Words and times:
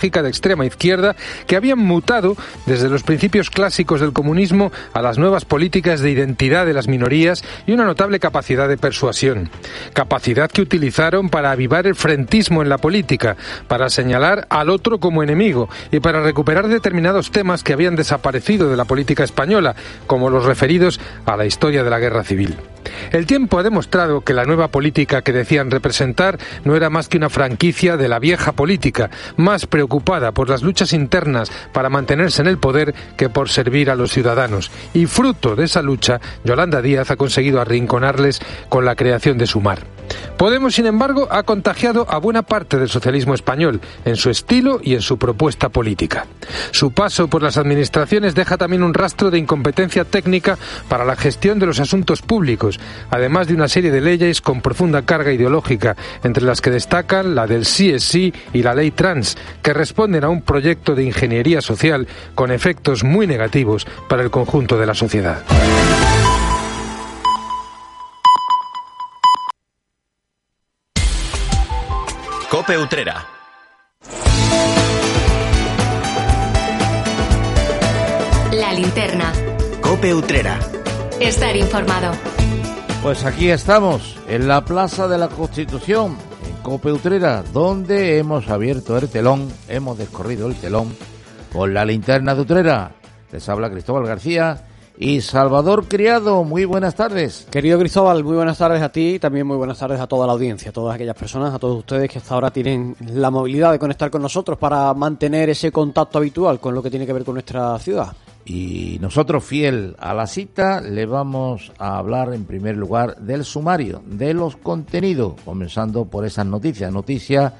de 0.00 0.28
extrema 0.30 0.64
izquierda 0.64 1.14
que 1.46 1.56
habían 1.56 1.78
mutado 1.78 2.34
desde 2.64 2.88
los 2.88 3.02
principios 3.02 3.50
clásicos 3.50 4.00
del 4.00 4.14
comunismo 4.14 4.72
a 4.94 5.02
las 5.02 5.18
nuevas 5.18 5.44
políticas 5.44 6.00
de 6.00 6.10
identidad 6.10 6.64
de 6.64 6.72
las 6.72 6.88
minorías 6.88 7.44
y 7.66 7.72
una 7.72 7.84
notable 7.84 8.18
capacidad 8.18 8.66
de 8.66 8.78
persuasión. 8.78 9.50
Capacidad 9.92 10.50
que 10.50 10.62
utilizaron 10.62 11.28
para 11.28 11.50
avivar 11.50 11.86
el 11.86 11.94
frentismo 11.94 12.62
en 12.62 12.70
la 12.70 12.78
política, 12.78 13.36
para 13.68 13.90
señalar 13.90 14.46
al 14.48 14.70
otro 14.70 15.00
como 15.00 15.22
enemigo 15.22 15.68
y 15.92 16.00
para 16.00 16.22
recuperar 16.22 16.68
determinados 16.68 17.30
temas 17.30 17.62
que 17.62 17.74
habían 17.74 17.94
desaparecido 17.94 18.70
de 18.70 18.78
la 18.78 18.86
política 18.86 19.22
española, 19.22 19.76
como 20.06 20.30
los 20.30 20.46
referidos 20.46 20.98
a 21.26 21.36
la 21.36 21.44
historia 21.44 21.84
de 21.84 21.90
la 21.90 21.98
guerra 21.98 22.24
civil. 22.24 22.56
El 23.12 23.26
tiempo 23.26 23.58
ha 23.58 23.62
demostrado 23.62 24.22
que 24.22 24.32
la 24.32 24.44
nueva 24.44 24.68
política 24.68 25.20
que 25.20 25.32
decían 25.32 25.70
representar 25.70 26.38
no 26.64 26.74
era 26.74 26.88
más 26.88 27.08
que 27.08 27.18
una 27.18 27.28
franquicia 27.28 27.98
de 27.98 28.08
la 28.08 28.18
vieja 28.18 28.52
política, 28.52 29.10
más 29.36 29.66
preocupada 29.66 29.89
por 29.90 30.48
las 30.48 30.62
luchas 30.62 30.92
internas 30.92 31.50
para 31.72 31.90
mantenerse 31.90 32.42
en 32.42 32.48
el 32.48 32.58
poder 32.58 32.94
que 33.16 33.28
por 33.28 33.48
servir 33.48 33.90
a 33.90 33.96
los 33.96 34.12
ciudadanos. 34.12 34.70
Y 34.94 35.06
fruto 35.06 35.56
de 35.56 35.64
esa 35.64 35.82
lucha, 35.82 36.20
Yolanda 36.44 36.80
Díaz 36.80 37.10
ha 37.10 37.16
conseguido 37.16 37.60
arrinconarles 37.60 38.40
con 38.68 38.84
la 38.84 38.94
creación 38.94 39.36
de 39.36 39.46
Sumar. 39.46 39.80
Podemos, 40.36 40.74
sin 40.74 40.86
embargo, 40.86 41.28
ha 41.30 41.42
contagiado 41.42 42.06
a 42.08 42.18
buena 42.18 42.42
parte 42.42 42.78
del 42.78 42.88
socialismo 42.88 43.34
español 43.34 43.80
en 44.04 44.16
su 44.16 44.30
estilo 44.30 44.80
y 44.82 44.94
en 44.94 45.02
su 45.02 45.18
propuesta 45.18 45.68
política. 45.68 46.26
Su 46.70 46.92
paso 46.92 47.28
por 47.28 47.42
las 47.42 47.58
administraciones 47.58 48.34
deja 48.34 48.56
también 48.56 48.82
un 48.82 48.94
rastro 48.94 49.30
de 49.30 49.38
incompetencia 49.38 50.04
técnica 50.04 50.56
para 50.88 51.04
la 51.04 51.16
gestión 51.16 51.58
de 51.58 51.66
los 51.66 51.78
asuntos 51.78 52.22
públicos, 52.22 52.80
además 53.10 53.48
de 53.48 53.54
una 53.54 53.68
serie 53.68 53.90
de 53.90 54.00
leyes 54.00 54.40
con 54.40 54.62
profunda 54.62 55.02
carga 55.02 55.32
ideológica, 55.32 55.94
entre 56.24 56.44
las 56.44 56.60
que 56.60 56.70
destacan 56.70 57.34
la 57.34 57.46
del 57.46 57.66
sí 57.66 57.90
es 57.90 58.02
sí 58.02 58.32
y 58.52 58.62
la 58.62 58.74
ley 58.74 58.90
trans, 58.90 59.36
que 59.62 59.74
responden 59.80 60.24
a 60.24 60.28
un 60.28 60.42
proyecto 60.42 60.94
de 60.94 61.04
ingeniería 61.04 61.62
social 61.62 62.06
con 62.34 62.50
efectos 62.50 63.02
muy 63.02 63.26
negativos 63.26 63.86
para 64.10 64.22
el 64.22 64.30
conjunto 64.30 64.76
de 64.76 64.84
la 64.84 64.92
sociedad. 64.92 65.42
Cope 72.50 72.76
Utrera. 72.76 73.26
La 78.52 78.74
linterna. 78.74 79.32
Cope 79.80 80.12
Utrera. 80.12 80.58
Estar 81.20 81.56
informado. 81.56 82.12
Pues 83.02 83.24
aquí 83.24 83.48
estamos, 83.48 84.18
en 84.28 84.46
la 84.46 84.62
Plaza 84.62 85.08
de 85.08 85.16
la 85.16 85.28
Constitución, 85.28 86.18
Cope 86.70 86.92
Utrera, 86.92 87.42
donde 87.52 88.18
hemos 88.18 88.48
abierto 88.48 88.96
el 88.96 89.08
telón, 89.08 89.48
hemos 89.68 89.98
descorrido 89.98 90.46
el 90.46 90.54
telón 90.54 90.94
con 91.52 91.74
la 91.74 91.84
linterna 91.84 92.32
de 92.32 92.42
Utrera. 92.42 92.92
Les 93.32 93.48
habla 93.48 93.68
Cristóbal 93.68 94.06
García 94.06 94.68
y 94.96 95.20
Salvador 95.20 95.88
Criado. 95.88 96.44
Muy 96.44 96.64
buenas 96.66 96.94
tardes. 96.94 97.48
Querido 97.50 97.76
Cristóbal, 97.76 98.22
muy 98.22 98.36
buenas 98.36 98.56
tardes 98.56 98.80
a 98.82 98.88
ti 98.88 99.14
y 99.14 99.18
también 99.18 99.48
muy 99.48 99.56
buenas 99.56 99.80
tardes 99.80 99.98
a 99.98 100.06
toda 100.06 100.28
la 100.28 100.32
audiencia, 100.32 100.70
a 100.70 100.72
todas 100.72 100.94
aquellas 100.94 101.16
personas, 101.16 101.52
a 101.52 101.58
todos 101.58 101.76
ustedes 101.76 102.08
que 102.08 102.18
hasta 102.18 102.34
ahora 102.34 102.52
tienen 102.52 102.94
la 103.14 103.32
movilidad 103.32 103.72
de 103.72 103.80
conectar 103.80 104.08
con 104.08 104.22
nosotros 104.22 104.56
para 104.56 104.94
mantener 104.94 105.50
ese 105.50 105.72
contacto 105.72 106.18
habitual 106.18 106.60
con 106.60 106.72
lo 106.72 106.84
que 106.84 106.90
tiene 106.90 107.04
que 107.04 107.12
ver 107.12 107.24
con 107.24 107.34
nuestra 107.34 107.76
ciudad. 107.80 108.12
Y 108.52 108.98
nosotros, 109.00 109.44
fiel 109.44 109.94
a 110.00 110.12
la 110.12 110.26
cita, 110.26 110.80
le 110.80 111.06
vamos 111.06 111.70
a 111.78 111.98
hablar 111.98 112.34
en 112.34 112.46
primer 112.46 112.76
lugar 112.76 113.14
del 113.18 113.44
sumario, 113.44 114.02
de 114.04 114.34
los 114.34 114.56
contenidos, 114.56 115.34
comenzando 115.44 116.06
por 116.06 116.26
esas 116.26 116.46
noticias, 116.46 116.92
noticias 116.92 117.52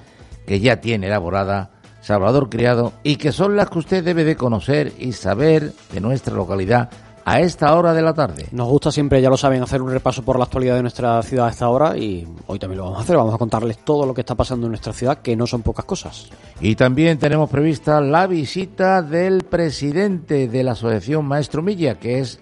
que 0.48 0.58
ya 0.58 0.80
tiene 0.80 1.06
elaborada 1.06 1.70
Salvador 2.00 2.50
Criado 2.50 2.92
y 3.04 3.16
que 3.16 3.30
son 3.30 3.54
las 3.54 3.70
que 3.70 3.78
usted 3.78 4.02
debe 4.02 4.24
de 4.24 4.34
conocer 4.34 4.92
y 4.98 5.12
saber 5.12 5.72
de 5.92 6.00
nuestra 6.00 6.34
localidad 6.34 6.90
a 7.24 7.40
esta 7.40 7.74
hora 7.74 7.92
de 7.92 8.02
la 8.02 8.14
tarde. 8.14 8.46
Nos 8.52 8.68
gusta 8.68 8.90
siempre, 8.90 9.20
ya 9.20 9.30
lo 9.30 9.36
saben, 9.36 9.62
hacer 9.62 9.82
un 9.82 9.90
repaso 9.90 10.22
por 10.22 10.38
la 10.38 10.44
actualidad 10.44 10.76
de 10.76 10.82
nuestra 10.82 11.22
ciudad 11.22 11.46
a 11.46 11.50
esta 11.50 11.68
hora 11.68 11.96
y 11.96 12.26
hoy 12.46 12.58
también 12.58 12.78
lo 12.78 12.84
vamos 12.84 12.98
a 12.98 13.02
hacer. 13.02 13.16
Vamos 13.16 13.34
a 13.34 13.38
contarles 13.38 13.78
todo 13.78 14.06
lo 14.06 14.14
que 14.14 14.22
está 14.22 14.34
pasando 14.34 14.66
en 14.66 14.72
nuestra 14.72 14.92
ciudad, 14.92 15.18
que 15.18 15.36
no 15.36 15.46
son 15.46 15.62
pocas 15.62 15.84
cosas. 15.84 16.30
Y 16.60 16.74
también 16.74 17.18
tenemos 17.18 17.50
prevista 17.50 18.00
la 18.00 18.26
visita 18.26 19.02
del 19.02 19.44
presidente 19.44 20.48
de 20.48 20.64
la 20.64 20.72
Asociación 20.72 21.24
Maestro 21.24 21.62
Milla, 21.62 21.98
que 21.98 22.20
es 22.20 22.40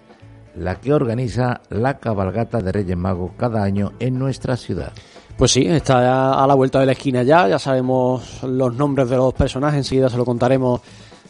la 0.57 0.81
que 0.81 0.93
organiza 0.93 1.61
la 1.71 1.99
cabalgata 1.99 2.61
de 2.61 2.73
Reyes 2.73 2.97
Magos 2.97 3.33
cada 3.37 3.63
año 3.63 3.93
en 4.01 4.19
nuestra 4.19 4.57
ciudad. 4.57 4.93
Pues 5.37 5.53
sí, 5.53 5.67
está 5.67 6.43
a 6.43 6.47
la 6.49 6.55
vuelta 6.55 6.81
de 6.81 6.87
la 6.87 6.93
esquina 6.93 7.23
ya, 7.23 7.47
ya 7.47 7.61
sabemos 7.61 8.43
los 8.43 8.75
nombres 8.75 9.09
de 9.09 9.17
los 9.17 9.33
personajes, 9.35 9.79
enseguida 9.79 10.09
se 10.09 10.17
lo 10.17 10.25
contaremos 10.25 10.81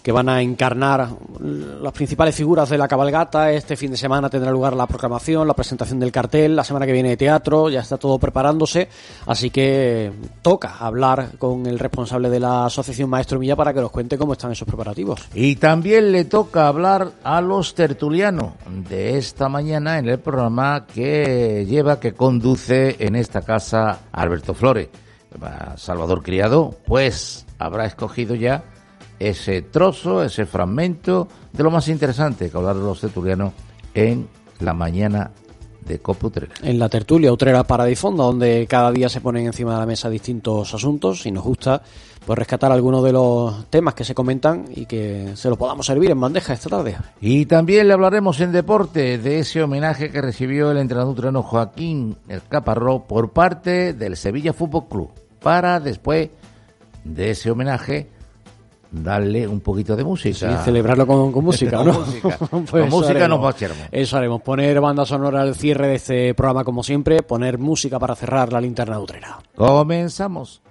que 0.09 0.13
van 0.13 0.31
a 0.31 0.41
encarnar 0.41 1.07
las 1.39 1.93
principales 1.93 2.35
figuras 2.35 2.71
de 2.71 2.79
la 2.79 2.89
cabalgata. 2.89 3.53
Este 3.53 3.77
fin 3.77 3.91
de 3.91 3.99
semana 3.99 4.31
tendrá 4.31 4.51
lugar 4.51 4.73
la 4.73 4.87
proclamación, 4.87 5.47
la 5.47 5.53
presentación 5.53 6.01
del 6.01 6.11
cartel, 6.11 6.57
la 6.57 6.65
semana 6.65 6.87
que 6.87 6.93
viene 6.93 7.11
de 7.11 7.19
teatro, 7.19 7.69
ya 7.69 7.81
está 7.81 7.99
todo 7.99 8.19
preparándose, 8.19 8.89
así 9.27 9.51
que 9.51 10.11
toca 10.41 10.79
hablar 10.79 11.33
con 11.37 11.67
el 11.67 11.79
responsable 11.79 12.31
de 12.31 12.41
la 12.41 12.65
Asociación 12.65 13.11
Maestro 13.11 13.39
Milla 13.39 13.55
para 13.55 13.75
que 13.75 13.83
nos 13.83 13.91
cuente 13.91 14.17
cómo 14.17 14.33
están 14.33 14.51
esos 14.51 14.67
preparativos. 14.67 15.29
Y 15.35 15.57
también 15.57 16.11
le 16.11 16.25
toca 16.25 16.69
hablar 16.69 17.11
a 17.23 17.43
los 17.43 17.75
tertulianos 17.75 18.55
de 18.89 19.19
esta 19.19 19.51
mañana 19.51 19.99
en 19.99 20.09
el 20.09 20.21
programa 20.21 20.87
que 20.87 21.67
lleva, 21.69 22.01
que 22.01 22.15
conduce 22.15 22.97
en 22.99 23.15
esta 23.15 23.43
casa 23.43 24.05
Alberto 24.13 24.55
Flores. 24.55 24.89
Salvador 25.77 26.23
Criado, 26.23 26.75
pues 26.87 27.45
habrá 27.59 27.85
escogido 27.85 28.35
ya 28.35 28.65
ese 29.19 29.63
trozo, 29.63 30.23
ese 30.23 30.47
fragmento 30.47 31.29
de 31.53 31.63
lo 31.63 31.71
más 31.71 31.89
interesante 31.89 32.51
que 32.51 32.57
hablaron 32.57 32.85
los 32.85 33.01
tertulianos 33.01 33.53
en 33.95 34.29
la 34.61 34.75
mañana 34.75 35.31
de 35.89 35.99
Copa 36.01 36.27
Utrera. 36.27 36.55
En 36.63 36.79
la 36.79 36.89
tertulia 36.89 37.33
Utrera 37.33 37.65
para 37.65 37.95
Fonda, 37.97 38.25
donde 38.25 38.67
cada 38.69 38.93
día 38.93 39.09
se 39.09 39.21
ponen 39.21 39.47
encima 39.47 39.75
de 39.75 39.81
la 39.81 39.87
mesa 39.87 40.11
distintos 40.11 40.73
asuntos 40.75 41.25
y 41.27 41.33
nos 41.33 41.45
gusta 41.45 41.83
pues 42.27 42.39
rescatar 42.39 42.71
algunos 42.71 43.03
de 43.03 43.13
los 43.13 43.71
temas 43.71 43.95
que 43.95 44.05
se 44.05 44.15
comentan 44.15 44.67
y 44.75 44.85
que 44.85 45.31
se 45.35 45.49
los 45.49 45.57
podamos 45.57 45.87
servir 45.87 46.11
en 46.11 46.21
bandeja 46.21 46.53
esta 46.53 46.69
tarde. 46.69 46.99
Y 47.23 47.47
también 47.47 47.89
le 47.89 47.95
hablaremos 47.95 48.39
en 48.41 48.53
deporte 48.53 49.17
de 49.17 49.39
ese 49.39 49.63
homenaje 49.63 50.11
que 50.11 50.21
recibió 50.21 50.71
el 50.71 50.77
entrenador 50.77 51.13
utrerano 51.13 51.43
Joaquín 51.43 52.17
El 52.29 52.43
Caparró 52.43 53.05
por 53.05 53.31
parte 53.31 53.95
del 53.95 54.17
Sevilla 54.19 54.53
Fútbol 54.53 54.89
Club 54.89 55.11
para 55.41 55.81
después 55.81 56.29
de 57.05 57.31
ese 57.31 57.51
homenaje 57.51 58.09
darle 58.91 59.47
un 59.47 59.61
poquito 59.61 59.97
de 59.97 60.05
música. 60.05 60.59
Sí, 60.59 60.65
celebrarlo 60.65 61.07
con, 61.07 61.45
música, 61.45 61.83
¿no? 61.83 61.93
con 61.93 62.05
música, 62.07 62.39
pues 62.71 62.71
con 62.71 62.89
música 62.89 63.29
nos 63.29 63.55
Eso 63.91 64.17
haremos, 64.17 64.43
poner 64.43 64.81
banda 64.81 65.05
sonora 65.05 65.43
al 65.43 65.55
cierre 65.55 65.89
de 65.89 65.95
este 65.97 66.35
programa 66.35 66.65
como 66.65 66.83
siempre, 66.83 67.23
poner 67.23 67.59
música 67.59 67.99
para 67.99 68.15
cerrar 68.15 68.53
la 68.53 68.61
linterna 68.61 68.99
utrera. 68.99 69.39
Comenzamos. 69.55 70.63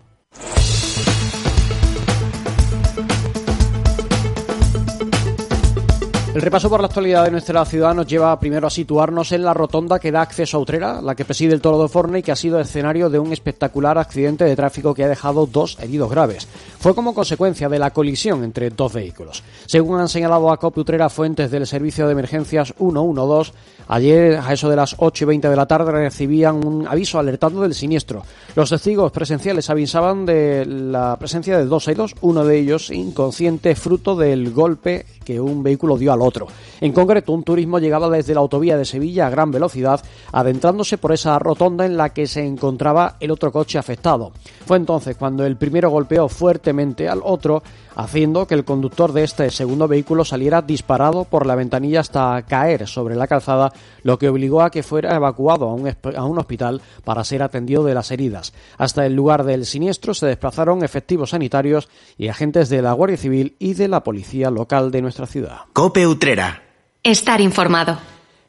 El 6.38 6.44
repaso 6.44 6.70
por 6.70 6.82
la 6.82 6.86
actualidad 6.86 7.26
de 7.26 7.32
nuestra 7.32 7.66
ciudad 7.66 7.96
nos 7.96 8.06
lleva 8.06 8.40
primero 8.40 8.68
a 8.68 8.70
situarnos 8.70 9.32
en 9.32 9.44
la 9.44 9.56
rotonda 9.56 9.98
que 9.98 10.12
da 10.12 10.22
acceso 10.22 10.58
a 10.58 10.60
Utrera, 10.60 11.02
la 11.02 11.16
que 11.16 11.26
preside 11.26 11.56
el 11.56 11.62
Toro 11.62 11.82
de 11.82 11.90
Forne 11.90 12.20
y 12.20 12.22
que 12.22 12.32
ha 12.32 12.36
sido 12.36 12.60
escenario 12.60 13.10
de 13.10 13.18
un 13.18 13.34
espectacular 13.34 13.98
accidente 13.98 14.44
de 14.46 14.56
tráfico 14.56 14.94
que 14.94 15.04
ha 15.04 15.08
dejado 15.08 15.48
dos 15.48 15.80
heridos 15.82 16.12
graves. 16.12 16.48
Fue 16.80 16.94
como 16.94 17.16
consecuencia 17.16 17.70
de 17.70 17.80
la 17.80 17.90
colisión 17.90 18.44
entre 18.44 18.70
dos 18.70 18.94
vehículos. 18.94 19.42
Según 19.66 20.00
han 20.00 20.10
señalado 20.10 20.52
a 20.52 20.60
COPE 20.60 20.82
Utrera 20.82 21.10
fuentes 21.10 21.50
del 21.50 21.66
Servicio 21.66 22.06
de 22.06 22.12
Emergencias 22.12 22.72
112, 22.78 23.54
ayer 23.88 24.38
a 24.38 24.54
eso 24.54 24.70
de 24.70 24.76
las 24.76 24.96
8 24.98 25.24
y 25.24 25.28
20 25.28 25.50
de 25.50 25.56
la 25.56 25.66
tarde 25.66 25.92
recibían 25.92 26.66
un 26.66 26.88
aviso 26.88 27.20
alertando 27.20 27.62
del 27.62 27.74
siniestro. 27.74 28.24
Los 28.56 28.70
testigos 28.70 29.12
presenciales 29.12 29.70
avisaban 29.70 30.26
de 30.26 30.66
la 30.66 31.16
presencia 31.18 31.58
de 31.58 31.66
dos 31.66 31.88
heridos, 31.88 32.16
uno 32.22 32.46
de 32.46 32.58
ellos 32.58 32.90
inconsciente 32.90 33.76
fruto 33.76 34.16
del 34.16 34.52
golpe 34.52 35.06
que 35.24 35.42
un 35.42 35.62
vehículo 35.62 35.98
dio 35.98 36.14
al 36.14 36.22
otro. 36.22 36.48
En 36.80 36.94
concreto, 36.94 37.34
un 37.34 37.44
turismo 37.44 37.80
llegaba 37.80 38.10
desde 38.10 38.34
la 38.34 38.40
autovía 38.40 38.78
de 38.78 38.86
Sevilla 38.86 39.28
a 39.28 39.30
gran 39.30 39.52
velocidad, 39.52 40.02
adentrándose 40.32 40.98
por 40.98 41.12
esa 41.12 41.38
rotonda 41.38 41.86
en 41.86 41.98
la 41.98 42.14
que 42.14 42.28
se 42.28 42.46
encontraba 42.46 43.18
el 43.20 43.32
otro 43.32 43.52
coche 43.52 43.78
afectado. 43.78 44.32
Fue 44.66 44.78
entonces 44.78 45.18
cuando 45.18 45.46
el 45.46 45.58
primero 45.58 45.90
golpeó 45.90 46.30
fuertemente 46.30 47.10
al 47.10 47.20
otro, 47.24 47.62
haciendo 47.98 48.46
que 48.46 48.54
el 48.54 48.64
conductor 48.64 49.12
de 49.12 49.24
este 49.24 49.50
segundo 49.50 49.88
vehículo 49.88 50.24
saliera 50.24 50.62
disparado 50.62 51.26
por 51.26 51.48
la 51.48 51.56
ventanilla 51.56 52.00
hasta 52.00 52.44
caer 52.44 52.88
sobre 52.88 53.16
la 53.16 53.28
calzada, 53.28 53.74
lo 54.04 54.20
que 54.20 54.30
obligó 54.30 54.62
a 54.62 54.70
que 54.70 54.84
fuera 54.84 55.16
evacuado 55.16 55.68
a 55.68 55.74
un, 55.74 55.92
a 56.16 56.24
un 56.24 56.38
hospital 56.38 56.82
para 57.04 57.24
ser 57.24 57.42
atendido 57.42 57.84
de 57.84 57.96
las 57.96 58.12
heridas. 58.12 58.54
Hasta 58.78 59.06
el 59.06 59.16
lugar 59.16 59.44
del 59.44 59.66
siniestro 59.66 60.14
se 60.14 60.28
desplazaron 60.28 60.84
efectivos 60.84 61.32
sanitarios 61.32 61.90
y 62.18 62.28
agentes 62.28 62.70
de 62.70 62.84
la 62.84 62.94
Guardia 62.94 63.18
Civil 63.18 63.56
y 63.58 63.74
de 63.74 63.88
la 63.88 64.04
Policía 64.04 64.52
Local 64.52 64.92
de 64.92 65.02
nuestra 65.02 65.26
ciudad. 65.26 65.62
Cope 65.74 66.06
Utrera. 66.06 66.62
Estar 67.02 67.42
informado. 67.42 67.98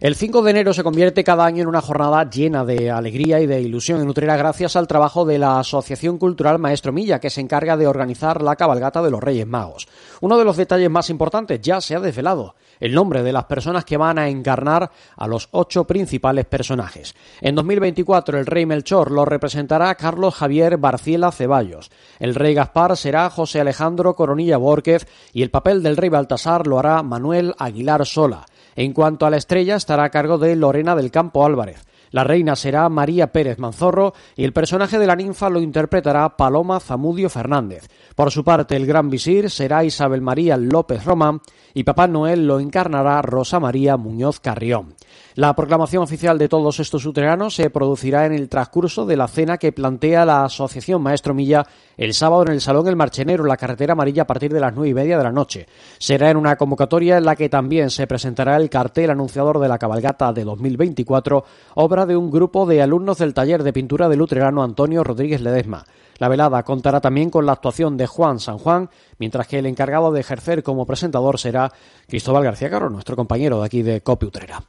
El 0.01 0.15
5 0.15 0.43
de 0.43 0.53
enero 0.53 0.73
se 0.73 0.85
convierte 0.85 1.25
cada 1.25 1.45
año 1.45 1.63
en 1.63 1.69
una 1.69 1.81
jornada 1.81 2.31
llena 2.31 2.65
de 2.65 2.89
alegría 2.89 3.41
y 3.41 3.49
de 3.49 3.61
ilusión 3.61 4.01
en 4.01 4.09
Utrera 4.09 4.37
gracias 4.37 4.77
al 4.77 4.87
trabajo 4.87 5.25
de 5.25 5.39
la 5.39 5.59
Asociación 5.59 6.19
Cultural 6.19 6.61
Maestro 6.61 6.93
Milla, 6.93 7.19
que 7.19 7.31
se 7.31 7.41
encarga 7.41 7.77
de 7.77 7.89
organizar 7.89 8.41
la 8.41 8.55
cabalgata 8.55 9.03
de 9.03 9.11
los 9.11 9.21
Reyes 9.21 9.49
Magos. 9.49 9.89
Uno 10.21 10.39
de 10.39 10.45
los 10.45 10.57
detalles 10.57 10.89
más 10.89 11.11
importantes 11.11 11.61
ya 11.61 11.81
se 11.81 11.97
ha 11.97 12.01
desvelado, 12.01 12.55
el 12.79 12.95
nombre 12.95 13.25
de 13.25 13.33
las 13.33 13.47
personas 13.47 13.85
que 13.85 13.97
van 13.97 14.21
a 14.21 14.29
encarnar 14.29 14.89
a 15.17 15.27
los 15.27 15.49
ocho 15.51 15.83
principales 15.83 16.45
personajes. 16.45 17.17
En 17.41 17.57
2024 17.57 18.39
el 18.39 18.47
Rey 18.47 18.67
Melchor 18.67 19.11
lo 19.11 19.25
representará 19.25 19.93
Carlos 19.97 20.37
Javier 20.37 20.77
Barciela 20.77 21.33
Ceballos, 21.33 21.91
el 22.21 22.37
Rey 22.37 22.55
Gaspar 22.55 22.97
será 22.97 23.29
José 23.31 23.63
Alejandro 23.63 24.15
Coronilla 24.15 24.59
Bórquez 24.59 25.09
y 25.33 25.43
el 25.43 25.51
papel 25.51 25.83
del 25.83 25.97
Rey 25.97 26.09
Baltasar 26.09 26.69
lo 26.69 26.79
hará 26.79 27.03
Manuel 27.03 27.57
Aguilar 27.59 28.07
Sola. 28.07 28.47
En 28.79 28.93
cuanto 28.93 29.27
a 29.27 29.31
la 29.31 29.39
estrella, 29.39 29.75
estará 29.75 30.05
a 30.05 30.11
cargo 30.11 30.39
de 30.39 30.55
Lorena 30.55 30.95
del 30.95 31.11
Campo 31.11 31.45
Álvarez. 31.45 31.85
La 32.13 32.23
reina 32.23 32.55
será 32.55 32.89
María 32.89 33.33
Pérez 33.33 33.59
Manzorro 33.59 34.15
y 34.37 34.45
el 34.45 34.53
personaje 34.53 35.01
de 35.01 35.07
la 35.09 35.17
ninfa 35.17 35.51
lo 35.51 35.61
interpretará 35.61 36.37
Paloma 36.37 36.79
Zamudio 36.79 37.29
Fernández. 37.29 37.89
Por 38.15 38.31
su 38.31 38.45
parte, 38.45 38.77
el 38.77 38.87
gran 38.87 39.11
visir 39.11 39.51
será 39.51 39.83
Isabel 39.83 40.23
María 40.23 40.57
López 40.57 41.05
Román 41.05 41.41
y 41.79 41.85
Papá 41.85 42.09
Noel 42.09 42.45
lo 42.45 42.59
encarnará 42.59 43.23
Rosa 43.23 43.61
María 43.61 43.97
Muñoz 43.97 44.41
Carrión. 44.41 44.97
La 45.37 45.55
proclamación 45.55 46.03
oficial 46.03 46.37
de 46.37 46.49
todos 46.49 46.81
estos 46.81 47.07
uteranos 47.07 47.55
se 47.55 47.71
producirá 47.71 48.27
en 48.27 48.33
el 48.33 48.49
transcurso 48.49 49.07
de 49.07 49.17
la 49.17 49.29
cena 49.29 49.59
que 49.59 49.71
plantea 49.71 50.25
la 50.25 50.43
Asociación 50.43 51.01
Maestro 51.01 51.35
Milla 51.35 51.65
el 51.97 52.15
sábado 52.15 52.43
en 52.43 52.55
el 52.55 52.61
Salón 52.61 52.89
El 52.89 52.97
Marchenero, 52.97 53.45
en 53.45 53.49
la 53.49 53.57
carretera 53.57 53.93
amarilla, 53.93 54.23
a 54.23 54.27
partir 54.27 54.53
de 54.53 54.59
las 54.59 54.75
nueve 54.75 54.89
y 54.89 54.95
media 54.95 55.19
de 55.19 55.23
la 55.23 55.31
noche. 55.31 55.69
Será 55.99 56.31
en 56.31 56.37
una 56.37 56.57
convocatoria 56.57 57.19
en 57.19 57.25
la 57.25 57.37
que 57.37 57.49
también 57.49 57.91
se 57.91 58.09
presentará 58.09 58.57
el 58.57 58.69
cartel 58.69 59.11
anunciador 59.11 59.61
de 59.61 59.69
la 59.69 59.79
cabalgata 59.79 60.33
de 60.33 60.43
2024, 60.43 61.45
obra 61.77 62.07
de 62.07 62.17
un 62.17 62.33
grupo 62.33 62.67
de 62.67 62.83
alumnos 62.83 63.19
del 63.19 63.35
taller 63.35 63.63
de 63.63 63.73
pintura 63.73 64.09
del 64.09 64.19
luterano 64.19 64.65
Antonio 64.65 65.05
Rodríguez 65.05 65.41
Ledesma. 65.41 65.85
La 66.19 66.29
velada 66.29 66.63
contará 66.63 67.01
también 67.01 67.31
con 67.31 67.47
la 67.47 67.53
actuación 67.53 67.97
de 67.97 68.07
Juan 68.07 68.41
San 68.41 68.59
Juan, 68.59 68.91
mientras 69.19 69.47
que 69.47 69.59
el 69.59 69.67
encargado 69.67 70.13
de 70.13 70.21
ejercer 70.21 70.63
como 70.63 70.87
presentador 70.87 71.39
será 71.39 71.73
Cristóbal 72.07 72.45
García 72.45 72.71
Caro, 72.71 72.91
nuestro 72.91 73.17
compañero 73.17 73.61
de 73.61 73.67
aquí 73.67 73.83
de 73.83 74.01
Copi 74.01 74.27
Utrera. 74.27 74.63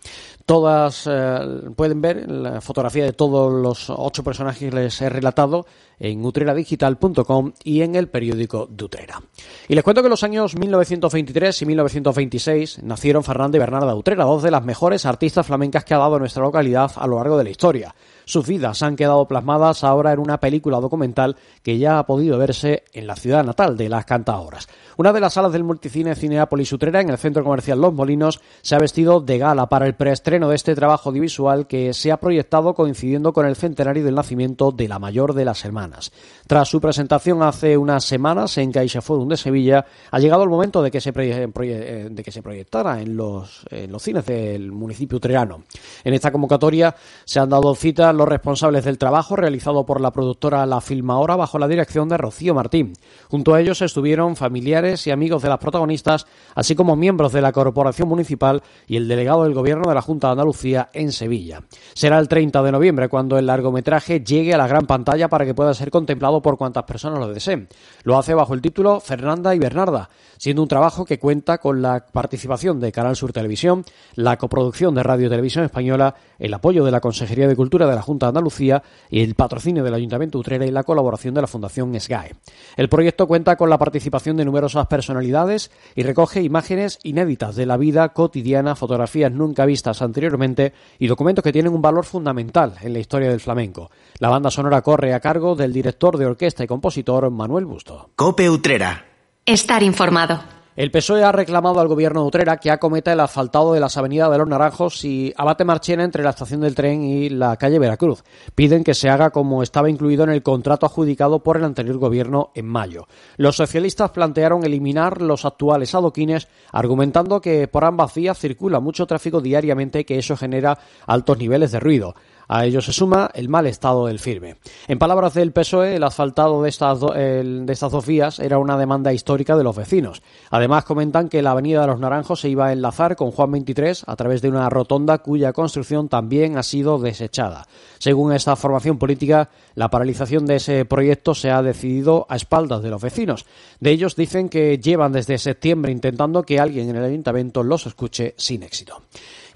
Todas 0.45 1.07
eh, 1.09 1.39
pueden 1.75 2.01
ver 2.01 2.29
la 2.29 2.61
fotografía 2.61 3.03
de 3.03 3.13
todos 3.13 3.51
los 3.51 3.89
ocho 3.89 4.23
personajes 4.23 4.69
que 4.69 4.75
les 4.75 5.01
he 5.01 5.09
relatado 5.09 5.65
en 5.99 6.23
utreradigital.com 6.25 7.53
y 7.63 7.81
en 7.81 7.95
el 7.95 8.07
periódico 8.07 8.67
de 8.69 8.85
Utrera. 8.85 9.21
Y 9.67 9.75
les 9.75 9.83
cuento 9.83 10.01
que 10.01 10.07
en 10.07 10.11
los 10.11 10.23
años 10.23 10.55
1923 10.55 11.61
y 11.61 11.65
1926 11.65 12.83
nacieron 12.83 13.23
Fernando 13.23 13.57
y 13.57 13.59
Bernarda 13.59 13.95
Utrera, 13.95 14.23
dos 14.23 14.43
de 14.43 14.51
las 14.51 14.63
mejores 14.63 15.05
artistas 15.05 15.45
flamencas 15.45 15.83
que 15.83 15.93
ha 15.93 15.97
dado 15.99 16.19
nuestra 16.19 16.43
localidad 16.43 16.91
a 16.95 17.07
lo 17.07 17.17
largo 17.17 17.37
de 17.37 17.43
la 17.43 17.49
historia. 17.49 17.93
Sus 18.29 18.45
vidas 18.45 18.83
han 18.83 18.95
quedado 18.95 19.27
plasmadas 19.27 19.83
ahora 19.83 20.13
en 20.13 20.19
una 20.19 20.39
película 20.39 20.79
documental 20.79 21.35
que 21.63 21.79
ya 21.79 21.97
ha 21.97 22.05
podido 22.05 22.37
verse 22.37 22.83
en 22.93 23.07
la 23.07 23.15
ciudad 23.15 23.43
natal 23.43 23.75
de 23.75 23.89
las 23.89 24.05
cantadoras. 24.05 24.67
Una 24.97 25.11
de 25.11 25.19
las 25.19 25.33
salas 25.33 25.51
del 25.51 25.63
multicine 25.63 26.13
Cineápolis 26.13 26.71
Utrera 26.71 27.01
en 27.01 27.09
el 27.09 27.17
centro 27.17 27.43
comercial 27.43 27.81
Los 27.81 27.91
Molinos 27.91 28.39
se 28.61 28.75
ha 28.75 28.79
vestido 28.79 29.19
de 29.19 29.39
gala 29.39 29.67
para 29.67 29.87
el 29.87 29.95
preestreno 29.95 30.47
de 30.47 30.57
este 30.57 30.75
trabajo 30.75 31.09
audiovisual 31.09 31.65
que 31.65 31.91
se 31.95 32.11
ha 32.11 32.17
proyectado 32.17 32.75
coincidiendo 32.75 33.33
con 33.33 33.47
el 33.47 33.55
centenario 33.55 34.05
del 34.05 34.13
nacimiento 34.13 34.71
de 34.71 34.87
la 34.87 34.99
mayor 34.99 35.33
de 35.33 35.45
las 35.45 35.65
hermanas. 35.65 36.11
Tras 36.45 36.69
su 36.69 36.79
presentación 36.79 37.41
hace 37.41 37.77
unas 37.77 38.03
semanas 38.03 38.59
en 38.59 38.71
CaixaForum 38.71 39.29
de 39.29 39.37
Sevilla, 39.37 39.85
ha 40.11 40.19
llegado 40.19 40.43
el 40.43 40.49
momento 40.49 40.83
de 40.83 40.91
que 40.91 41.01
se, 41.01 41.11
eh, 41.15 42.41
proyectara 42.43 43.01
en 43.01 43.17
los, 43.17 43.65
en 43.71 43.91
los 43.91 44.03
cines 44.03 44.23
del 44.27 44.71
municipio 44.71 45.17
utrerano. 45.17 45.63
En 46.03 46.13
esta 46.13 46.31
convocatoria 46.31 46.95
se 47.25 47.39
han 47.39 47.49
dado 47.49 47.73
cita 47.73 48.13
los 48.19 48.27
responsables 48.27 48.83
del 48.83 48.97
trabajo 48.97 49.37
realizado 49.37 49.85
por 49.85 50.01
la 50.01 50.11
productora 50.11 50.65
La 50.65 50.81
Filmahora 50.81 51.37
bajo 51.37 51.57
la 51.57 51.69
dirección 51.69 52.09
de 52.09 52.17
Rocío 52.17 52.53
Martín. 52.53 52.93
Junto 53.29 53.53
a 53.53 53.61
ellos 53.61 53.81
estuvieron 53.81 54.35
familiares 54.35 55.07
y 55.07 55.11
amigos 55.11 55.41
de 55.41 55.47
las 55.47 55.57
protagonistas, 55.57 56.27
así 56.53 56.75
como 56.75 56.97
miembros 56.97 57.31
de 57.31 57.41
la 57.41 57.53
Corporación 57.53 58.09
Municipal 58.09 58.61
y 58.87 58.97
el 58.97 59.07
delegado 59.07 59.43
del 59.43 59.53
Gobierno 59.53 59.87
de 59.87 59.95
la 59.95 60.01
Junta 60.01 60.27
de 60.27 60.33
Andalucía 60.33 60.89
en 60.91 61.13
Sevilla. 61.13 61.63
Será 61.93 62.19
el 62.19 62.27
30 62.27 62.61
de 62.61 62.71
noviembre 62.73 63.07
cuando 63.07 63.37
el 63.37 63.45
largometraje 63.45 64.19
llegue 64.19 64.53
a 64.53 64.57
la 64.57 64.67
gran 64.67 64.85
pantalla 64.85 65.29
para 65.29 65.45
que 65.45 65.53
pueda 65.53 65.73
ser 65.73 65.89
contemplado 65.89 66.41
por 66.41 66.57
cuantas 66.57 66.83
personas 66.83 67.19
lo 67.19 67.33
deseen. 67.33 67.69
Lo 68.03 68.17
hace 68.17 68.33
bajo 68.33 68.53
el 68.53 68.61
título 68.61 68.99
Fernanda 68.99 69.55
y 69.55 69.59
Bernarda, 69.59 70.09
siendo 70.37 70.61
un 70.61 70.67
trabajo 70.67 71.05
que 71.05 71.19
cuenta 71.19 71.59
con 71.59 71.81
la 71.81 72.05
participación 72.11 72.81
de 72.81 72.91
Canal 72.91 73.15
Sur 73.15 73.31
Televisión, 73.31 73.85
la 74.15 74.37
coproducción 74.37 74.93
de 74.93 75.03
Radio 75.03 75.29
Televisión 75.29 75.63
Española, 75.63 76.15
el 76.37 76.53
apoyo 76.53 76.83
de 76.83 76.91
la 76.91 76.99
Consejería 76.99 77.47
de 77.47 77.55
Cultura 77.55 77.87
de 77.87 77.95
la 77.95 77.98
Junta 78.01 78.27
de 78.27 78.29
Andalucía 78.29 78.83
y 79.09 79.21
el 79.21 79.35
patrocinio 79.35 79.83
del 79.83 79.93
Ayuntamiento 79.93 80.37
Utrera 80.37 80.65
y 80.65 80.71
la 80.71 80.83
colaboración 80.83 81.33
de 81.33 81.41
la 81.41 81.47
Fundación 81.47 81.99
SGAE. 81.99 82.35
El 82.77 82.89
proyecto 82.89 83.27
cuenta 83.27 83.55
con 83.55 83.69
la 83.69 83.77
participación 83.77 84.37
de 84.37 84.45
numerosas 84.45 84.87
personalidades 84.87 85.71
y 85.95 86.03
recoge 86.03 86.41
imágenes 86.41 86.99
inéditas 87.03 87.55
de 87.55 87.65
la 87.65 87.77
vida 87.77 88.09
cotidiana, 88.09 88.75
fotografías 88.75 89.31
nunca 89.31 89.65
vistas 89.65 90.01
anteriormente 90.01 90.73
y 90.97 91.07
documentos 91.07 91.43
que 91.43 91.51
tienen 91.51 91.73
un 91.73 91.81
valor 91.81 92.05
fundamental 92.05 92.75
en 92.81 92.93
la 92.93 92.99
historia 92.99 93.29
del 93.29 93.39
flamenco. 93.39 93.89
La 94.19 94.29
banda 94.29 94.51
sonora 94.51 94.81
corre 94.81 95.13
a 95.13 95.19
cargo 95.19 95.55
del 95.55 95.73
director 95.73 96.17
de 96.17 96.25
orquesta 96.25 96.63
y 96.63 96.67
compositor 96.67 97.29
Manuel 97.29 97.65
Busto. 97.65 98.09
Cope 98.15 98.49
Utrera. 98.49 99.05
Estar 99.45 99.83
informado. 99.83 100.58
El 100.79 100.91
PSOE 100.91 101.25
ha 101.25 101.33
reclamado 101.33 101.81
al 101.81 101.89
gobierno 101.89 102.21
de 102.21 102.27
Utrera 102.27 102.55
que 102.55 102.71
acometa 102.71 103.11
el 103.11 103.19
asfaltado 103.19 103.73
de 103.73 103.81
las 103.81 103.97
avenidas 103.97 104.31
de 104.31 104.37
los 104.37 104.47
Naranjos 104.47 105.03
y 105.03 105.33
Abate 105.35 105.65
Marchena 105.65 106.05
entre 106.05 106.23
la 106.23 106.29
estación 106.29 106.61
del 106.61 106.73
tren 106.73 107.03
y 107.03 107.27
la 107.27 107.57
calle 107.57 107.79
Veracruz. 107.79 108.23
Piden 108.55 108.85
que 108.85 108.93
se 108.93 109.09
haga 109.09 109.31
como 109.31 109.61
estaba 109.61 109.89
incluido 109.89 110.23
en 110.23 110.29
el 110.29 110.41
contrato 110.41 110.85
adjudicado 110.85 111.43
por 111.43 111.57
el 111.57 111.65
anterior 111.65 111.97
gobierno 111.97 112.51
en 112.55 112.65
mayo. 112.67 113.07
Los 113.35 113.57
socialistas 113.57 114.11
plantearon 114.11 114.63
eliminar 114.63 115.21
los 115.21 115.43
actuales 115.43 115.93
adoquines, 115.93 116.47
argumentando 116.71 117.41
que 117.41 117.67
por 117.67 117.83
ambas 117.83 118.13
vías 118.13 118.39
circula 118.39 118.79
mucho 118.79 119.05
tráfico 119.05 119.41
diariamente 119.41 119.99
y 119.99 120.05
que 120.05 120.17
eso 120.17 120.37
genera 120.37 120.79
altos 121.05 121.37
niveles 121.39 121.73
de 121.73 121.81
ruido. 121.81 122.15
A 122.51 122.65
ello 122.65 122.81
se 122.81 122.91
suma 122.91 123.29
el 123.35 123.47
mal 123.47 123.67
estado 123.67 124.07
del 124.07 124.17
firme. 124.17 124.55
En 124.87 124.97
palabras 124.97 125.35
del 125.35 125.51
PSOE, 125.51 125.95
el 125.95 126.03
asfaltado 126.03 126.63
de 126.63 126.69
estas, 126.69 126.99
de 126.99 127.65
estas 127.69 127.91
dos 127.91 128.07
vías 128.07 128.39
era 128.39 128.57
una 128.57 128.75
demanda 128.75 129.13
histórica 129.13 129.55
de 129.55 129.63
los 129.63 129.75
vecinos. 129.75 130.23
Además, 130.49 130.83
comentan 130.83 131.29
que 131.29 131.43
la 131.43 131.51
Avenida 131.51 131.81
de 131.81 131.87
los 131.87 131.99
Naranjos 131.99 132.39
se 132.39 132.49
iba 132.49 132.65
a 132.65 132.73
enlazar 132.73 133.15
con 133.15 133.29
Juan 133.29 133.51
23 133.51 134.03
a 134.07 134.15
través 134.15 134.41
de 134.41 134.49
una 134.49 134.67
rotonda 134.67 135.19
cuya 135.19 135.53
construcción 135.53 136.09
también 136.09 136.57
ha 136.57 136.63
sido 136.63 136.97
desechada. 136.97 137.67
Según 137.99 138.33
esta 138.33 138.55
formación 138.55 138.97
política, 138.97 139.51
la 139.75 139.91
paralización 139.91 140.47
de 140.47 140.55
ese 140.55 140.85
proyecto 140.85 141.35
se 141.35 141.51
ha 141.51 141.61
decidido 141.61 142.25
a 142.29 142.35
espaldas 142.35 142.81
de 142.81 142.89
los 142.89 143.01
vecinos. 143.01 143.45
De 143.79 143.91
ellos 143.91 144.15
dicen 144.15 144.49
que 144.49 144.79
llevan 144.79 145.11
desde 145.11 145.37
septiembre 145.37 145.91
intentando 145.91 146.41
que 146.41 146.59
alguien 146.59 146.89
en 146.89 146.95
el 146.95 147.03
ayuntamiento 147.03 147.61
los 147.61 147.85
escuche 147.85 148.33
sin 148.37 148.63
éxito. 148.63 149.03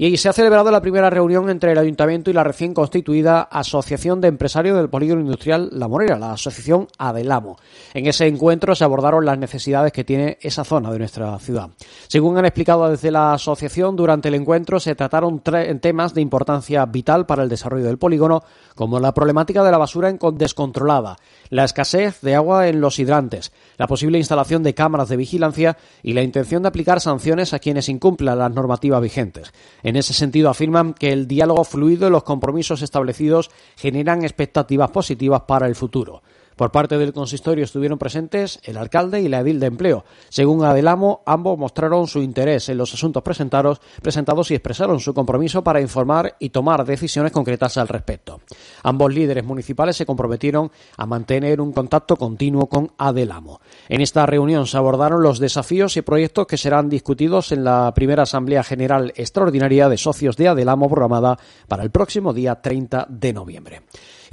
Y 0.06 0.18
se 0.18 0.28
ha 0.28 0.34
celebrado 0.34 0.70
la 0.70 0.82
primera 0.82 1.10
reunión 1.10 1.50
entre 1.50 1.72
el 1.72 1.78
Ayuntamiento 1.78 2.30
y 2.30 2.34
la 2.34 2.44
recién 2.44 2.74
constituida 2.74 3.44
Asociación 3.44 4.20
de 4.20 4.28
Empresarios 4.28 4.76
del 4.76 4.90
Polígono 4.90 5.22
Industrial 5.22 5.70
La 5.72 5.88
Morera, 5.88 6.20
la 6.20 6.34
Asociación 6.34 6.90
Adelamo. 6.98 7.58
En 7.94 8.06
ese 8.08 8.28
encuentro 8.28 8.76
se 8.76 8.84
abordaron 8.84 9.26
las 9.26 9.38
necesidades 9.38 9.94
que 9.94 10.04
tiene 10.04 10.40
esa 10.42 10.66
zona 10.66 10.92
de 10.92 11.00
nuestra 11.00 11.40
ciudad. 11.40 11.70
Según 12.10 12.38
han 12.38 12.44
explicado 12.44 12.90
desde 12.90 13.12
la 13.12 13.32
asociación, 13.32 13.96
durante 13.96 14.28
el 14.28 14.36
encuentro 14.36 14.78
se 14.82 14.94
trataron 14.94 15.40
temas 15.40 16.14
de 16.14 16.20
importancia 16.20 16.86
vital 16.86 17.26
para 17.26 17.44
el 17.44 17.48
desarrollo 17.48 17.86
del 17.86 17.98
polígono, 17.98 18.44
como 18.76 19.00
la 19.00 19.14
problemática 19.14 19.64
de 19.64 19.72
la 19.72 19.78
basura 19.78 20.12
descontrolada, 20.34 21.16
la 21.50 21.64
escasez 21.64 22.20
de 22.20 22.36
agua 22.36 22.68
en 22.68 22.82
los 22.82 23.00
hidrantes, 23.00 23.54
la 23.78 23.88
posible 23.88 24.18
instalación 24.18 24.64
de 24.64 24.74
cámaras 24.74 25.08
de 25.08 25.16
vigilancia 25.16 25.78
y 26.02 26.12
la 26.12 26.24
intención 26.24 26.64
de 26.64 26.68
aplicar 26.68 27.00
sanciones 27.00 27.54
a 27.54 27.60
quienes 27.60 27.88
incumplan 27.88 28.38
las 28.38 28.52
normativas 28.52 29.02
vigentes. 29.02 29.54
En 29.82 29.93
ese 29.96 30.14
sentido, 30.14 30.50
afirman 30.50 30.94
que 30.94 31.12
el 31.12 31.28
diálogo 31.28 31.64
fluido 31.64 32.08
y 32.08 32.12
los 32.12 32.24
compromisos 32.24 32.82
establecidos 32.82 33.52
generan 33.76 34.24
expectativas 34.24 34.92
positivas 34.92 35.42
para 35.42 35.68
el 35.68 35.76
futuro. 35.76 36.22
Por 36.56 36.72
parte 36.72 36.98
del 36.98 37.14
consistorio 37.14 37.64
estuvieron 37.64 37.98
presentes 37.98 38.60
el 38.64 38.78
alcalde 38.78 39.22
y 39.22 39.28
la 39.28 39.40
edil 39.40 39.60
de 39.60 39.68
empleo. 39.68 40.06
Según 40.30 40.64
Adelamo, 40.64 41.22
ambos 41.26 41.58
mostraron 41.58 42.08
su 42.08 42.22
interés 42.22 42.70
en 42.70 42.78
los 42.78 42.94
asuntos 42.94 43.24
presentados, 43.24 43.82
presentados 44.02 44.52
y 44.52 44.56
expresaron 44.56 45.00
su 45.00 45.14
compromiso 45.14 45.64
para 45.64 45.82
informar 45.82 46.36
y 46.40 46.50
tomar 46.50 46.86
decisiones 46.86 47.32
concretas 47.32 47.78
al 47.78 47.88
respecto. 47.88 48.42
Ambos 48.84 49.14
líderes 49.14 49.44
municipales 49.44 49.96
se 49.96 50.06
comprometieron 50.06 50.72
a 50.98 51.06
mantener 51.06 51.62
un 51.62 51.74
contacto 51.74 52.16
continuo 52.16 52.68
con 52.68 52.92
Adelamo. 52.98 53.60
En 53.90 54.02
esta 54.02 54.26
reunión 54.26 54.68
se 54.68 54.78
abordaron 54.78 55.24
los 55.24 55.40
desafíos 55.40 55.98
y 55.98 56.02
proyectos 56.02 56.48
que 56.48 56.58
serán 56.58 56.90
discutidos 56.90 57.52
en 57.52 57.64
la 57.64 57.94
primera 57.94 58.24
Asamblea 58.24 58.64
General 58.64 59.12
Extraordinaria 59.16 59.90
de 59.90 59.98
Socios 59.98 60.38
de 60.38 60.48
Adelamo 60.48 60.90
programada 60.90 61.38
para 61.68 61.84
el 61.84 61.92
próximo 61.92 62.34
día 62.34 62.62
30 62.62 63.08
de 63.10 63.34
noviembre. 63.34 63.82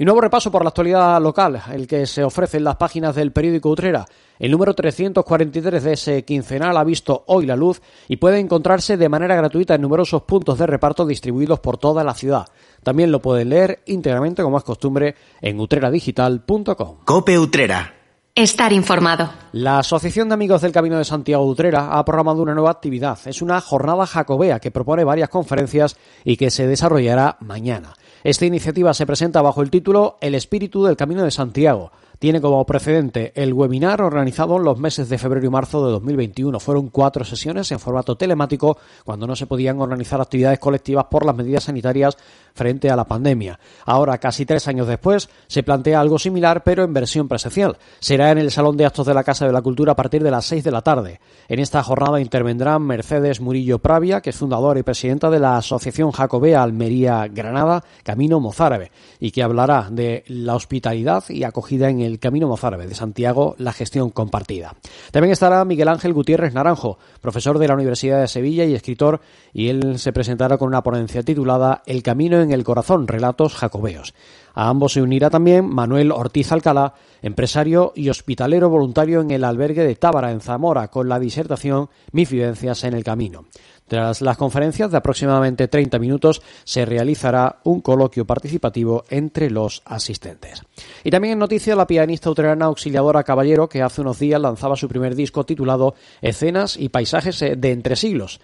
Y 0.01 0.03
nuevo 0.03 0.19
repaso 0.19 0.49
por 0.49 0.63
la 0.63 0.69
actualidad 0.69 1.21
local, 1.21 1.61
el 1.71 1.85
que 1.85 2.07
se 2.07 2.23
ofrece 2.23 2.57
en 2.57 2.63
las 2.63 2.75
páginas 2.75 3.13
del 3.13 3.31
periódico 3.31 3.69
Utrera. 3.69 4.03
El 4.39 4.49
número 4.49 4.73
343 4.73 5.83
de 5.83 5.93
ese 5.93 6.25
quincenal 6.25 6.75
ha 6.75 6.83
visto 6.83 7.23
hoy 7.27 7.45
la 7.45 7.55
luz 7.55 7.83
y 8.07 8.17
puede 8.17 8.39
encontrarse 8.39 8.97
de 8.97 9.09
manera 9.09 9.35
gratuita 9.35 9.75
en 9.75 9.81
numerosos 9.83 10.23
puntos 10.23 10.57
de 10.57 10.65
reparto 10.65 11.05
distribuidos 11.05 11.59
por 11.59 11.77
toda 11.77 12.03
la 12.03 12.15
ciudad. 12.15 12.47
También 12.81 13.11
lo 13.11 13.21
pueden 13.21 13.49
leer 13.49 13.83
íntegramente, 13.85 14.41
como 14.41 14.57
es 14.57 14.63
costumbre, 14.63 15.13
en 15.39 15.59
utreradigital.com. 15.59 16.95
Cope 17.05 17.37
Utrera. 17.37 17.93
Estar 18.33 18.73
informado. 18.73 19.29
La 19.51 19.79
Asociación 19.79 20.29
de 20.29 20.33
Amigos 20.33 20.61
del 20.61 20.71
Camino 20.71 20.97
de 20.97 21.05
Santiago 21.05 21.43
de 21.43 21.51
Utrera 21.51 21.99
ha 21.99 22.03
programado 22.05 22.41
una 22.41 22.55
nueva 22.55 22.71
actividad. 22.71 23.19
Es 23.25 23.43
una 23.43 23.61
jornada 23.61 24.07
jacobea 24.07 24.59
que 24.59 24.71
propone 24.71 25.03
varias 25.03 25.29
conferencias 25.29 25.95
y 26.23 26.37
que 26.37 26.49
se 26.49 26.65
desarrollará 26.65 27.37
mañana. 27.41 27.93
Esta 28.23 28.45
iniciativa 28.45 28.93
se 28.93 29.05
presenta 29.05 29.41
bajo 29.41 29.61
el 29.61 29.71
título 29.71 30.17
El 30.21 30.35
espíritu 30.35 30.83
del 30.83 30.95
Camino 30.95 31.23
de 31.23 31.31
Santiago 31.31 31.91
tiene 32.21 32.39
como 32.39 32.63
precedente 32.67 33.31
el 33.33 33.51
webinar 33.51 33.99
organizado 33.99 34.57
en 34.57 34.63
los 34.63 34.77
meses 34.77 35.09
de 35.09 35.17
febrero 35.17 35.47
y 35.47 35.49
marzo 35.49 35.83
de 35.83 35.91
2021. 35.93 36.59
Fueron 36.59 36.89
cuatro 36.89 37.25
sesiones 37.25 37.71
en 37.71 37.79
formato 37.79 38.15
telemático 38.15 38.77
cuando 39.03 39.25
no 39.25 39.35
se 39.35 39.47
podían 39.47 39.81
organizar 39.81 40.21
actividades 40.21 40.59
colectivas 40.59 41.05
por 41.05 41.25
las 41.25 41.35
medidas 41.35 41.63
sanitarias 41.63 42.15
frente 42.53 42.91
a 42.91 42.95
la 42.95 43.05
pandemia. 43.05 43.59
Ahora, 43.85 44.19
casi 44.19 44.45
tres 44.45 44.67
años 44.67 44.87
después, 44.87 45.29
se 45.47 45.63
plantea 45.63 45.99
algo 45.99 46.19
similar, 46.19 46.63
pero 46.63 46.83
en 46.83 46.93
versión 46.93 47.27
presencial. 47.27 47.77
Será 47.99 48.29
en 48.29 48.37
el 48.37 48.51
Salón 48.51 48.77
de 48.77 48.85
Actos 48.85 49.07
de 49.07 49.15
la 49.15 49.23
Casa 49.23 49.47
de 49.47 49.53
la 49.53 49.63
Cultura 49.63 49.93
a 49.93 49.95
partir 49.95 50.21
de 50.21 50.29
las 50.29 50.45
seis 50.45 50.63
de 50.63 50.71
la 50.71 50.81
tarde. 50.81 51.19
En 51.47 51.59
esta 51.59 51.81
jornada 51.81 52.21
intervendrán 52.21 52.83
Mercedes 52.83 53.41
Murillo 53.41 53.79
Pravia, 53.79 54.21
que 54.21 54.29
es 54.29 54.37
fundadora 54.37 54.79
y 54.79 54.83
presidenta 54.83 55.31
de 55.31 55.39
la 55.39 55.57
Asociación 55.57 56.11
Jacobea 56.11 56.61
Almería 56.61 57.27
Granada, 57.27 57.83
Camino 58.03 58.39
Mozárabe, 58.39 58.91
y 59.19 59.31
que 59.31 59.41
hablará 59.41 59.87
de 59.89 60.23
la 60.27 60.55
hospitalidad 60.55 61.23
y 61.29 61.45
acogida 61.45 61.89
en 61.89 62.01
el 62.01 62.10
el 62.11 62.19
Camino 62.19 62.47
Mozárabe 62.47 62.87
de 62.87 62.95
Santiago, 62.95 63.55
la 63.57 63.73
gestión 63.73 64.09
compartida. 64.09 64.75
También 65.11 65.31
estará 65.31 65.63
Miguel 65.65 65.87
Ángel 65.87 66.13
Gutiérrez 66.13 66.53
Naranjo, 66.53 66.99
profesor 67.21 67.57
de 67.57 67.67
la 67.67 67.73
Universidad 67.73 68.21
de 68.21 68.27
Sevilla 68.27 68.65
y 68.65 68.75
escritor, 68.75 69.21
y 69.53 69.69
él 69.69 69.97
se 69.99 70.13
presentará 70.13 70.57
con 70.57 70.67
una 70.67 70.83
ponencia 70.83 71.23
titulada 71.23 71.81
El 71.85 72.03
Camino 72.03 72.41
en 72.41 72.51
el 72.51 72.63
Corazón, 72.63 73.07
Relatos 73.07 73.55
Jacobeos. 73.55 74.13
A 74.53 74.67
ambos 74.67 74.93
se 74.93 75.01
unirá 75.01 75.29
también 75.29 75.65
Manuel 75.65 76.11
Ortiz 76.11 76.51
Alcalá, 76.51 76.93
empresario 77.21 77.93
y 77.95 78.09
hospitalero 78.09 78.69
voluntario 78.69 79.21
en 79.21 79.31
el 79.31 79.43
albergue 79.43 79.83
de 79.83 79.95
Tábara, 79.95 80.31
en 80.31 80.41
Zamora, 80.41 80.89
con 80.89 81.07
la 81.07 81.19
disertación 81.19 81.89
Mis 82.11 82.29
vivencias 82.29 82.83
en 82.83 82.93
el 82.93 83.03
camino. 83.03 83.45
Tras 83.91 84.21
las 84.21 84.37
conferencias 84.37 84.89
de 84.89 84.95
aproximadamente 84.95 85.67
30 85.67 85.99
minutos 85.99 86.41
se 86.63 86.85
realizará 86.85 87.57
un 87.65 87.81
coloquio 87.81 88.25
participativo 88.25 89.03
entre 89.09 89.51
los 89.51 89.81
asistentes. 89.83 90.61
Y 91.03 91.11
también 91.11 91.33
en 91.33 91.39
noticia 91.39 91.75
la 91.75 91.87
pianista 91.87 92.29
uterana 92.29 92.67
Auxiliadora 92.67 93.25
Caballero 93.25 93.67
que 93.67 93.81
hace 93.81 93.99
unos 93.99 94.17
días 94.17 94.39
lanzaba 94.39 94.77
su 94.77 94.87
primer 94.87 95.13
disco 95.13 95.45
titulado 95.45 95.95
Escenas 96.21 96.77
y 96.77 96.87
paisajes 96.87 97.37
de 97.41 97.71
entre 97.73 97.97
siglos. 97.97 98.39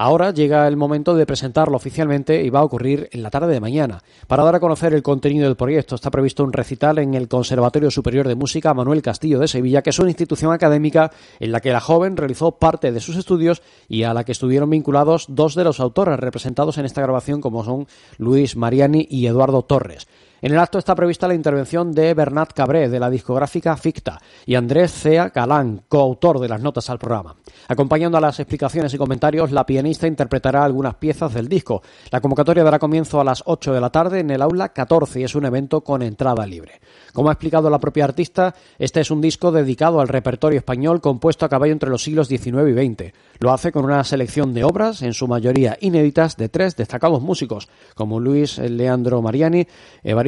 Ahora 0.00 0.30
llega 0.30 0.68
el 0.68 0.76
momento 0.76 1.16
de 1.16 1.26
presentarlo 1.26 1.76
oficialmente 1.76 2.44
y 2.44 2.50
va 2.50 2.60
a 2.60 2.64
ocurrir 2.64 3.08
en 3.10 3.20
la 3.20 3.30
tarde 3.30 3.52
de 3.52 3.58
mañana. 3.58 4.00
Para 4.28 4.44
dar 4.44 4.54
a 4.54 4.60
conocer 4.60 4.94
el 4.94 5.02
contenido 5.02 5.46
del 5.46 5.56
proyecto 5.56 5.96
está 5.96 6.12
previsto 6.12 6.44
un 6.44 6.52
recital 6.52 7.00
en 7.00 7.14
el 7.14 7.26
Conservatorio 7.26 7.90
Superior 7.90 8.28
de 8.28 8.36
Música 8.36 8.72
Manuel 8.72 9.02
Castillo 9.02 9.40
de 9.40 9.48
Sevilla, 9.48 9.82
que 9.82 9.90
es 9.90 9.98
una 9.98 10.10
institución 10.10 10.52
académica 10.52 11.10
en 11.40 11.50
la 11.50 11.58
que 11.58 11.72
la 11.72 11.80
joven 11.80 12.16
realizó 12.16 12.52
parte 12.52 12.92
de 12.92 13.00
sus 13.00 13.16
estudios 13.16 13.60
y 13.88 14.04
a 14.04 14.14
la 14.14 14.22
que 14.22 14.30
estuvieron 14.30 14.70
vinculados 14.70 15.26
dos 15.30 15.56
de 15.56 15.64
los 15.64 15.80
autores 15.80 16.20
representados 16.20 16.78
en 16.78 16.84
esta 16.84 17.02
grabación 17.02 17.40
como 17.40 17.64
son 17.64 17.88
Luis 18.18 18.54
Mariani 18.54 19.08
y 19.10 19.26
Eduardo 19.26 19.62
Torres. 19.62 20.06
En 20.40 20.52
el 20.52 20.58
acto 20.60 20.78
está 20.78 20.94
prevista 20.94 21.26
la 21.26 21.34
intervención 21.34 21.90
de 21.92 22.14
Bernat 22.14 22.52
Cabré, 22.52 22.88
de 22.88 23.00
la 23.00 23.10
discográfica 23.10 23.76
Ficta, 23.76 24.20
y 24.46 24.54
Andrés 24.54 24.92
Cea 24.92 25.30
Galán, 25.34 25.82
coautor 25.88 26.38
de 26.38 26.48
las 26.48 26.62
notas 26.62 26.88
al 26.90 27.00
programa. 27.00 27.34
Acompañando 27.66 28.18
a 28.18 28.20
las 28.20 28.38
explicaciones 28.38 28.94
y 28.94 28.98
comentarios, 28.98 29.50
la 29.50 29.66
pianista 29.66 30.06
interpretará 30.06 30.62
algunas 30.62 30.94
piezas 30.94 31.34
del 31.34 31.48
disco. 31.48 31.82
La 32.12 32.20
convocatoria 32.20 32.62
dará 32.62 32.78
comienzo 32.78 33.20
a 33.20 33.24
las 33.24 33.42
8 33.46 33.72
de 33.72 33.80
la 33.80 33.90
tarde 33.90 34.20
en 34.20 34.30
el 34.30 34.40
aula 34.40 34.68
14 34.68 35.20
y 35.20 35.24
es 35.24 35.34
un 35.34 35.44
evento 35.44 35.80
con 35.80 36.02
entrada 36.02 36.46
libre. 36.46 36.80
Como 37.12 37.30
ha 37.30 37.32
explicado 37.32 37.68
la 37.68 37.80
propia 37.80 38.04
artista, 38.04 38.54
este 38.78 39.00
es 39.00 39.10
un 39.10 39.20
disco 39.20 39.50
dedicado 39.50 40.00
al 40.00 40.06
repertorio 40.06 40.58
español 40.58 41.00
compuesto 41.00 41.46
a 41.46 41.48
caballo 41.48 41.72
entre 41.72 41.90
los 41.90 42.04
siglos 42.04 42.28
XIX 42.28 42.68
y 42.68 42.94
XX. 42.94 43.12
Lo 43.40 43.52
hace 43.52 43.72
con 43.72 43.84
una 43.84 44.04
selección 44.04 44.54
de 44.54 44.62
obras, 44.62 45.02
en 45.02 45.14
su 45.14 45.26
mayoría 45.26 45.76
inéditas, 45.80 46.36
de 46.36 46.48
tres 46.48 46.76
destacados 46.76 47.22
músicos, 47.22 47.68
como 47.96 48.20
Luis 48.20 48.58
Leandro 48.58 49.20
Mariani, 49.20 49.66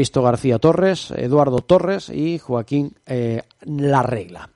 Evaristo 0.01 0.23
García 0.23 0.59
Torres, 0.59 1.11
Eduardo 1.15 1.59
Torres 1.59 2.09
y 2.09 2.39
Joaquín 2.39 2.95
eh, 3.05 3.43
La 3.67 4.03
Regla. 4.03 4.49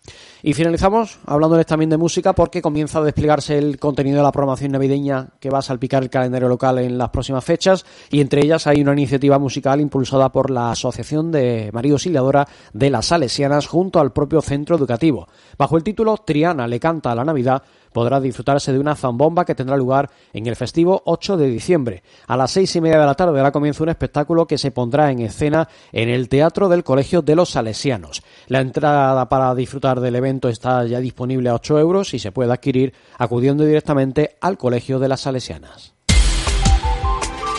Y 0.42 0.54
finalizamos 0.54 1.18
hablándoles 1.26 1.66
también 1.66 1.90
de 1.90 1.98
música 1.98 2.32
porque 2.34 2.62
comienza 2.62 2.98
a 2.98 3.02
desplegarse 3.02 3.58
el 3.58 3.78
contenido 3.78 4.18
de 4.18 4.22
la 4.22 4.32
programación 4.32 4.72
navideña 4.72 5.28
que 5.40 5.50
va 5.50 5.58
a 5.58 5.62
salpicar 5.62 6.02
el 6.02 6.08
calendario 6.08 6.48
local 6.48 6.78
en 6.78 6.96
las 6.96 7.10
próximas 7.10 7.44
fechas 7.44 7.84
y 8.10 8.22
entre 8.22 8.42
ellas 8.42 8.66
hay 8.66 8.80
una 8.80 8.92
iniciativa 8.92 9.38
musical 9.38 9.82
impulsada 9.82 10.32
por 10.32 10.50
la 10.50 10.70
Asociación 10.70 11.30
de 11.30 11.70
Marido 11.74 11.96
Auxiliadora 11.96 12.48
de 12.72 12.90
las 12.90 13.06
Salesianas 13.06 13.66
junto 13.66 14.00
al 14.00 14.12
propio 14.12 14.40
centro 14.40 14.76
educativo. 14.76 15.28
Bajo 15.58 15.76
el 15.76 15.84
título 15.84 16.16
Triana 16.18 16.66
le 16.66 16.80
canta 16.80 17.12
a 17.12 17.14
la 17.14 17.24
Navidad 17.24 17.62
podrá 17.94 18.20
disfrutarse 18.20 18.72
de 18.72 18.78
una 18.80 18.96
zambomba 18.96 19.46
que 19.46 19.54
tendrá 19.54 19.76
lugar 19.76 20.10
en 20.34 20.46
el 20.46 20.56
festivo 20.56 21.00
8 21.06 21.38
de 21.38 21.46
diciembre. 21.46 22.02
A 22.26 22.36
las 22.36 22.50
seis 22.50 22.74
y 22.76 22.80
media 22.80 22.98
de 22.98 23.06
la 23.06 23.14
tarde 23.14 23.36
dará 23.36 23.52
comienzo 23.52 23.84
un 23.84 23.88
espectáculo 23.88 24.46
que 24.46 24.58
se 24.58 24.72
pondrá 24.72 25.10
en 25.12 25.20
escena 25.20 25.68
en 25.92 26.08
el 26.08 26.28
Teatro 26.28 26.68
del 26.68 26.82
Colegio 26.82 27.22
de 27.22 27.36
los 27.36 27.50
Salesianos. 27.50 28.22
La 28.48 28.60
entrada 28.60 29.28
para 29.28 29.54
disfrutar 29.54 30.00
del 30.00 30.16
evento 30.16 30.48
está 30.48 30.84
ya 30.84 30.98
disponible 30.98 31.48
a 31.48 31.54
8 31.54 31.78
euros 31.78 32.12
y 32.14 32.18
se 32.18 32.32
puede 32.32 32.52
adquirir 32.52 32.92
acudiendo 33.16 33.64
directamente 33.64 34.36
al 34.40 34.58
Colegio 34.58 34.98
de 34.98 35.08
las 35.08 35.20
Salesianas. 35.20 35.94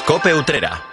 Cope 0.06 0.34
Utrera. 0.34 0.84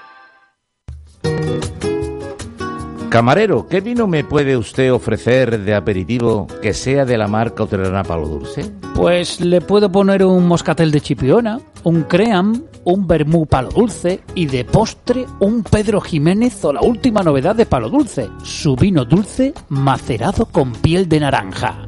Camarero, 3.12 3.69
¿qué 3.69 3.83
vino 3.83 4.07
me 4.07 4.25
puede 4.25 4.57
usted 4.57 4.90
ofrecer 4.90 5.61
de 5.61 5.75
aperitivo 5.75 6.47
que 6.62 6.73
sea 6.73 7.04
de 7.04 7.19
la 7.19 7.28
marca 7.28 7.64
Utrerana 7.64 8.04
Palo 8.04 8.26
Dulce? 8.26 8.73
Pues 8.95 9.38
le 9.38 9.61
puedo 9.61 9.92
poner 9.92 10.25
un 10.25 10.49
moscatel 10.49 10.90
de 10.90 11.02
chipiona, 11.02 11.61
un 11.85 12.04
cream, 12.04 12.64
un 12.85 13.07
vermú 13.07 13.45
palo 13.45 13.69
dulce 13.69 14.23
y 14.35 14.47
de 14.47 14.64
postre 14.64 15.26
un 15.40 15.62
Pedro 15.62 16.00
Jiménez 16.00 16.64
o 16.64 16.73
la 16.73 16.81
última 16.81 17.23
novedad 17.23 17.54
de 17.54 17.66
palo 17.66 17.90
dulce, 17.90 18.31
su 18.45 18.76
vino 18.76 19.04
dulce 19.04 19.52
macerado 19.69 20.47
con 20.47 20.73
piel 20.73 21.07
de 21.07 21.21
naranja. 21.21 21.87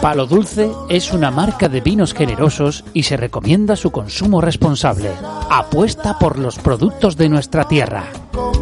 Palo 0.00 0.24
Dulce 0.24 0.70
es 0.88 1.12
una 1.12 1.30
marca 1.30 1.68
de 1.68 1.82
vinos 1.82 2.14
generosos 2.14 2.86
y 2.94 3.02
se 3.02 3.18
recomienda 3.18 3.76
su 3.76 3.90
consumo 3.90 4.40
responsable. 4.40 5.10
Apuesta 5.50 6.18
por 6.18 6.38
los 6.38 6.58
productos 6.58 7.18
de 7.18 7.28
nuestra 7.28 7.68
tierra. 7.68 8.04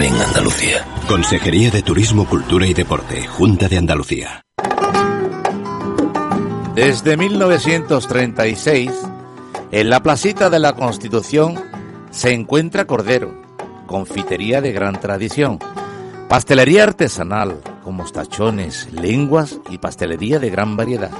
Ven 0.00 0.14
Andalucía. 0.14 0.82
Consejería 1.06 1.70
de 1.70 1.82
Turismo, 1.82 2.24
Cultura 2.24 2.66
y 2.66 2.72
Deporte, 2.72 3.26
Junta 3.26 3.68
de 3.68 3.76
Andalucía. 3.76 4.40
Desde 6.74 7.18
1936, 7.18 8.92
en 9.70 9.90
la 9.90 10.02
placita 10.02 10.48
de 10.48 10.58
la 10.58 10.72
Constitución 10.72 11.60
se 12.10 12.32
encuentra 12.32 12.86
Cordero, 12.86 13.42
confitería 13.86 14.62
de 14.62 14.72
gran 14.72 14.98
tradición, 14.98 15.58
pastelería 16.30 16.84
artesanal, 16.84 17.60
con 17.84 17.96
mostachones, 17.96 18.90
lenguas 18.94 19.60
y 19.68 19.76
pastelería 19.76 20.38
de 20.38 20.48
gran 20.48 20.78
variedad. 20.78 21.12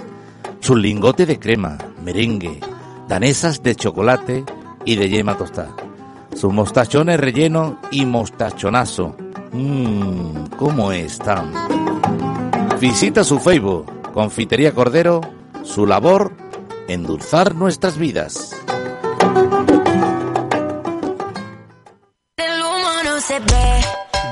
Su 0.61 0.75
lingote 0.75 1.27
de 1.27 1.39
crema, 1.39 1.77
merengue, 2.03 2.61
danesas 3.09 3.63
de 3.63 3.75
chocolate 3.77 4.43
y 4.87 4.97
de 4.97 5.11
yema 5.11 5.37
tostada. 5.37 5.90
Sus 6.35 6.53
mostachones 6.53 7.21
relleno 7.21 7.79
y 7.91 8.07
mostachonazo. 8.07 9.17
Mmm, 9.53 10.47
¿cómo 10.57 10.93
están? 10.93 11.53
Visita 12.81 13.25
su 13.25 13.39
Facebook, 13.39 14.13
Confitería 14.13 14.73
Cordero, 14.73 15.21
su 15.63 15.87
labor, 15.87 16.33
endulzar 16.89 17.55
nuestras 17.55 17.99
vidas. 17.99 18.57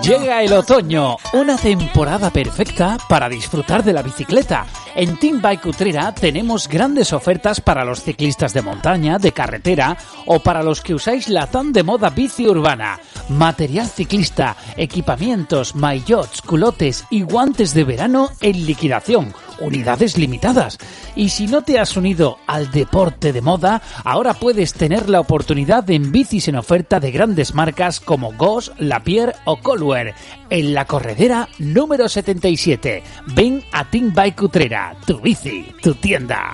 Llega 0.09 0.43
el 0.43 0.55
otoño, 0.55 1.19
una 1.35 1.59
temporada 1.59 2.31
perfecta 2.31 2.97
para 3.11 3.29
disfrutar 3.29 3.85
de 3.85 3.93
la 3.93 4.01
bicicleta. 4.01 4.65
En 4.95 5.19
Team 5.19 5.43
Bike 5.43 5.67
Utrera 5.67 6.15
tenemos 6.15 6.67
grandes 6.67 7.13
ofertas 7.13 7.61
para 7.61 7.85
los 7.85 8.03
ciclistas 8.03 8.55
de 8.55 8.63
montaña, 8.63 9.19
de 9.19 9.33
carretera 9.33 9.99
o 10.25 10.41
para 10.41 10.63
los 10.63 10.81
que 10.81 10.95
usáis 10.95 11.29
la 11.29 11.47
tan 11.47 11.75
de 11.75 11.83
moda 11.83 12.09
bici 12.09 12.49
urbana. 12.49 12.99
Material 13.29 13.87
ciclista, 13.87 14.57
equipamientos, 14.79 15.75
maillots, 15.75 16.41
culotes 16.41 17.05
y 17.11 17.21
guantes 17.21 17.75
de 17.75 17.85
verano 17.85 18.31
en 18.41 18.65
liquidación 18.65 19.35
unidades 19.61 20.19
limitadas. 20.19 20.79
Y 21.17 21.31
si 21.31 21.47
no 21.47 21.63
te 21.63 21.79
has 21.79 21.97
unido 21.97 22.39
al 22.47 22.71
deporte 22.71 23.33
de 23.33 23.41
moda, 23.41 23.83
ahora 24.05 24.35
puedes 24.35 24.73
tener 24.73 25.09
la 25.09 25.21
oportunidad 25.21 25.89
en 25.91 26.13
bicis 26.13 26.49
en 26.49 26.57
oferta 26.57 27.01
de 27.01 27.11
grandes 27.11 27.55
marcas 27.55 28.01
como 28.01 28.33
Goss, 28.35 28.73
Lapierre 28.79 29.35
o 29.45 29.59
Colware 29.59 30.15
en 30.51 30.75
la 30.75 30.85
corredera 30.87 31.49
número 31.59 32.09
77. 32.09 33.03
Ven 33.35 33.63
a 33.73 33.85
Team 33.89 34.13
Bike 34.15 34.43
Utrera, 34.43 34.97
tu 35.07 35.21
bici, 35.21 35.73
tu 35.83 35.95
tienda. 35.95 36.53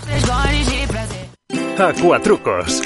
Acuatrucos. 1.78 2.82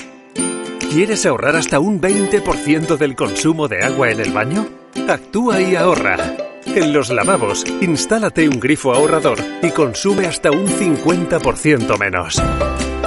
¿Quieres 0.90 1.26
ahorrar 1.26 1.56
hasta 1.56 1.80
un 1.80 2.00
20% 2.00 2.96
del 2.96 3.14
consumo 3.14 3.68
de 3.68 3.84
agua 3.84 4.10
en 4.10 4.20
el 4.20 4.32
baño? 4.32 4.66
Actúa 5.06 5.60
y 5.60 5.76
ahorra. 5.76 6.47
En 6.66 6.92
los 6.92 7.10
lavabos, 7.10 7.64
instálate 7.80 8.48
un 8.48 8.60
grifo 8.60 8.92
ahorrador 8.92 9.38
y 9.62 9.70
consume 9.70 10.26
hasta 10.26 10.50
un 10.50 10.66
50% 10.66 11.98
menos. 11.98 12.40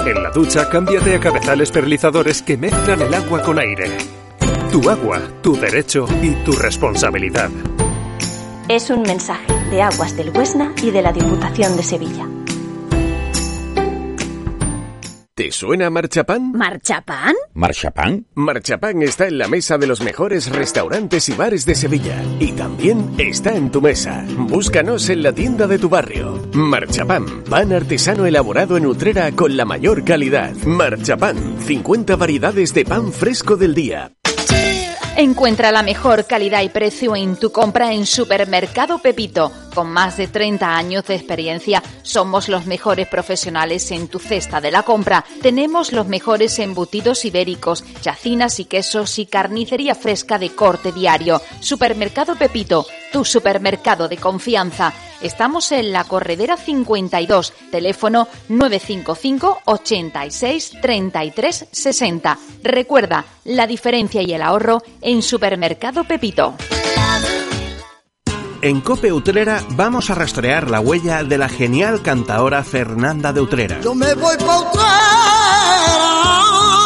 En 0.05 0.23
la 0.23 0.31
ducha, 0.31 0.67
cámbiate 0.67 1.15
a 1.15 1.19
cabezales 1.19 1.71
perlizadores 1.71 2.41
que 2.41 2.57
mezclan 2.57 3.01
el 3.01 3.13
agua 3.13 3.41
con 3.41 3.59
aire. 3.59 3.97
Tu 4.71 4.89
agua, 4.89 5.21
tu 5.41 5.55
derecho 5.55 6.07
y 6.21 6.31
tu 6.43 6.53
responsabilidad. 6.53 7.49
Es 8.67 8.89
un 8.89 9.03
mensaje 9.03 9.53
de 9.69 9.81
Aguas 9.81 10.15
del 10.15 10.29
Huesna 10.29 10.73
y 10.81 10.91
de 10.91 11.01
la 11.01 11.11
Diputación 11.11 11.75
de 11.75 11.83
Sevilla. 11.83 12.27
¿Te 15.41 15.51
suena 15.51 15.89
Marchapán? 15.89 16.51
¿Marchapán? 16.51 17.33
¿Marchapán? 17.55 18.27
Marchapán 18.35 19.01
está 19.01 19.27
en 19.27 19.39
la 19.39 19.47
mesa 19.47 19.79
de 19.79 19.87
los 19.87 20.01
mejores 20.01 20.51
restaurantes 20.51 21.29
y 21.29 21.33
bares 21.33 21.65
de 21.65 21.73
Sevilla. 21.73 22.23
Y 22.39 22.51
también 22.51 23.15
está 23.17 23.55
en 23.55 23.71
tu 23.71 23.81
mesa. 23.81 24.23
Búscanos 24.37 25.09
en 25.09 25.23
la 25.23 25.33
tienda 25.33 25.65
de 25.65 25.79
tu 25.79 25.89
barrio. 25.89 26.47
Marchapán, 26.53 27.25
pan 27.49 27.73
artesano 27.73 28.27
elaborado 28.27 28.77
en 28.77 28.85
Utrera 28.85 29.31
con 29.31 29.57
la 29.57 29.65
mayor 29.65 30.05
calidad. 30.05 30.53
Marchapán, 30.57 31.59
50 31.61 32.15
variedades 32.17 32.75
de 32.75 32.85
pan 32.85 33.11
fresco 33.11 33.57
del 33.57 33.73
día. 33.73 34.11
Encuentra 35.17 35.73
la 35.73 35.83
mejor 35.83 36.25
calidad 36.25 36.61
y 36.61 36.69
precio 36.69 37.17
en 37.17 37.35
tu 37.35 37.51
compra 37.51 37.93
en 37.93 38.05
Supermercado 38.05 38.99
Pepito. 38.99 39.51
Con 39.75 39.91
más 39.91 40.15
de 40.15 40.27
30 40.27 40.75
años 40.75 41.05
de 41.05 41.15
experiencia, 41.15 41.83
somos 42.01 42.47
los 42.47 42.65
mejores 42.65 43.07
profesionales 43.07 43.91
en 43.91 44.07
tu 44.07 44.19
cesta 44.19 44.61
de 44.61 44.71
la 44.71 44.83
compra. 44.83 45.25
Tenemos 45.41 45.91
los 45.91 46.07
mejores 46.07 46.57
embutidos 46.59 47.25
ibéricos, 47.25 47.83
chacinas 48.01 48.59
y 48.61 48.65
quesos 48.65 49.19
y 49.19 49.25
carnicería 49.25 49.95
fresca 49.95 50.39
de 50.39 50.55
corte 50.55 50.93
diario. 50.93 51.41
Supermercado 51.59 52.35
Pepito, 52.35 52.85
tu 53.11 53.25
supermercado 53.25 54.07
de 54.07 54.17
confianza. 54.17 54.93
Estamos 55.21 55.71
en 55.71 55.91
la 55.91 56.03
Corredera 56.05 56.57
52, 56.57 57.53
teléfono 57.69 58.27
955 58.49 59.61
86 59.65 60.71
33 60.81 61.65
60. 61.71 62.39
Recuerda, 62.63 63.25
la 63.45 63.67
diferencia 63.67 64.21
y 64.23 64.33
el 64.33 64.41
ahorro 64.41 64.81
en 65.01 65.21
Supermercado 65.21 66.03
Pepito. 66.03 66.55
En 68.61 68.81
Cope 68.81 69.11
Utrera 69.11 69.63
vamos 69.69 70.11
a 70.11 70.15
rastrear 70.15 70.69
la 70.69 70.79
huella 70.79 71.23
de 71.23 71.37
la 71.39 71.49
genial 71.49 72.01
cantaora 72.03 72.63
Fernanda 72.63 73.33
de 73.33 73.41
Utrera. 73.41 73.81
Yo 73.81 73.95
me 73.95 74.13
voy 74.13 74.37
pa' 74.37 74.71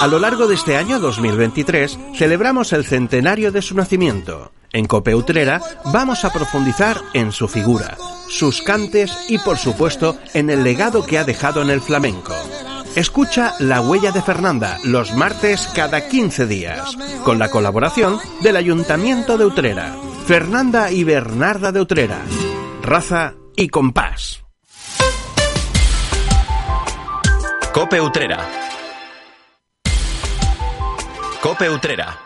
A 0.01 0.07
lo 0.07 0.19
largo 0.19 0.47
de 0.47 0.55
este 0.55 0.77
año 0.77 0.99
2023 0.99 1.97
celebramos 2.15 2.71
el 2.73 2.85
centenario 2.85 3.51
de 3.51 3.61
su 3.61 3.75
nacimiento. 3.75 4.51
En 4.71 4.85
Cope 4.85 5.15
Utrera 5.15 5.61
vamos 5.85 6.23
a 6.25 6.31
profundizar 6.31 7.01
en 7.13 7.31
su 7.31 7.47
figura, 7.47 7.97
sus 8.29 8.61
cantes 8.61 9.17
y 9.29 9.37
por 9.39 9.57
supuesto 9.57 10.17
en 10.33 10.49
el 10.49 10.63
legado 10.63 11.05
que 11.05 11.17
ha 11.17 11.23
dejado 11.23 11.61
en 11.61 11.69
el 11.69 11.81
flamenco. 11.81 12.35
Escucha 12.95 13.55
La 13.59 13.81
Huella 13.81 14.11
de 14.11 14.21
Fernanda 14.21 14.77
los 14.85 15.13
martes 15.13 15.69
cada 15.75 16.07
15 16.07 16.47
días, 16.47 16.95
con 17.25 17.37
la 17.37 17.51
colaboración 17.51 18.19
del 18.41 18.55
Ayuntamiento 18.55 19.37
de 19.37 19.45
Utrera. 19.45 19.93
Fernanda 20.25 20.89
y 20.91 21.03
Bernarda 21.03 21.73
de 21.73 21.81
Utrera. 21.81 22.21
Raza 22.81 23.33
y 23.57 23.67
compás. 23.67 24.45
Cope 27.73 27.99
Utrera. 27.99 28.47
Cope 31.41 31.69
Utrera. 31.69 32.17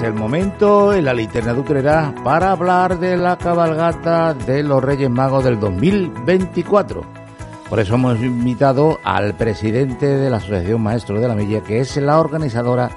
Es 0.00 0.06
el 0.06 0.14
momento 0.14 0.94
en 0.94 1.04
la 1.04 1.12
linterna 1.12 1.52
de 1.52 1.60
Utrera 1.60 2.14
para 2.24 2.52
hablar 2.52 2.98
de 2.98 3.18
la 3.18 3.36
cabalgata 3.36 4.32
de 4.32 4.62
los 4.62 4.82
Reyes 4.82 5.10
Magos 5.10 5.44
del 5.44 5.60
2024. 5.60 7.02
Por 7.68 7.80
eso 7.80 7.94
hemos 7.96 8.18
invitado 8.20 8.98
al 9.04 9.36
presidente 9.36 10.06
de 10.06 10.30
la 10.30 10.38
Asociación 10.38 10.80
Maestros 10.80 11.20
de 11.20 11.28
la 11.28 11.34
Milla, 11.34 11.62
que 11.62 11.80
es 11.80 11.96
la 11.98 12.18
organizadora 12.18 12.90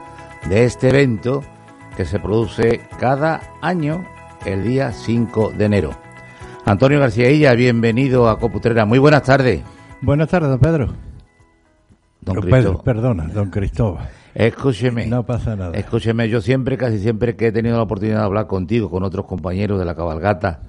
de 0.48 0.64
este 0.64 0.90
evento 0.90 1.42
que 1.98 2.06
se 2.06 2.20
produce 2.20 2.82
cada 3.00 3.42
año 3.62 4.06
el 4.46 4.64
día 4.64 4.94
5 4.94 5.52
de 5.58 5.66
enero. 5.66 5.92
Antonio 6.66 7.00
García 7.00 7.30
Illa, 7.30 7.54
bienvenido 7.54 8.30
a 8.30 8.40
Coputrera. 8.40 8.86
Muy 8.86 9.00
buenas 9.00 9.24
tardes. 9.24 9.62
Buenas 10.02 10.30
tardes, 10.30 10.50
don 10.50 10.60
Pedro. 10.60 10.94
Don. 12.22 12.42
Pedro, 12.42 12.82
perdona, 12.82 13.28
don 13.28 13.50
Cristóbal. 13.50 14.23
Escúcheme. 14.36 15.06
No 15.06 15.26
pasa 15.26 15.56
nada. 15.56 15.78
Escúcheme, 15.78 16.28
yo 16.30 16.42
siempre, 16.42 16.78
casi 16.78 17.00
siempre 17.00 17.36
que 17.36 17.48
he 17.48 17.52
tenido 17.52 17.78
la 17.78 17.84
oportunidad 17.84 18.20
de 18.20 18.26
hablar 18.26 18.48
contigo, 18.48 18.90
con 18.90 19.04
otros 19.04 19.26
compañeros 19.26 19.78
de 19.80 19.86
la 19.86 19.96
cabalgata, 19.96 20.62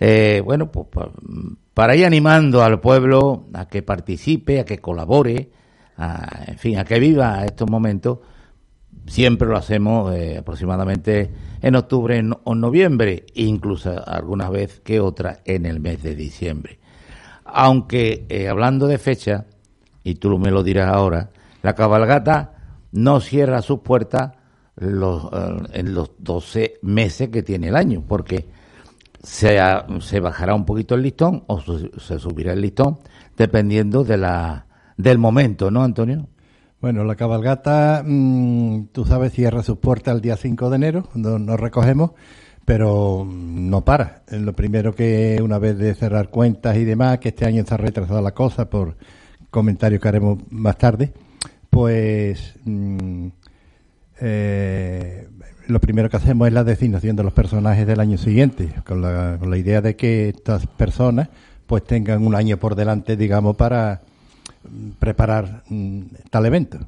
eh, 0.00 0.42
bueno, 0.44 0.70
pues 0.72 0.86
pa- 0.90 1.10
para 1.74 1.94
ir 1.96 2.06
animando 2.06 2.62
al 2.62 2.80
pueblo 2.80 3.46
a 3.52 3.66
que 3.68 3.82
participe, 3.82 4.60
a 4.60 4.64
que 4.64 4.78
colabore, 4.78 5.50
a- 5.96 6.44
en 6.46 6.58
fin, 6.58 6.78
a 6.78 6.84
que 6.84 6.98
viva 6.98 7.44
estos 7.44 7.68
momentos, 7.70 8.18
siempre 9.06 9.46
lo 9.48 9.56
hacemos 9.58 10.14
eh, 10.14 10.38
aproximadamente 10.38 11.30
en 11.60 11.76
octubre 11.76 12.16
en- 12.16 12.34
o 12.44 12.54
noviembre, 12.54 13.26
incluso 13.34 14.02
alguna 14.08 14.48
vez 14.48 14.80
que 14.80 14.98
otra 15.00 15.40
en 15.44 15.66
el 15.66 15.78
mes 15.80 16.02
de 16.02 16.14
diciembre. 16.14 16.78
Aunque 17.44 18.24
eh, 18.30 18.48
hablando 18.48 18.86
de 18.86 18.98
fecha, 18.98 19.44
y 20.02 20.14
tú 20.14 20.38
me 20.38 20.50
lo 20.50 20.62
dirás 20.62 20.88
ahora, 20.88 21.30
la 21.62 21.74
cabalgata 21.74 22.53
no 22.94 23.20
cierra 23.20 23.60
sus 23.60 23.80
puertas 23.80 24.32
los, 24.76 25.24
eh, 25.32 25.56
en 25.74 25.94
los 25.94 26.12
12 26.18 26.74
meses 26.82 27.28
que 27.28 27.42
tiene 27.42 27.68
el 27.68 27.76
año, 27.76 28.02
porque 28.06 28.46
se, 29.22 29.58
se 30.00 30.20
bajará 30.20 30.54
un 30.54 30.64
poquito 30.64 30.94
el 30.94 31.02
listón 31.02 31.44
o 31.46 31.60
su- 31.60 31.90
se 31.98 32.18
subirá 32.18 32.52
el 32.52 32.60
listón, 32.60 32.98
dependiendo 33.36 34.04
de 34.04 34.16
la, 34.16 34.66
del 34.96 35.18
momento, 35.18 35.70
¿no, 35.70 35.82
Antonio? 35.82 36.28
Bueno, 36.80 37.02
la 37.04 37.14
cabalgata, 37.16 38.02
mm, 38.06 38.88
tú 38.92 39.04
sabes, 39.06 39.32
cierra 39.32 39.62
sus 39.62 39.78
puertas 39.78 40.14
el 40.14 40.20
día 40.20 40.36
5 40.36 40.68
de 40.70 40.76
enero, 40.76 41.04
cuando 41.10 41.38
nos 41.38 41.58
recogemos, 41.58 42.10
pero 42.64 43.24
mm, 43.24 43.70
no 43.70 43.84
para. 43.84 44.22
Eh, 44.30 44.38
Lo 44.38 44.52
primero 44.52 44.94
que, 44.94 45.40
una 45.42 45.58
vez 45.58 45.78
de 45.78 45.94
cerrar 45.94 46.28
cuentas 46.28 46.76
y 46.76 46.84
demás, 46.84 47.18
que 47.18 47.30
este 47.30 47.46
año 47.46 47.60
está 47.62 47.76
retrasada 47.76 48.20
la 48.20 48.32
cosa 48.34 48.68
por 48.68 48.96
comentarios 49.50 50.00
que 50.02 50.08
haremos 50.08 50.38
más 50.50 50.76
tarde, 50.76 51.12
pues 51.74 52.54
mm, 52.64 53.26
eh, 54.20 55.28
lo 55.66 55.80
primero 55.80 56.08
que 56.08 56.16
hacemos 56.16 56.46
es 56.46 56.54
la 56.54 56.62
designación 56.62 57.16
de 57.16 57.24
los 57.24 57.32
personajes 57.32 57.84
del 57.84 57.98
año 57.98 58.16
siguiente, 58.16 58.72
con 58.86 59.02
la, 59.02 59.38
con 59.40 59.50
la 59.50 59.56
idea 59.56 59.80
de 59.80 59.96
que 59.96 60.28
estas 60.28 60.68
personas 60.68 61.30
pues 61.66 61.82
tengan 61.82 62.24
un 62.24 62.36
año 62.36 62.58
por 62.58 62.76
delante, 62.76 63.16
digamos, 63.16 63.56
para 63.56 64.02
mm, 64.62 64.90
preparar 65.00 65.64
mm, 65.68 66.02
tal 66.30 66.46
evento. 66.46 66.78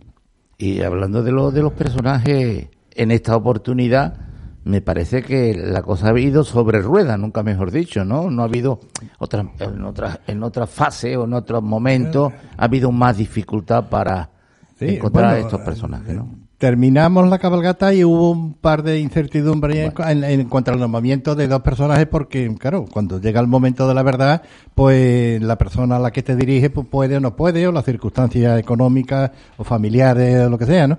Y 0.57 0.81
hablando 0.83 1.25
de, 1.25 1.33
lo, 1.33 1.51
de 1.51 1.63
los 1.63 1.73
personajes, 1.73 2.69
en 2.95 3.11
esta 3.11 3.35
oportunidad 3.35 4.15
me 4.63 4.83
parece 4.83 5.25
que 5.25 5.53
la 5.53 5.83
cosa 5.83 6.11
ha 6.11 6.21
ido 6.21 6.45
sobre 6.45 6.81
ruedas, 6.81 7.19
nunca 7.19 7.43
mejor 7.43 7.73
dicho, 7.73 8.05
¿no? 8.05 8.31
No 8.31 8.43
ha 8.43 8.45
habido 8.45 8.79
otra, 9.19 9.51
en 9.59 9.83
otra 9.83 10.21
en 10.29 10.45
otra 10.45 10.69
fase 10.69 11.17
o 11.17 11.25
en 11.25 11.33
otros 11.33 11.63
momentos 11.63 12.33
ha 12.57 12.65
habido 12.65 12.93
más 12.93 13.17
dificultad 13.17 13.89
para 13.89 14.36
Sí, 14.79 14.97
encontrar 14.97 15.33
bueno, 15.33 15.47
estos 15.47 15.61
personajes, 15.61 16.15
¿no? 16.15 16.47
terminamos 16.59 17.29
la 17.29 17.39
cabalgata 17.39 17.93
y 17.93 18.03
hubo 18.03 18.31
un 18.31 18.55
par 18.55 18.83
de 18.83 19.01
incertidumbres 19.01 19.93
en, 19.99 20.25
en, 20.25 20.49
cuanto 20.49 20.73
al 20.73 20.81
nombramiento 20.81 21.35
de 21.35 21.49
dos 21.49 21.61
personajes 21.61 22.07
porque, 22.07 22.53
claro, 22.59 22.87
cuando 22.91 23.21
llega 23.21 23.41
el 23.41 23.47
momento 23.47 23.87
de 23.87 23.95
la 23.95 24.03
verdad, 24.03 24.43
pues 24.75 25.43
la 25.43 25.59
persona 25.59 25.97
a 25.97 25.99
la 25.99 26.11
que 26.13 26.23
te 26.23 26.35
dirige 26.35 26.71
pues 26.71 26.87
puede 26.87 27.17
o 27.17 27.21
no 27.21 27.37
puede, 27.37 27.67
o 27.67 27.73
las 27.73 27.85
circunstancias 27.85 28.59
económicas 28.59 29.31
o 29.59 29.65
familiares 29.65 30.47
o 30.47 30.51
lo 30.51 30.57
que 30.57 30.67
sea, 30.67 30.87
¿no? 30.87 30.99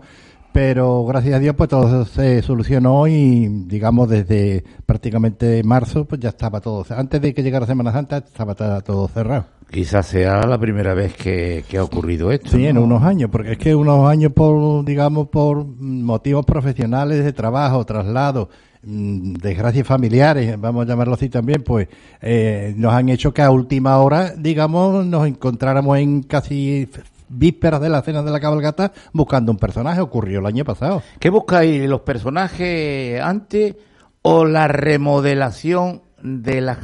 Pero 0.58 1.06
gracias 1.06 1.36
a 1.36 1.40
Dios 1.40 1.54
pues 1.56 1.70
todo 1.70 2.04
se 2.04 2.42
solucionó 2.42 3.06
y 3.06 3.48
digamos 3.68 4.10
desde 4.10 4.64
prácticamente 4.88 5.62
marzo 5.64 6.06
pues 6.06 6.20
ya 6.20 6.30
estaba 6.30 6.62
todo 6.62 6.84
antes 6.90 7.22
de 7.22 7.32
que 7.36 7.44
llegara 7.44 7.68
Semana 7.68 7.92
Santa 7.92 8.18
estaba 8.18 8.56
todo 8.56 9.08
cerrado. 9.08 9.46
Quizás 9.70 10.08
sea 10.08 10.48
la 10.48 10.58
primera 10.58 10.96
vez 10.96 11.14
que, 11.14 11.64
ha 11.78 11.84
ocurrido 11.84 12.32
esto 12.32 12.50
sí 12.50 12.66
en 12.66 12.80
unos 12.80 13.04
años 13.04 13.30
porque 13.30 13.52
es 13.52 13.58
que 13.60 13.76
unos 13.76 14.10
años 14.10 14.32
por 14.34 14.84
digamos 14.84 15.28
por 15.28 15.64
motivos 15.64 16.44
profesionales 16.44 17.24
de 17.24 17.34
trabajo 17.34 17.86
traslado 17.86 18.50
mm, 18.82 19.34
desgracias 19.34 19.86
familiares, 19.86 20.60
vamos 20.60 20.88
a 20.88 20.90
llamarlo 20.90 21.14
así 21.14 21.30
también, 21.30 21.62
pues 21.62 21.88
eh, 22.20 22.74
nos 22.76 22.96
han 22.96 23.10
hecho 23.10 23.32
que 23.32 23.44
a 23.44 23.52
última 23.52 24.00
hora, 24.00 24.34
digamos, 24.36 25.06
nos 25.06 25.28
encontráramos 25.28 26.00
en 26.00 26.24
casi 26.24 26.90
vísperas 27.30 27.82
de 27.82 27.90
la 27.90 28.02
cena 28.02 28.24
de 28.24 28.32
la 28.32 28.40
cabalgata 28.40 28.92
buscando 29.14 29.52
un 29.52 29.58
personaje. 29.58 30.02
Ocurrió 30.02 30.40
el 30.40 30.46
año 30.46 30.66
pasado. 30.66 31.02
¿Qué 31.20 31.30
buscáis? 31.30 31.88
¿Los 31.88 32.02
personajes 32.02 33.22
antes 33.22 33.76
o 34.22 34.46
la 34.46 34.68
remodelación 34.68 36.02
de 36.22 36.62
las, 36.62 36.80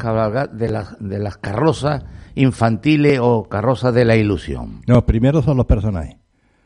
de 0.53 0.69
las, 0.69 0.95
de 0.99 1.19
las 1.19 1.38
carrozas 1.38 2.03
infantiles 2.36 3.19
o 3.21 3.43
carrozas 3.43 3.93
de 3.93 4.06
la 4.06 4.15
ilusión? 4.15 4.82
No, 4.88 5.06
primero 5.06 5.41
son 5.41 5.58
los 5.58 5.65
personajes. 5.65 6.17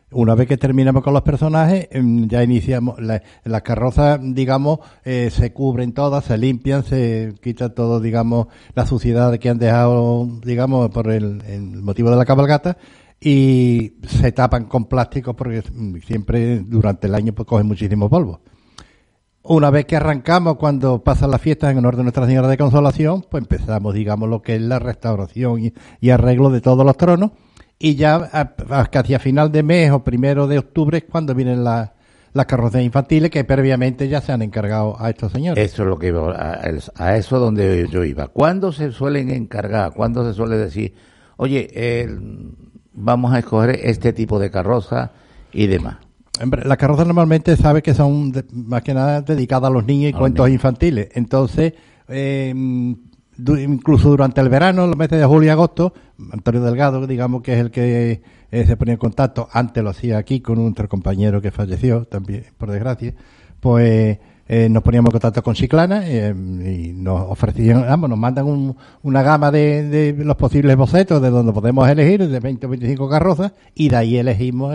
Una 0.09 0.35
vez 0.35 0.47
que 0.47 0.55
terminamos 0.55 1.03
con 1.03 1.13
los 1.13 1.23
personajes, 1.23 1.89
em, 1.91 2.29
ya 2.29 2.41
iniciamos. 2.41 2.95
las 3.01 3.61
carrozas, 3.61 4.19
digamos, 4.21 4.79
eh, 5.03 5.29
se 5.31 5.51
cubren 5.51 5.91
todas, 5.91 6.23
se 6.23 6.37
limpian, 6.37 6.83
se 6.83 7.35
quita 7.41 7.73
todo, 7.73 7.99
digamos, 7.99 8.47
la 8.73 8.85
suciedad 8.85 9.37
que 9.37 9.49
han 9.49 9.57
dejado, 9.57 10.25
digamos, 10.45 10.89
por 10.91 11.11
el 11.11 11.41
motivo 11.81 12.09
de 12.09 12.15
la 12.15 12.23
cabalgata 12.23 12.77
y 13.19 13.93
se 14.07 14.31
tapan 14.31 14.65
con 14.65 14.85
plástico 14.85 15.35
porque 15.35 15.63
siempre 16.05 16.59
durante 16.59 17.07
el 17.07 17.15
año 17.15 17.33
pues, 17.33 17.47
cogen 17.47 17.67
muchísimo 17.67 18.09
polvo. 18.09 18.41
Una 19.49 19.69
vez 19.69 19.85
que 19.85 19.95
arrancamos, 19.95 20.57
cuando 20.57 21.01
pasan 21.03 21.31
las 21.31 21.41
fiestas 21.41 21.71
en 21.71 21.77
honor 21.77 21.95
de 21.95 22.03
Nuestra 22.03 22.25
Señora 22.25 22.49
de 22.49 22.57
Consolación, 22.57 23.25
pues 23.29 23.43
empezamos, 23.43 23.93
digamos, 23.93 24.27
lo 24.27 24.41
que 24.41 24.55
es 24.55 24.61
la 24.61 24.77
restauración 24.77 25.71
y, 26.01 26.09
arreglo 26.09 26.49
de 26.49 26.59
todos 26.59 26.85
los 26.85 26.97
tronos. 26.97 27.31
Y 27.79 27.95
ya 27.95 28.53
casi 28.91 29.13
a 29.13 29.19
final 29.19 29.51
de 29.51 29.63
mes 29.63 29.91
o 29.91 30.03
primero 30.03 30.47
de 30.47 30.59
octubre 30.59 30.97
es 30.97 31.05
cuando 31.05 31.33
vienen 31.33 31.63
las 31.63 31.91
carrozas 32.45 32.81
infantiles 32.81 33.31
que 33.31 33.45
previamente 33.45 34.09
ya 34.09 34.19
se 34.19 34.33
han 34.33 34.41
encargado 34.41 34.99
a 34.99 35.09
estos 35.09 35.31
señores. 35.31 35.63
Eso 35.63 35.83
es 35.83 35.89
lo 35.89 35.97
que 35.97 36.07
iba, 36.07 36.33
a, 36.33 36.59
a 36.95 37.15
eso 37.15 37.39
donde 37.39 37.87
yo 37.89 38.03
iba. 38.03 38.27
¿Cuándo 38.27 38.73
se 38.73 38.91
suelen 38.91 39.29
encargar? 39.29 39.93
¿Cuándo 39.93 40.27
se 40.27 40.33
suele 40.33 40.57
decir, 40.57 40.93
oye, 41.37 42.01
el 42.01 42.67
vamos 42.97 43.33
a 43.33 43.39
escoger 43.39 43.79
este 43.83 44.11
tipo 44.11 44.39
de 44.39 44.49
carroza 44.51 45.11
y 45.53 45.67
demás. 45.67 45.97
las 46.63 46.77
carrozas 46.77 47.07
normalmente 47.07 47.55
sabe 47.55 47.81
que 47.81 47.93
son 47.93 48.33
más 48.51 48.81
que 48.81 48.93
nada 48.93 49.21
dedicadas 49.21 49.69
a 49.69 49.73
los 49.73 49.85
niños 49.85 50.09
y 50.09 50.13
cuentos 50.13 50.49
infantiles. 50.49 51.09
Entonces, 51.13 51.73
eh, 52.09 52.53
incluso 53.37 54.09
durante 54.09 54.41
el 54.41 54.49
verano, 54.49 54.87
los 54.87 54.97
meses 54.97 55.19
de 55.19 55.25
julio 55.25 55.47
y 55.47 55.51
agosto, 55.51 55.93
Antonio 56.31 56.61
Delgado, 56.61 57.05
digamos 57.05 57.43
que 57.43 57.53
es 57.53 57.59
el 57.59 57.71
que 57.71 58.21
eh, 58.51 58.65
se 58.65 58.77
ponía 58.77 58.93
en 58.93 58.99
contacto, 58.99 59.47
antes 59.51 59.83
lo 59.83 59.91
hacía 59.91 60.17
aquí 60.17 60.41
con 60.41 60.57
un 60.57 60.73
compañero 60.73 61.39
que 61.39 61.51
falleció 61.51 62.05
también, 62.05 62.45
por 62.57 62.71
desgracia, 62.71 63.13
pues 63.59 64.17
eh, 64.49 64.69
nos 64.69 64.81
poníamos 64.81 65.09
en 65.09 65.11
contacto 65.11 65.43
con 65.43 65.55
Chiclana 65.55 66.03
eh, 66.05 66.29
y 66.29 66.93
nos 66.93 67.29
ofrecían, 67.29 67.81
vamos, 67.81 68.09
nos 68.09 68.17
mandan 68.17 68.75
una 69.03 69.21
gama 69.21 69.51
de, 69.51 70.15
los 70.17 70.37
posibles 70.37 70.75
bocetos 70.77 71.21
de 71.21 71.29
donde 71.29 71.51
podemos 71.51 71.87
elegir, 71.89 72.25
de 72.25 72.39
20 72.39 72.65
o 72.65 72.69
25 72.69 73.09
carrozas, 73.09 73.51
y 73.75 73.89
de 73.89 73.97
ahí 73.97 74.17
elegimos 74.17 74.73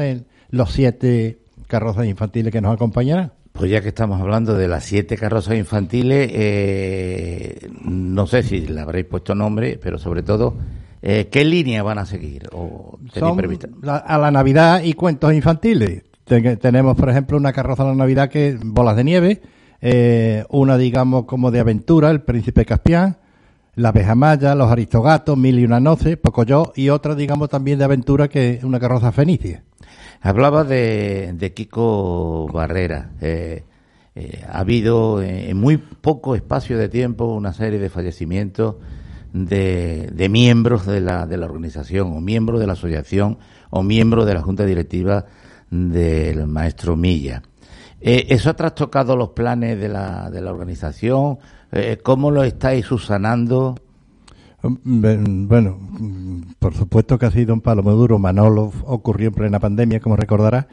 los 0.50 0.72
siete 0.72 1.38
carrozas 1.68 2.04
infantiles 2.04 2.52
que 2.52 2.60
nos 2.60 2.74
acompañarán. 2.74 3.32
Pues 3.52 3.70
ya 3.70 3.80
que 3.80 3.88
estamos 3.88 4.20
hablando 4.20 4.54
de 4.54 4.68
las 4.68 4.84
siete 4.84 5.16
carrozas 5.16 5.56
infantiles, 5.56 6.30
eh, 6.34 7.70
no 7.82 8.26
sé 8.26 8.42
si 8.42 8.66
le 8.66 8.80
habréis 8.80 9.06
puesto 9.06 9.34
nombre, 9.34 9.78
pero 9.82 9.98
sobre 9.98 10.22
todo, 10.22 10.54
¿qué 11.00 11.44
línea 11.46 11.82
van 11.82 11.98
a 11.98 12.04
seguir? 12.04 12.48
O 12.52 12.98
Son 13.14 13.40
a 13.84 14.18
la 14.18 14.30
Navidad 14.30 14.82
y 14.84 14.92
cuentos 14.92 15.32
infantiles. 15.32 16.02
tenemos, 16.26 16.94
por 16.94 17.08
ejemplo, 17.08 17.38
una 17.38 17.54
carroza 17.54 17.84
a 17.84 17.86
la 17.86 17.94
Navidad 17.94 18.28
que 18.28 18.48
es 18.48 18.60
Bolas 18.62 18.96
de 18.96 19.04
Nieve, 19.04 19.40
eh, 19.82 20.44
una 20.48 20.78
digamos 20.78 21.24
como 21.24 21.50
de 21.50 21.60
aventura, 21.60 22.10
El 22.10 22.22
Príncipe 22.22 22.64
Caspián, 22.64 23.18
La 23.74 23.90
Abeja 23.90 24.14
Maya, 24.14 24.54
Los 24.54 24.70
Aristogatos, 24.70 25.36
Mil 25.36 25.58
y 25.58 25.64
una 25.64 25.80
Noce, 25.80 26.16
Pocoyo, 26.16 26.72
y 26.76 26.88
otra 26.88 27.14
digamos 27.16 27.50
también 27.50 27.78
de 27.78 27.84
aventura 27.84 28.28
que 28.28 28.54
es 28.54 28.64
una 28.64 28.80
carroza 28.80 29.12
fenicia. 29.12 29.64
Hablaba 30.20 30.62
de, 30.62 31.32
de 31.34 31.52
Kiko 31.52 32.46
Barrera. 32.52 33.10
Eh, 33.20 33.64
eh, 34.14 34.44
ha 34.48 34.60
habido 34.60 35.20
en 35.22 35.56
muy 35.56 35.78
poco 35.78 36.36
espacio 36.36 36.78
de 36.78 36.88
tiempo 36.88 37.24
una 37.24 37.52
serie 37.52 37.78
de 37.78 37.88
fallecimientos 37.88 38.76
de, 39.32 40.10
de 40.12 40.28
miembros 40.28 40.86
de 40.86 41.00
la, 41.00 41.26
de 41.26 41.38
la 41.38 41.46
organización 41.46 42.12
o 42.12 42.20
miembros 42.20 42.60
de 42.60 42.66
la 42.66 42.74
asociación 42.74 43.38
o 43.70 43.82
miembros 43.82 44.26
de 44.26 44.34
la 44.34 44.42
junta 44.42 44.64
directiva 44.64 45.24
del 45.70 46.46
maestro 46.46 46.96
Milla. 46.96 47.42
Eh, 48.04 48.26
¿Eso 48.30 48.50
ha 48.50 48.54
trastocado 48.54 49.16
los 49.16 49.30
planes 49.30 49.78
de 49.78 49.88
la, 49.88 50.28
de 50.28 50.40
la 50.40 50.50
organización? 50.50 51.38
Eh, 51.70 51.98
¿Cómo 52.02 52.32
lo 52.32 52.42
estáis 52.42 52.86
subsanando? 52.86 53.76
Mm, 54.62 55.46
bueno, 55.46 55.78
por 56.58 56.74
supuesto 56.74 57.16
que 57.16 57.26
ha 57.26 57.30
sido 57.30 57.54
un 57.54 57.60
palo 57.60 57.84
muy 57.84 57.94
duro. 57.94 58.18
Manolo 58.18 58.72
ocurrió 58.86 59.28
en 59.28 59.34
plena 59.34 59.60
pandemia, 59.60 60.00
como 60.00 60.16
recordará. 60.16 60.66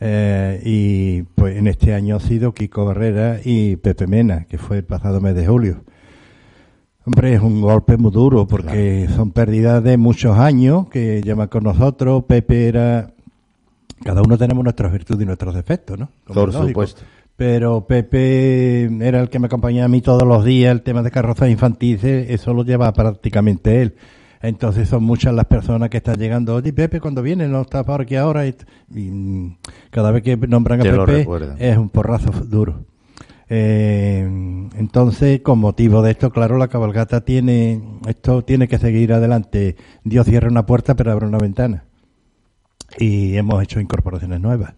Eh, 0.00 0.60
y 0.66 1.22
pues 1.22 1.56
en 1.56 1.66
este 1.66 1.94
año 1.94 2.16
ha 2.16 2.20
sido 2.20 2.52
Kiko 2.52 2.84
Barrera 2.84 3.40
y 3.42 3.76
Pepe 3.76 4.06
Mena, 4.06 4.44
que 4.44 4.58
fue 4.58 4.78
el 4.78 4.84
pasado 4.84 5.22
mes 5.22 5.34
de 5.34 5.46
julio. 5.46 5.82
Hombre, 7.06 7.34
es 7.34 7.40
un 7.40 7.62
golpe 7.62 7.96
muy 7.96 8.10
duro 8.10 8.46
porque 8.46 9.08
son 9.16 9.30
pérdidas 9.30 9.82
de 9.82 9.96
muchos 9.96 10.36
años 10.36 10.88
que 10.90 11.22
llevan 11.22 11.48
con 11.48 11.64
nosotros. 11.64 12.24
Pepe 12.24 12.68
era 12.68 13.14
cada 14.02 14.22
uno 14.22 14.36
tenemos 14.36 14.62
nuestras 14.62 14.92
virtudes 14.92 15.22
y 15.22 15.26
nuestros 15.26 15.54
defectos, 15.54 15.98
¿no? 15.98 16.10
Por 16.24 16.52
supuesto. 16.52 17.02
Pero 17.36 17.86
Pepe 17.86 18.84
era 19.06 19.20
el 19.20 19.28
que 19.28 19.38
me 19.38 19.46
acompañaba 19.46 19.84
a 19.84 19.88
mí 19.88 20.00
todos 20.00 20.22
los 20.22 20.44
días, 20.44 20.72
el 20.72 20.82
tema 20.82 21.02
de 21.02 21.10
carrozas 21.10 21.50
infantiles, 21.50 22.30
eso 22.30 22.54
lo 22.54 22.64
lleva 22.64 22.92
prácticamente 22.92 23.82
él. 23.82 23.94
Entonces 24.40 24.88
son 24.88 25.02
muchas 25.02 25.34
las 25.34 25.46
personas 25.46 25.90
que 25.90 25.98
están 25.98 26.16
llegando, 26.16 26.54
oye, 26.54 26.72
Pepe, 26.72 27.00
cuando 27.00 27.22
viene, 27.22 27.48
no 27.48 27.62
está 27.62 27.84
por 27.84 28.02
aquí 28.02 28.16
ahora. 28.16 28.46
Y, 28.46 28.54
mm, 28.88 29.56
cada 29.90 30.10
vez 30.12 30.22
que 30.22 30.36
nombran 30.36 30.80
a 30.80 30.84
Pepe 30.84 31.26
es 31.58 31.76
un 31.76 31.90
porrazo 31.90 32.30
duro. 32.30 32.84
Eh, 33.48 34.22
entonces, 34.76 35.40
con 35.40 35.58
motivo 35.58 36.02
de 36.02 36.12
esto, 36.12 36.30
claro, 36.30 36.56
la 36.58 36.68
cabalgata 36.68 37.22
tiene, 37.22 37.82
esto 38.06 38.42
tiene 38.44 38.66
que 38.66 38.78
seguir 38.78 39.12
adelante. 39.12 39.76
Dios 40.04 40.26
cierra 40.26 40.48
una 40.48 40.64
puerta, 40.64 40.94
pero 40.94 41.12
abre 41.12 41.26
una 41.26 41.38
ventana 41.38 41.84
y 42.98 43.36
hemos 43.36 43.62
hecho 43.62 43.80
incorporaciones 43.80 44.40
nuevas. 44.40 44.74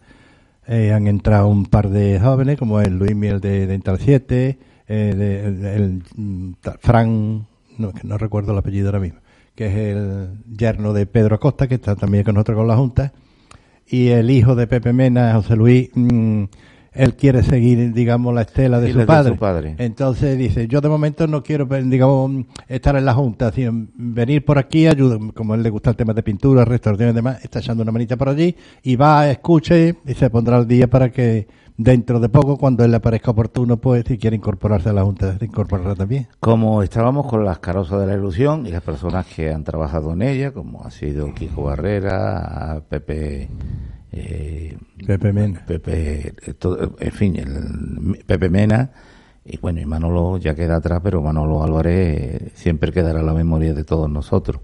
Eh, 0.66 0.92
han 0.92 1.07
entrado 1.07 1.48
un 1.48 1.66
par 1.66 1.88
de 1.88 2.20
jóvenes, 2.20 2.59
como 2.59 2.81
el 2.81 2.98
Luis 2.98 3.16
Miel 3.16 3.40
de 3.40 3.66
Dental 3.66 3.98
7, 3.98 4.59
eh, 4.87 5.74
el, 5.76 6.02
mm, 6.14 6.52
Fran, 6.81 7.46
no 7.78 8.18
recuerdo 8.18 8.52
el 8.52 8.59
apellido 8.59 8.88
ahora 8.88 9.00
mismo, 9.00 9.20
que 9.54 9.66
es 9.66 9.74
el 9.74 10.28
yerno 10.57 10.92
de 10.92 11.07
Pedro 11.07 11.37
Acosta, 11.37 11.68
que 11.68 11.76
está 11.76 11.96
también 11.96 12.24
con 12.24 12.35
nosotros 12.35 12.59
con 12.59 12.68
la 12.68 12.76
Junta, 12.76 13.12
y 13.87 14.09
el 14.09 14.31
hijo 14.31 14.54
de 14.54 14.66
Pepe 14.66 14.92
Mena, 14.92 15.33
José 15.35 15.57
Luis, 15.57 15.90
mm, 15.94 16.44
él 16.98 17.14
quiere 17.14 17.44
seguir, 17.44 17.92
digamos, 17.92 18.34
la 18.34 18.42
estela 18.42 18.80
de, 18.80 18.92
su 18.92 19.06
padre. 19.06 19.76
Entonces 19.78 20.37
dice, 20.37 20.66
yo 20.66 20.80
de 20.80 20.88
momento 20.88 21.28
no 21.28 21.44
quiero, 21.44 21.66
digamos, 21.66 22.44
estar 22.66 22.96
en 22.96 23.04
la 23.04 23.14
Junta, 23.14 23.52
sino 23.52 23.87
venir 23.94 24.44
por 24.44 24.58
aquí, 24.58 24.88
ayuda, 24.88 25.16
como 25.32 25.52
a 25.52 25.56
él 25.56 25.62
le 25.62 25.70
gusta 25.70 25.90
el 25.90 25.96
tema 25.96 26.12
de 26.12 26.24
pintura, 26.24 26.64
restauración 26.64 27.11
y 27.11 27.12
demás, 27.12 27.38
está 27.44 27.61
echando 27.61 27.84
una 27.84 27.92
manita 27.92 28.16
por 28.16 28.28
allí 28.30 28.54
y 28.82 28.96
va, 28.96 29.30
escuche 29.30 29.94
y 30.04 30.14
se 30.14 30.28
pondrá 30.28 30.56
al 30.56 30.66
día 30.66 30.88
para 30.88 31.11
que 31.11 31.46
dentro 31.76 32.18
de 32.18 32.28
poco, 32.28 32.56
cuando 32.56 32.84
él 32.84 32.90
le 32.90 32.98
parezca 32.98 33.30
oportuno, 33.30 33.76
pues 33.76 34.04
si 34.08 34.18
quiere 34.18 34.34
incorporarse 34.34 34.88
a 34.88 34.92
la 34.92 35.04
Junta, 35.04 35.38
se 35.38 35.44
incorporará 35.44 35.94
también. 35.94 36.26
Como 36.40 36.82
estábamos 36.82 37.26
con 37.26 37.44
las 37.44 37.61
carrozas 37.61 38.00
de 38.00 38.08
la 38.08 38.14
ilusión 38.14 38.66
y 38.66 38.70
las 38.70 38.82
personas 38.82 39.24
que 39.26 39.52
han 39.52 39.62
trabajado 39.62 40.14
en 40.14 40.22
ella, 40.22 40.50
como 40.50 40.84
ha 40.84 40.90
sido 40.90 41.32
Quijo 41.32 41.62
Barrera, 41.62 42.82
Pepe 42.88 43.48
eh, 44.12 44.77
Pepe 45.07 45.33
Mena. 45.33 45.64
Pepe, 45.66 46.35
en 47.01 47.12
fin, 47.12 47.37
el, 47.37 48.25
Pepe 48.25 48.49
Mena. 48.49 48.90
Y 49.44 49.59
bueno, 49.59 49.81
y 49.81 49.87
Manolo 49.87 50.37
ya 50.38 50.55
queda 50.55 50.77
atrás, 50.77 51.01
pero 51.03 51.23
Manolo 51.23 51.62
Álvarez 51.62 52.53
siempre 52.55 52.92
quedará 52.92 53.21
en 53.21 53.27
la 53.27 53.33
memoria 53.33 53.73
de 53.73 53.85
todos 53.85 54.11
nosotros. 54.11 54.61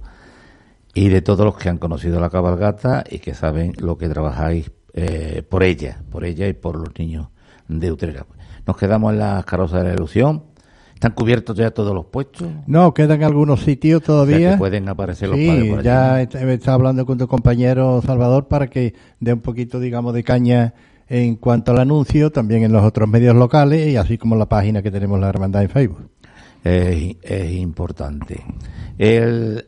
Y 0.92 1.08
de 1.08 1.22
todos 1.22 1.44
los 1.44 1.56
que 1.56 1.68
han 1.68 1.78
conocido 1.78 2.20
la 2.20 2.30
cabalgata 2.30 3.04
y 3.08 3.18
que 3.18 3.34
saben 3.34 3.72
lo 3.78 3.98
que 3.98 4.08
trabajáis 4.08 4.70
eh, 4.92 5.42
por 5.48 5.64
ella, 5.64 6.02
por 6.10 6.24
ella 6.24 6.46
y 6.46 6.52
por 6.52 6.76
los 6.76 6.96
niños 6.98 7.28
de 7.66 7.90
Utrera. 7.90 8.26
Nos 8.66 8.76
quedamos 8.76 9.12
en 9.12 9.18
las 9.18 9.44
carrozas 9.44 9.82
de 9.82 9.88
la 9.88 9.94
ilusión. 9.94 10.44
¿Están 10.94 11.12
cubiertos 11.12 11.56
ya 11.56 11.70
todos 11.70 11.94
los 11.94 12.06
puestos? 12.06 12.48
No, 12.66 12.94
quedan 12.94 13.22
algunos 13.22 13.60
sitios 13.60 14.02
todavía. 14.02 14.36
O 14.36 14.40
sea, 14.40 14.50
que 14.52 14.56
pueden 14.58 14.88
aparecer 14.88 15.28
los 15.28 15.38
sí, 15.38 15.46
padres 15.46 15.70
por 15.70 15.82
ya 15.82 16.22
estado 16.22 16.72
hablando 16.72 17.04
con 17.04 17.18
tu 17.18 17.28
compañero 17.28 18.00
Salvador 18.04 18.48
para 18.48 18.68
que 18.68 18.94
dé 19.20 19.32
un 19.32 19.40
poquito, 19.40 19.80
digamos, 19.80 20.14
de 20.14 20.24
caña 20.24 20.74
en 21.08 21.36
cuanto 21.36 21.72
al 21.72 21.80
anuncio, 21.80 22.30
también 22.32 22.62
en 22.62 22.72
los 22.72 22.82
otros 22.82 23.08
medios 23.08 23.36
locales 23.36 23.86
y 23.88 23.96
así 23.96 24.16
como 24.16 24.36
la 24.36 24.46
página 24.48 24.82
que 24.82 24.90
tenemos 24.90 25.20
la 25.20 25.28
hermandad 25.28 25.62
en 25.62 25.68
Facebook. 25.68 26.08
Es, 26.62 27.16
es 27.22 27.52
importante. 27.52 28.42
El, 28.96 29.66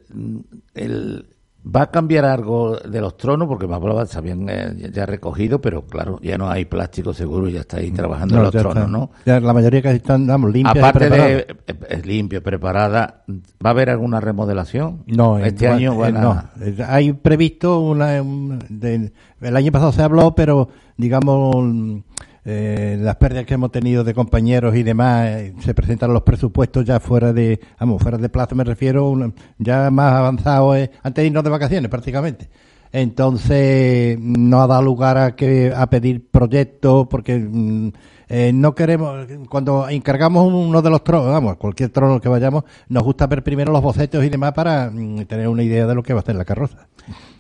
el- 0.75 1.27
va 1.69 1.83
a 1.83 1.91
cambiar 1.91 2.25
algo 2.25 2.77
de 2.77 3.01
los 3.01 3.17
tronos 3.17 3.49
porque 3.49 3.67
más 3.67 3.81
probable 3.81 4.09
se 4.09 4.17
habían 4.19 4.49
eh, 4.49 4.91
ya 4.93 5.05
recogido, 5.05 5.61
pero 5.61 5.83
claro, 5.83 6.21
ya 6.23 6.39
no 6.39 6.49
hay 6.49 6.65
plástico 6.65 7.13
seguro, 7.13 7.49
ya 7.49 7.61
está 7.61 7.79
ahí 7.79 7.91
trabajando 7.91 8.37
en 8.37 8.43
los 8.45 8.53
tronos, 8.53 8.77
está. 8.77 8.87
¿no? 8.87 9.11
Ya 9.25 9.41
la 9.41 9.53
mayoría 9.53 9.83
casi 9.83 9.97
están, 9.97 10.27
vamos, 10.27 10.53
limpias 10.53 10.77
Aparte 10.77 11.11
de 11.11 11.39
eh, 11.39 11.47
eh, 11.89 12.03
limpio, 12.05 12.43
preparada, 12.43 13.25
¿va 13.29 13.71
a 13.71 13.71
haber 13.71 13.91
alguna 13.91 14.21
remodelación? 14.21 15.03
No, 15.07 15.39
este 15.39 15.67
año 15.69 15.97
van 15.97 16.15
eh, 16.15 16.19
a... 16.19 16.23
no. 16.23 16.85
Hay 16.87 17.13
previsto 17.15 17.81
una. 17.81 18.23
un- 18.23 18.59
de- 18.69 19.13
el 19.41 19.57
año 19.57 19.73
pasado 19.73 19.93
se 19.93 20.03
habló, 20.03 20.35
pero 20.35 20.69
digamos. 20.97 22.03
Eh, 22.49 22.97
las 23.01 23.17
pérdidas 23.17 23.45
que 23.45 23.55
hemos 23.55 23.73
tenido 23.73 24.05
de 24.05 24.15
compañeros 24.15 24.77
y 24.77 24.85
demás 24.85 25.27
eh, 25.27 25.55
se 25.59 25.75
presentan 25.75 26.13
los 26.13 26.23
presupuestos 26.23 26.85
ya 26.85 27.01
fuera 27.01 27.33
de 27.33 27.59
vamos 27.81 28.01
fuera 28.01 28.19
de 28.19 28.29
plazo 28.29 28.55
me 28.55 28.63
refiero 28.63 29.17
ya 29.59 29.91
más 29.91 30.13
avanzado 30.13 30.77
eh, 30.77 30.93
antes 31.03 31.23
de 31.23 31.27
irnos 31.27 31.43
de 31.43 31.51
vacaciones 31.51 31.91
prácticamente. 31.91 32.49
Entonces 32.93 34.17
no 34.21 34.63
ha 34.63 34.69
dado 34.69 34.83
lugar 34.83 35.19
a 35.19 35.35
que 35.35 35.73
a 35.75 35.91
pedir 35.91 36.31
proyectos 36.31 37.09
porque 37.09 37.37
mm, 37.37 37.89
eh, 38.29 38.53
no 38.55 38.77
queremos 38.77 39.27
cuando 39.49 39.89
encargamos 39.89 40.47
uno 40.47 40.81
de 40.81 40.91
los 40.91 41.03
tronos 41.03 41.33
vamos 41.33 41.57
cualquier 41.57 41.91
trono 41.91 42.21
que 42.21 42.29
vayamos 42.29 42.63
nos 42.89 43.03
gusta 43.03 43.27
ver 43.27 43.43
primero 43.43 43.73
los 43.73 43.83
bocetos 43.83 44.25
y 44.25 44.29
demás 44.29 44.53
para 44.53 44.89
mm, 44.89 45.25
tener 45.27 45.49
una 45.49 45.65
idea 45.65 45.85
de 45.85 45.97
lo 45.97 46.03
que 46.05 46.15
va 46.15 46.21
a 46.21 46.25
ser 46.25 46.37
la 46.37 46.45
carroza. 46.45 46.87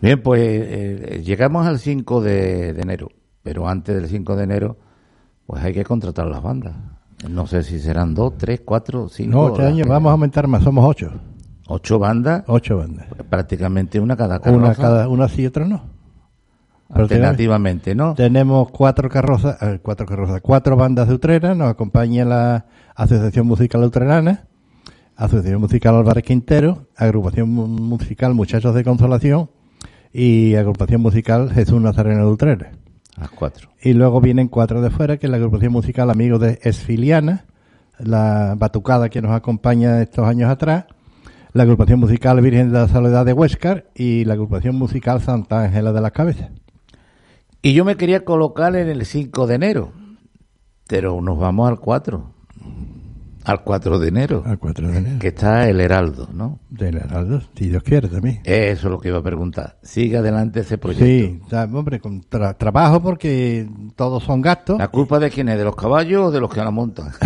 Bien, 0.00 0.20
pues 0.20 0.40
eh, 0.42 1.22
llegamos 1.24 1.64
al 1.64 1.78
5 1.78 2.20
de, 2.22 2.72
de 2.72 2.82
enero, 2.82 3.08
pero 3.44 3.68
antes 3.68 3.94
del 3.94 4.08
5 4.08 4.34
de 4.34 4.42
enero, 4.42 4.76
pues 5.46 5.62
hay 5.62 5.72
que 5.74 5.84
contratar 5.84 6.26
las 6.26 6.42
bandas. 6.42 6.74
No 7.30 7.46
sé 7.46 7.62
si 7.62 7.78
serán 7.78 8.14
dos, 8.14 8.36
tres, 8.36 8.60
cuatro, 8.64 9.08
cinco. 9.08 9.30
no 9.30 9.48
este 9.48 9.64
año 9.64 9.84
vamos 9.86 10.10
a 10.10 10.12
aumentar 10.12 10.46
más 10.48 10.62
somos 10.62 10.84
ocho 10.84 11.10
Ocho 11.68 11.98
bandas, 11.98 12.44
ocho 12.46 12.76
bandas 12.78 13.06
prácticamente 13.28 13.98
una 13.98 14.16
cada 14.16 14.38
carroza. 14.38 14.58
una 14.64 14.74
cada 14.74 15.08
una 15.08 15.28
sí 15.28 15.42
y 15.42 15.46
otra 15.46 15.64
no 15.64 15.82
Alternativamente, 16.88 17.94
¿no? 17.96 18.14
Tenemos 18.14 18.70
cuatro 18.70 19.08
carrozas, 19.08 19.60
eh, 19.60 19.80
cuatro 19.82 20.06
carrozas, 20.06 20.40
cuatro 20.40 20.76
bandas 20.76 21.08
de 21.08 21.14
Utrera, 21.14 21.54
nos 21.56 21.68
acompaña 21.70 22.24
la 22.24 22.66
Asociación 22.94 23.46
Musical 23.48 23.82
Utrerana, 23.82 24.44
Asociación 25.16 25.60
Musical 25.60 25.96
Álvarez 25.96 26.22
Quintero, 26.22 26.86
Agrupación 26.96 27.50
Mu- 27.50 27.66
Musical 27.66 28.34
Muchachos 28.34 28.72
de 28.74 28.84
Consolación 28.84 29.50
y 30.12 30.54
Agrupación 30.54 31.00
Musical 31.00 31.50
Jesús 31.50 31.80
Nazareno 31.82 32.24
de 32.26 32.32
Utrera. 32.32 32.70
Las 33.18 33.30
cuatro. 33.30 33.70
Y 33.80 33.94
luego 33.94 34.20
vienen 34.20 34.48
cuatro 34.48 34.82
de 34.82 34.90
fuera, 34.90 35.16
que 35.16 35.26
es 35.26 35.30
la 35.30 35.38
Agrupación 35.38 35.72
Musical 35.72 36.10
Amigos 36.10 36.40
de 36.40 36.58
Esfiliana, 36.62 37.46
la 37.98 38.54
Batucada 38.56 39.08
que 39.08 39.22
nos 39.22 39.32
acompaña 39.32 40.02
estos 40.02 40.26
años 40.26 40.50
atrás, 40.50 40.84
la 41.52 41.62
Agrupación 41.62 41.98
Musical 41.98 42.40
Virgen 42.42 42.72
de 42.72 42.78
la 42.80 42.88
Soledad 42.88 43.24
de 43.24 43.32
Huéscar 43.32 43.86
y 43.94 44.24
la 44.26 44.34
Agrupación 44.34 44.76
Musical 44.76 45.22
Santa 45.22 45.62
Ángela 45.62 45.92
de 45.92 46.00
las 46.00 46.12
Cabezas. 46.12 46.50
Y 47.62 47.72
yo 47.72 47.84
me 47.84 47.96
quería 47.96 48.24
colocar 48.24 48.76
en 48.76 48.88
el 48.88 49.06
5 49.06 49.46
de 49.46 49.54
enero, 49.54 49.92
pero 50.86 51.20
nos 51.22 51.38
vamos 51.38 51.68
al 51.68 51.80
4. 51.80 52.30
Al 53.46 53.62
4 53.62 53.98
de 54.00 54.08
enero. 54.08 54.42
Al 54.44 54.58
4 54.58 54.88
de 54.90 54.98
enero. 54.98 55.18
Que 55.20 55.28
está 55.28 55.68
el 55.68 55.80
Heraldo, 55.80 56.28
¿no? 56.34 56.58
Del 56.68 56.96
Heraldo, 56.96 57.40
si 57.54 57.68
Dios 57.68 57.82
quiere 57.84 58.08
también. 58.08 58.40
Eso 58.42 58.88
es 58.88 58.90
lo 58.90 58.98
que 58.98 59.08
iba 59.08 59.18
a 59.18 59.22
preguntar. 59.22 59.78
Sigue 59.82 60.16
adelante 60.16 60.60
ese 60.60 60.78
proyecto. 60.78 61.04
Sí, 61.06 61.40
hombre, 61.72 62.00
con 62.00 62.22
tra- 62.22 62.56
trabajo 62.58 63.00
porque 63.00 63.68
todos 63.94 64.24
son 64.24 64.42
gastos. 64.42 64.78
¿La 64.78 64.88
culpa 64.88 65.20
de 65.20 65.30
quién 65.30 65.48
es? 65.48 65.58
¿De 65.58 65.64
los 65.64 65.76
caballos 65.76 66.26
o 66.26 66.30
de 66.32 66.40
los 66.40 66.52
que 66.52 66.58
la 66.60 66.70
montan? 66.72 67.12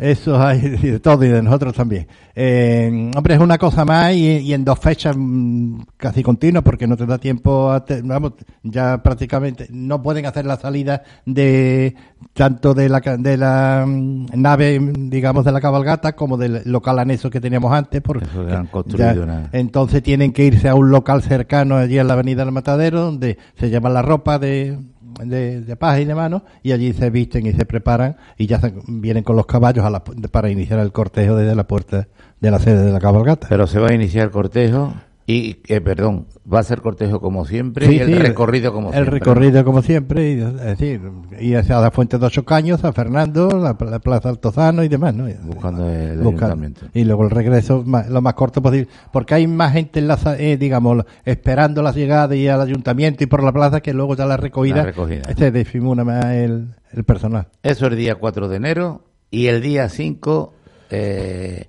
Eso 0.00 0.40
hay 0.42 0.60
de 0.60 0.98
todo 0.98 1.24
y 1.24 1.28
de 1.28 1.42
nosotros 1.42 1.74
también. 1.74 2.06
Eh, 2.34 3.10
hombre, 3.14 3.34
es 3.34 3.40
una 3.40 3.58
cosa 3.58 3.84
más 3.84 4.14
y, 4.14 4.38
y 4.38 4.54
en 4.54 4.64
dos 4.64 4.78
fechas 4.78 5.14
mm, 5.18 5.80
casi 5.98 6.22
continuas 6.22 6.64
porque 6.64 6.86
no 6.86 6.96
te 6.96 7.04
da 7.04 7.18
tiempo 7.18 7.70
a... 7.70 7.84
te- 7.84 8.00
vamos, 8.00 8.32
ya 8.62 9.02
prácticamente 9.02 9.66
no 9.70 10.00
pueden 10.02 10.24
hacer 10.24 10.46
la 10.46 10.56
salida 10.56 11.02
de 11.26 11.94
tanto 12.32 12.72
de 12.72 12.88
la, 12.88 13.00
de 13.00 13.36
la 13.36 13.84
mm, 13.86 14.26
nave, 14.36 14.80
digamos, 14.98 15.44
de 15.44 15.52
la 15.52 15.60
cabalgata 15.60 16.14
como 16.16 16.38
del 16.38 16.62
local 16.64 16.98
anexo 16.98 17.28
que 17.28 17.40
teníamos 17.40 17.72
antes. 17.72 18.00
Porque 18.00 18.24
Eso 18.24 18.40
han 18.56 18.68
construido 18.68 19.24
una- 19.24 19.50
entonces 19.52 20.02
tienen 20.02 20.32
que 20.32 20.44
irse 20.46 20.68
a 20.68 20.74
un 20.74 20.90
local 20.90 21.22
cercano 21.22 21.76
allí 21.76 21.98
en 21.98 22.06
la 22.06 22.14
Avenida 22.14 22.42
del 22.44 22.52
Matadero 22.54 23.00
donde 23.02 23.36
se 23.58 23.68
llevan 23.68 23.92
la 23.92 24.02
ropa 24.02 24.38
de, 24.38 24.78
de, 25.24 25.60
de 25.60 25.76
paja 25.76 26.00
y 26.00 26.04
de 26.04 26.14
mano 26.14 26.42
y 26.62 26.72
allí 26.72 26.92
se 26.92 27.10
visten 27.10 27.46
y 27.46 27.52
se 27.52 27.64
preparan 27.64 28.16
y 28.36 28.46
ya 28.46 28.60
se- 28.60 28.72
vienen 28.88 29.22
con 29.24 29.36
los 29.36 29.46
caballos 29.46 29.84
a 29.84 29.90
la 29.90 30.02
para 30.04 30.50
iniciar 30.50 30.78
el 30.80 30.92
cortejo 30.92 31.36
desde 31.36 31.54
la 31.54 31.66
puerta 31.66 32.08
de 32.40 32.50
la 32.50 32.58
sede 32.58 32.84
de 32.84 32.92
la 32.92 33.00
cabalgata. 33.00 33.46
Pero 33.48 33.66
se 33.66 33.78
va 33.78 33.88
a 33.88 33.94
iniciar 33.94 34.24
el 34.26 34.30
cortejo 34.30 34.94
y, 35.32 35.60
eh, 35.68 35.80
perdón, 35.80 36.26
va 36.52 36.58
a 36.60 36.62
ser 36.62 36.80
cortejo 36.80 37.20
como 37.20 37.44
siempre 37.44 37.86
Sí, 37.86 37.94
y 37.96 37.98
el 38.00 38.06
sí, 38.08 38.14
recorrido 38.14 38.72
como 38.72 38.88
el 38.88 38.94
siempre. 38.94 39.18
recorrido 39.18 39.64
como 39.64 39.82
siempre, 39.82 40.30
y, 40.32 40.40
es 40.40 40.54
decir, 40.60 41.00
ir 41.38 41.56
hacia 41.58 41.78
la 41.78 41.90
Fuente 41.90 42.18
de 42.18 42.26
Ocho 42.26 42.44
Caños, 42.44 42.82
a 42.84 42.92
Fernando, 42.92 43.48
la, 43.58 43.76
la 43.88 43.98
Plaza 44.00 44.28
Altozano 44.30 44.82
y 44.82 44.88
demás, 44.88 45.14
¿no? 45.14 45.26
Buscando 45.44 45.88
el 45.88 46.18
Busca- 46.20 46.46
ayuntamiento. 46.46 46.86
Y 46.94 47.04
luego 47.04 47.24
el 47.24 47.30
regreso 47.30 47.84
lo 47.86 48.20
más 48.22 48.34
corto 48.34 48.60
posible, 48.62 48.88
porque 49.12 49.34
hay 49.34 49.46
más 49.46 49.72
gente, 49.72 50.00
en 50.00 50.08
la, 50.08 50.18
eh, 50.38 50.56
digamos, 50.56 51.04
esperando 51.24 51.82
la 51.82 51.92
llegada 51.92 52.34
y 52.34 52.48
al 52.48 52.60
ayuntamiento 52.62 53.22
y 53.22 53.26
por 53.26 53.42
la 53.44 53.52
plaza 53.52 53.80
que 53.80 53.92
luego 53.94 54.16
ya 54.16 54.26
la 54.26 54.36
recogida, 54.36 54.76
La 54.76 54.84
recogida. 54.84 55.22
se 55.36 55.50
difumina 55.52 56.02
más 56.02 56.24
el, 56.26 56.74
el 56.92 57.04
personal. 57.04 57.46
Eso 57.62 57.86
el 57.86 57.96
día 57.96 58.16
4 58.16 58.48
de 58.48 58.56
enero 58.56 59.04
y 59.30 59.46
el 59.46 59.60
día 59.62 59.88
5, 59.88 60.54
eh, 60.90 61.66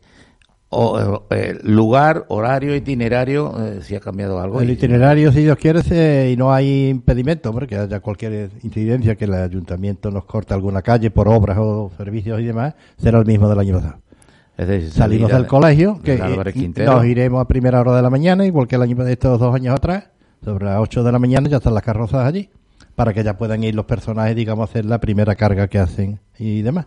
o, 0.74 1.24
eh, 1.32 1.60
lugar, 1.64 2.26
horario, 2.30 2.74
itinerario, 2.76 3.54
eh, 3.62 3.80
si 3.82 3.94
ha 3.96 4.00
cambiado 4.00 4.40
algo. 4.40 4.62
El 4.62 4.70
itinerario, 4.70 5.32
si 5.34 5.42
Dios 5.44 5.58
quiere, 5.58 5.84
se- 5.84 6.32
y 6.32 6.38
no 6.38 6.54
hay 6.54 6.88
impedimento, 6.88 7.50
hombre, 7.50 7.68
que 7.68 7.76
haya 7.76 8.00
cualquier 8.00 8.50
incidencia 8.64 9.16
que 9.16 9.26
el 9.26 9.34
ayuntamiento 9.34 10.10
nos 10.12 10.24
corte 10.24 10.54
alguna 10.54 10.82
calle 10.82 11.12
por 11.12 11.28
obras 11.28 11.58
o 11.60 11.92
servicios 11.98 12.40
y 12.40 12.46
demás, 12.46 12.74
será 12.98 13.20
el 13.20 13.26
mismo 13.26 13.50
del 13.50 13.60
año 13.60 13.76
pasado. 13.76 13.98
Es 14.58 14.68
decir, 14.68 14.92
Salimos 14.92 15.30
del 15.32 15.42
de- 15.44 15.48
colegio, 15.48 16.00
que 16.04 16.14
eh, 16.14 16.18
nos 16.86 17.06
iremos 17.06 17.42
a 17.42 17.46
primera 17.46 17.82
hora 17.82 17.96
de 17.96 18.02
la 18.02 18.10
mañana, 18.10 18.46
igual 18.46 18.68
que 18.68 18.76
el 18.78 18.82
año 18.84 19.06
estos 19.08 19.40
dos 19.40 19.54
años 19.54 19.76
atrás, 19.76 20.06
sobre 20.44 20.66
las 20.66 20.80
8 20.80 21.04
de 21.04 21.12
la 21.12 21.20
mañana 21.20 21.50
ya 21.50 21.58
están 21.58 21.74
las 21.74 21.84
carrozas 21.84 22.26
allí, 22.26 22.50
para 22.96 23.14
que 23.14 23.24
ya 23.24 23.38
puedan 23.38 23.64
ir 23.64 23.76
los 23.76 23.86
personajes, 23.86 24.36
digamos, 24.36 24.68
a 24.68 24.72
hacer 24.72 24.86
la 24.86 25.00
primera 25.00 25.36
carga 25.36 25.68
que 25.68 25.80
hacen 25.80 26.20
y 26.40 26.62
demás. 26.62 26.86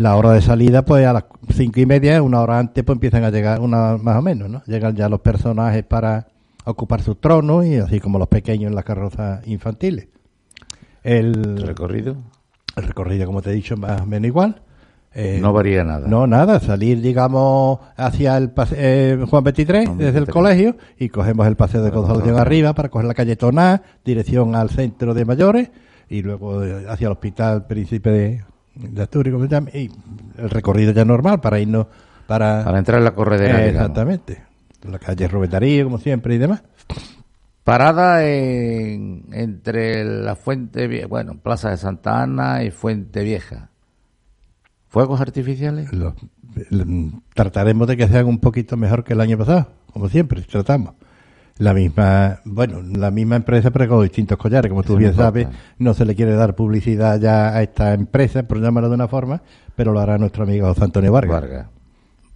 La 0.00 0.16
hora 0.16 0.32
de 0.32 0.40
salida, 0.40 0.82
pues 0.82 1.06
a 1.06 1.12
las 1.12 1.24
cinco 1.50 1.78
y 1.78 1.84
media, 1.84 2.22
una 2.22 2.40
hora 2.40 2.58
antes, 2.58 2.82
pues 2.84 2.96
empiezan 2.96 3.22
a 3.24 3.30
llegar, 3.30 3.60
una 3.60 3.98
más 3.98 4.16
o 4.16 4.22
menos, 4.22 4.48
¿no? 4.48 4.62
Llegan 4.66 4.96
ya 4.96 5.10
los 5.10 5.20
personajes 5.20 5.84
para 5.84 6.26
ocupar 6.64 7.02
sus 7.02 7.20
tronos 7.20 7.66
y 7.66 7.76
así 7.76 8.00
como 8.00 8.18
los 8.18 8.28
pequeños 8.28 8.70
en 8.70 8.74
las 8.74 8.84
carrozas 8.84 9.46
infantiles. 9.46 10.08
El 11.02 11.60
recorrido. 11.66 12.16
El 12.76 12.84
recorrido, 12.84 13.26
como 13.26 13.42
te 13.42 13.50
he 13.50 13.52
dicho, 13.52 13.76
más 13.76 14.00
o 14.00 14.06
menos 14.06 14.26
igual. 14.28 14.62
Eh, 15.12 15.38
No 15.42 15.52
varía 15.52 15.84
nada. 15.84 16.08
No, 16.08 16.26
nada. 16.26 16.60
Salir, 16.60 17.02
digamos, 17.02 17.80
hacia 17.96 18.38
el 18.38 18.50
pase- 18.52 18.76
eh, 18.78 19.24
Juan 19.28 19.44
23, 19.44 19.84
Juan 19.86 19.98
desde 19.98 20.18
el 20.18 20.24
23. 20.26 20.32
colegio, 20.32 20.76
y 20.98 21.10
cogemos 21.10 21.46
el 21.46 21.56
paseo 21.56 21.82
de 21.82 21.90
Consolación 21.90 22.38
arriba 22.38 22.74
para 22.74 22.88
coger 22.88 23.06
la 23.06 23.12
calle 23.14 23.36
Toná, 23.36 23.82
dirección 24.02 24.54
al 24.54 24.70
centro 24.70 25.12
de 25.12 25.24
mayores, 25.26 25.70
y 26.08 26.22
luego 26.22 26.62
eh, 26.64 26.86
hacia 26.88 27.06
el 27.08 27.12
Hospital 27.12 27.66
Príncipe 27.66 28.10
de, 28.10 28.44
de 28.74 29.02
y 29.74 29.90
el 30.40 30.50
recorrido 30.50 30.92
ya 30.92 31.04
normal 31.04 31.40
para 31.40 31.58
irnos 31.58 31.86
para... 32.26 32.64
Para 32.64 32.78
entrar 32.78 32.98
en 32.98 33.04
la 33.04 33.14
corredera, 33.14 33.62
Eh, 33.64 33.68
digamos. 33.68 33.90
exactamente. 33.90 34.42
La 34.88 34.98
calle 34.98 35.28
Rubén 35.28 35.50
Darío, 35.50 35.84
como 35.84 35.98
siempre, 35.98 36.34
y 36.34 36.38
demás. 36.38 36.62
Parada 37.64 38.24
en- 38.26 39.26
entre 39.32 40.04
la 40.04 40.34
Fuente 40.36 40.86
Vieja, 40.88 41.06
bueno, 41.06 41.34
Plaza 41.34 41.70
de 41.70 41.76
Santa 41.76 42.22
Ana 42.22 42.64
y 42.64 42.70
Fuente 42.70 43.22
Vieja. 43.22 43.68
¿Fuegos 44.88 45.20
artificiales? 45.20 45.92
Los- 45.92 46.14
trataremos 47.34 47.86
de 47.86 47.96
que 47.96 48.08
sean 48.08 48.26
un 48.26 48.38
poquito 48.38 48.76
mejor 48.76 49.04
que 49.04 49.12
el 49.12 49.20
año 49.20 49.36
pasado, 49.38 49.68
como 49.92 50.08
siempre, 50.08 50.42
tratamos. 50.42 50.94
La 51.60 51.74
misma, 51.74 52.40
bueno, 52.46 52.80
la 52.80 53.10
misma 53.10 53.36
empresa, 53.36 53.70
pero 53.70 53.86
con 53.86 54.02
distintos 54.02 54.38
collares, 54.38 54.70
como 54.70 54.82
tú 54.82 54.94
Eso 54.94 54.94
no 54.94 54.98
bien 54.98 55.14
sabes, 55.14 55.48
no 55.76 55.92
se 55.92 56.06
le 56.06 56.14
quiere 56.14 56.32
dar 56.34 56.56
publicidad 56.56 57.20
ya 57.20 57.50
a 57.50 57.62
esta 57.62 57.92
empresa, 57.92 58.44
por 58.44 58.62
llamarlo 58.62 58.88
de 58.88 58.94
una 58.94 59.08
forma, 59.08 59.42
pero 59.76 59.92
lo 59.92 60.00
hará 60.00 60.16
nuestro 60.16 60.44
amigo 60.44 60.68
José 60.68 60.84
Antonio 60.84 61.12
Vargas. 61.12 61.42
Vargas. 61.42 61.66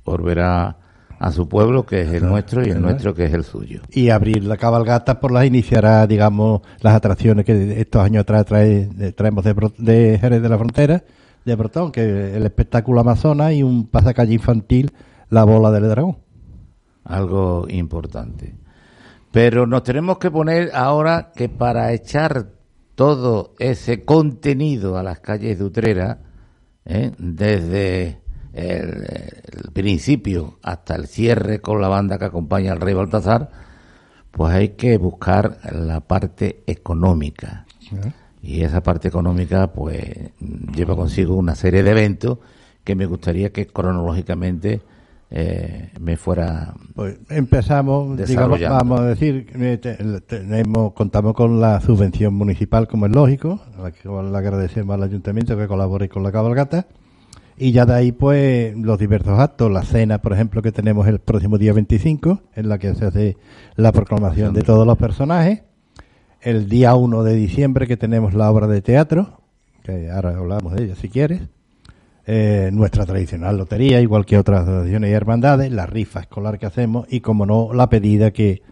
Volverá 0.04 0.76
a 1.18 1.32
su 1.32 1.48
pueblo, 1.48 1.86
que 1.86 2.02
es 2.02 2.12
el 2.12 2.28
nuestro, 2.28 2.66
y 2.66 2.70
el 2.70 2.82
nuestro, 2.82 3.14
que 3.14 3.24
es 3.24 3.32
el 3.32 3.44
suyo. 3.44 3.80
Y 3.90 4.10
abrir 4.10 4.44
la 4.44 4.58
cabalgata 4.58 5.20
por 5.20 5.32
las 5.32 5.46
iniciará, 5.46 6.06
digamos, 6.06 6.60
las 6.82 6.94
atracciones 6.94 7.46
que 7.46 7.80
estos 7.80 8.02
años 8.02 8.20
atrás 8.20 8.44
trae, 8.44 8.90
traemos 9.16 9.42
de, 9.42 9.54
de 9.78 10.18
Jerez 10.20 10.42
de 10.42 10.48
la 10.50 10.58
Frontera, 10.58 11.02
de 11.46 11.54
Brotón, 11.54 11.92
que 11.92 12.36
el 12.36 12.44
espectáculo 12.44 13.00
Amazonas 13.00 13.54
y 13.54 13.62
un 13.62 13.86
pasacalle 13.86 14.34
infantil, 14.34 14.92
la 15.30 15.44
bola 15.44 15.70
del 15.70 15.88
dragón. 15.88 16.18
Algo 17.04 17.66
importante. 17.70 18.63
Pero 19.34 19.66
nos 19.66 19.82
tenemos 19.82 20.18
que 20.18 20.30
poner 20.30 20.70
ahora 20.74 21.32
que 21.34 21.48
para 21.48 21.92
echar 21.92 22.52
todo 22.94 23.56
ese 23.58 24.04
contenido 24.04 24.96
a 24.96 25.02
las 25.02 25.18
calles 25.18 25.58
de 25.58 25.64
Utrera, 25.64 26.20
¿eh? 26.84 27.10
desde 27.18 28.20
el, 28.52 29.72
principio 29.72 30.60
hasta 30.62 30.94
el 30.94 31.08
cierre 31.08 31.60
con 31.60 31.80
la 31.80 31.88
banda 31.88 32.16
que 32.16 32.26
acompaña 32.26 32.70
al 32.70 32.80
rey 32.80 32.94
Baltasar, 32.94 33.50
pues 34.30 34.54
hay 34.54 34.68
que 34.68 34.98
buscar 34.98 35.58
la 35.72 35.98
parte 35.98 36.62
económica. 36.68 37.66
Y 38.40 38.62
esa 38.62 38.84
parte 38.84 39.08
económica 39.08 39.72
pues 39.72 40.30
lleva 40.72 40.94
consigo 40.94 41.34
una 41.34 41.56
serie 41.56 41.82
de 41.82 41.90
eventos 41.90 42.38
que 42.84 42.94
me 42.94 43.06
gustaría 43.06 43.50
que 43.50 43.66
cronológicamente 43.66 44.80
eh, 45.30 45.90
me 46.00 46.16
fuera 46.16 46.74
pues 46.94 47.18
empezamos 47.28 48.16
digamos 48.26 48.60
vamos 48.60 49.00
a 49.00 49.04
decir 49.06 49.46
tenemos 50.26 50.92
contamos 50.92 51.34
con 51.34 51.60
la 51.60 51.80
subvención 51.80 52.34
municipal 52.34 52.86
como 52.86 53.06
es 53.06 53.12
lógico 53.12 53.60
la 53.80 53.90
que 53.90 54.08
le 54.08 54.38
agradecemos 54.38 54.94
al 54.94 55.02
ayuntamiento 55.02 55.56
que 55.56 55.66
colabore 55.66 56.08
con 56.08 56.22
la 56.22 56.30
cabalgata 56.30 56.86
y 57.56 57.72
ya 57.72 57.86
de 57.86 57.94
ahí, 57.94 58.12
pues, 58.12 58.76
los 58.76 58.98
diversos 58.98 59.38
actos, 59.38 59.70
la 59.70 59.82
cena, 59.82 60.18
por 60.20 60.32
ejemplo, 60.32 60.60
que 60.60 60.72
tenemos 60.72 61.06
el 61.06 61.20
próximo 61.20 61.56
día 61.56 61.72
25, 61.72 62.40
en 62.56 62.68
la 62.68 62.78
que 62.78 62.94
se 62.94 63.04
hace 63.04 63.36
la 63.76 63.92
proclamación 63.92 64.54
de 64.54 64.62
todos 64.62 64.86
los 64.86 64.98
personajes. 64.98 65.62
El 66.40 66.68
día 66.68 66.94
1 66.96 67.22
de 67.22 67.34
diciembre, 67.34 67.86
que 67.86 67.96
tenemos 67.96 68.34
la 68.34 68.50
obra 68.50 68.66
de 68.66 68.82
teatro, 68.82 69.40
que 69.84 70.10
ahora 70.10 70.36
hablamos 70.36 70.74
de 70.74 70.84
ella 70.84 70.94
si 70.96 71.08
quieres. 71.08 71.42
Eh, 72.26 72.70
nuestra 72.72 73.04
tradicional 73.04 73.58
lotería, 73.58 74.00
igual 74.00 74.24
que 74.24 74.38
otras 74.38 74.62
asociaciones 74.62 75.10
y 75.10 75.12
hermandades, 75.12 75.70
la 75.70 75.84
rifa 75.84 76.20
escolar 76.20 76.58
que 76.58 76.64
hacemos 76.64 77.06
y, 77.10 77.20
como 77.20 77.44
no, 77.44 77.74
la 77.74 77.90
pedida 77.90 78.30
que 78.30 78.62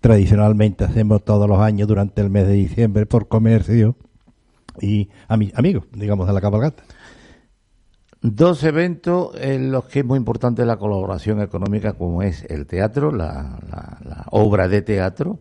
tradicionalmente 0.00 0.84
hacemos 0.84 1.22
todos 1.22 1.46
los 1.48 1.58
años 1.58 1.86
durante 1.86 2.22
el 2.22 2.30
mes 2.30 2.46
de 2.46 2.54
diciembre 2.54 3.04
por 3.04 3.28
comercio 3.28 3.96
y 4.80 5.10
amigos, 5.28 5.84
digamos, 5.92 6.26
de 6.26 6.32
la 6.32 6.40
cabalgata. 6.40 6.82
Dos 8.22 8.64
eventos 8.64 9.32
en 9.38 9.70
los 9.70 9.84
que 9.84 9.98
es 9.98 10.04
muy 10.06 10.16
importante 10.16 10.64
la 10.64 10.78
colaboración 10.78 11.42
económica, 11.42 11.92
como 11.92 12.22
es 12.22 12.44
el 12.48 12.66
teatro, 12.66 13.12
la, 13.12 13.58
obra 14.30 14.66
de 14.66 14.80
teatro, 14.80 15.40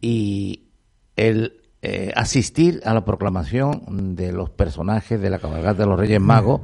y 0.00 0.64
el 1.14 1.60
eh, 1.80 2.12
asistir 2.16 2.80
a 2.84 2.92
la 2.92 3.04
proclamación 3.04 4.16
de 4.16 4.32
los 4.32 4.50
personajes 4.50 5.20
de 5.20 5.30
la 5.30 5.38
cabalgata 5.38 5.84
de 5.84 5.86
los 5.86 5.98
Reyes 5.98 6.20
Magos, 6.20 6.62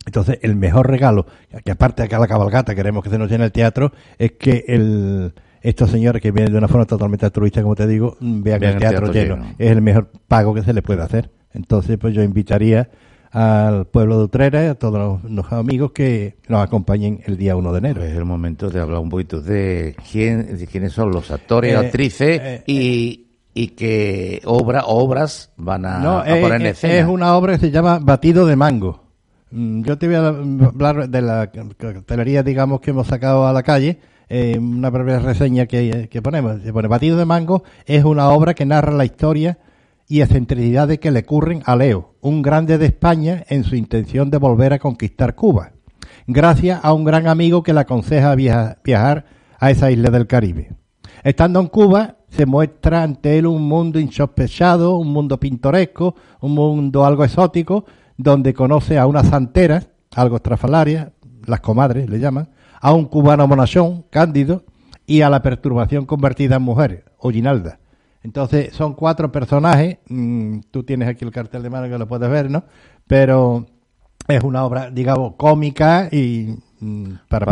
Entonces, 0.06 0.40
el 0.42 0.56
mejor 0.56 0.90
regalo, 0.90 1.26
que 1.64 1.72
aparte 1.72 2.02
de 2.02 2.08
acá 2.08 2.20
la 2.20 2.28
cabalgata 2.28 2.76
queremos 2.76 3.04
que 3.04 3.10
se 3.10 3.18
nos 3.18 3.30
llene 3.30 3.46
el 3.46 3.52
teatro, 3.52 3.94
es 4.18 4.34
que 4.34 4.66
el, 4.68 5.34
estos 5.64 5.90
señores 5.90 6.22
que 6.22 6.32
vienen 6.32 6.52
de 6.52 6.58
una 6.58 6.68
forma 6.68 6.86
totalmente 6.86 7.26
altruista, 7.26 7.64
como 7.64 7.74
te 7.74 7.88
digo, 7.88 8.18
vean, 8.20 8.62
el 8.64 8.78
teatro, 8.78 9.12
lleno. 9.12 9.56
Es 9.58 9.72
el 9.72 9.82
mejor 9.82 10.12
pago 10.28 10.54
que 10.54 10.62
se 10.62 10.74
les 10.74 10.84
puede 10.84 11.02
hacer. 11.02 11.32
Entonces, 11.54 11.98
pues 11.98 12.14
yo 12.14 12.22
invitaría 12.22 12.90
al 13.32 13.86
pueblo 13.86 14.18
de 14.18 14.26
Utrera 14.26 14.64
y 14.66 14.68
a 14.68 14.76
todos 14.76 15.22
los, 15.24 15.52
amigos 15.54 15.92
que 15.94 16.36
nos 16.50 16.62
acompañen 16.62 17.22
el 17.26 17.38
día 17.38 17.56
1 17.56 17.72
de 17.72 17.78
enero. 17.80 18.04
es 18.04 18.16
el 18.16 18.26
momento 18.26 18.70
de 18.70 18.82
hablar 18.82 19.00
un 19.00 19.10
poquito 19.10 19.42
de, 19.42 19.96
quién, 20.12 20.58
de 20.58 20.68
quiénes 20.68 20.92
son 20.92 21.12
los 21.12 21.32
actores, 21.32 21.72
y 21.72 21.74
eh, 21.74 21.78
actrices 21.78 22.42
eh, 22.44 22.64
y, 22.68 23.28
y 23.54 23.68
qué 23.70 24.42
obra, 24.44 24.84
obras 24.86 25.50
van 25.56 25.86
a, 25.86 26.24
poner 26.26 26.62
en 26.62 26.68
escena. 26.68 26.94
Es 26.94 27.08
una 27.08 27.36
obra 27.38 27.54
que 27.54 27.60
se 27.60 27.72
llama 27.72 28.00
Batido 28.00 28.46
de 28.46 28.58
Mango. 28.58 29.02
Mm, 29.50 29.84
yo 29.84 29.98
te 29.98 30.08
voy 30.08 30.16
a 30.16 30.28
hablar 30.28 31.10
de 31.10 31.22
la 31.22 31.50
cartelería, 31.78 32.44
digamos, 32.44 32.82
que 32.82 32.92
hemos 32.92 33.08
sacado 33.08 33.48
a 33.48 33.54
la 33.54 33.64
calle 33.64 34.00
eh, 34.36 34.58
una 34.58 34.90
breve 34.90 35.20
reseña 35.20 35.68
que, 35.68 36.20
ponemos. 36.24 36.60
Bueno, 36.72 36.90
Batido 36.90 37.18
de 37.18 37.26
Mango 37.26 37.64
es 37.86 38.04
una 38.04 38.30
obra 38.30 38.56
que 38.56 38.66
narra 38.66 38.92
la 38.92 39.06
historia 39.06 39.60
y 40.08 40.22
excentricidades 40.22 40.98
que 40.98 41.12
le 41.12 41.20
ocurren 41.20 41.62
a 41.68 41.76
Leo, 41.76 42.16
un 42.20 42.42
grande 42.42 42.80
de 42.80 42.88
España 42.88 43.44
en 43.48 43.64
su 43.64 43.76
intención 43.76 44.32
de 44.32 44.40
volver 44.40 44.74
a 44.74 44.80
conquistar 44.80 45.36
Cuba, 45.36 45.74
gracias 46.26 46.80
a 46.82 46.94
un 46.94 47.04
gran 47.04 47.28
amigo 47.28 47.62
que 47.62 47.74
le 47.74 47.82
aconseja 47.82 48.34
viajar 48.34 49.26
a 49.60 49.70
esa 49.70 49.92
isla 49.92 50.10
del 50.10 50.26
Caribe. 50.26 50.72
Estando 51.24 51.60
en 51.60 51.68
Cuba, 51.68 52.16
se 52.28 52.48
muestra 52.48 53.04
ante 53.04 53.38
él 53.38 53.46
un 53.46 53.62
mundo 53.62 54.00
insospechado, 54.00 54.98
un 54.98 55.14
mundo 55.14 55.40
pintoresco, 55.40 56.16
un 56.42 56.56
mundo 56.56 57.06
algo 57.06 57.24
exótico, 57.24 57.86
donde 58.18 58.56
conoce 58.56 58.98
a 58.98 59.06
unas 59.06 59.28
santeras, 59.28 59.90
algo 60.16 60.38
estrafalarias, 60.38 61.12
las 61.46 61.60
comadres 61.60 62.10
le 62.10 62.20
llaman, 62.20 62.50
a 62.84 62.92
un 62.92 63.06
cubano 63.06 63.48
monachón, 63.48 64.04
Cándido, 64.10 64.66
y 65.08 65.22
a 65.22 65.30
la 65.30 65.42
perturbación 65.42 66.06
convertida 66.06 66.58
en 66.58 66.64
mujer, 66.64 67.06
Ollinalda. 67.18 67.80
Entonces 68.24 68.74
son 68.74 68.94
cuatro 68.94 69.32
personajes, 69.32 70.00
mm, 70.10 70.60
tú 70.70 70.84
tienes 70.84 71.08
aquí 71.08 71.24
el 71.24 71.32
cartel 71.32 71.64
de 71.64 71.70
mano 71.70 71.88
que 71.88 71.98
lo 71.98 72.10
puedes 72.10 72.30
ver, 72.30 72.52
¿no? 72.52 72.66
Pero 73.08 73.66
es 74.28 74.44
una 74.44 74.66
obra, 74.66 74.92
digamos, 74.92 75.36
cómica 75.38 76.10
y 76.12 76.58
mm, 76.82 77.06
para, 77.30 77.46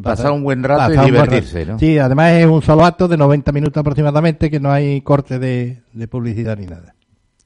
pasar, 0.00 0.30
un 0.30 0.44
buen 0.44 0.62
rato 0.62 0.94
y 0.94 1.06
divertirse, 1.06 1.66
¿no? 1.66 1.76
Sí, 1.76 1.98
además 1.98 2.34
es 2.34 2.46
un 2.46 2.62
solo 2.62 2.84
acto 2.84 3.08
de 3.08 3.16
90 3.16 3.50
minutos 3.50 3.80
aproximadamente 3.80 4.48
que 4.48 4.60
no 4.60 4.70
hay 4.70 5.00
corte 5.00 5.40
de 5.40 6.08
publicidad 6.08 6.56
ni 6.56 6.66
nada. 6.66 6.94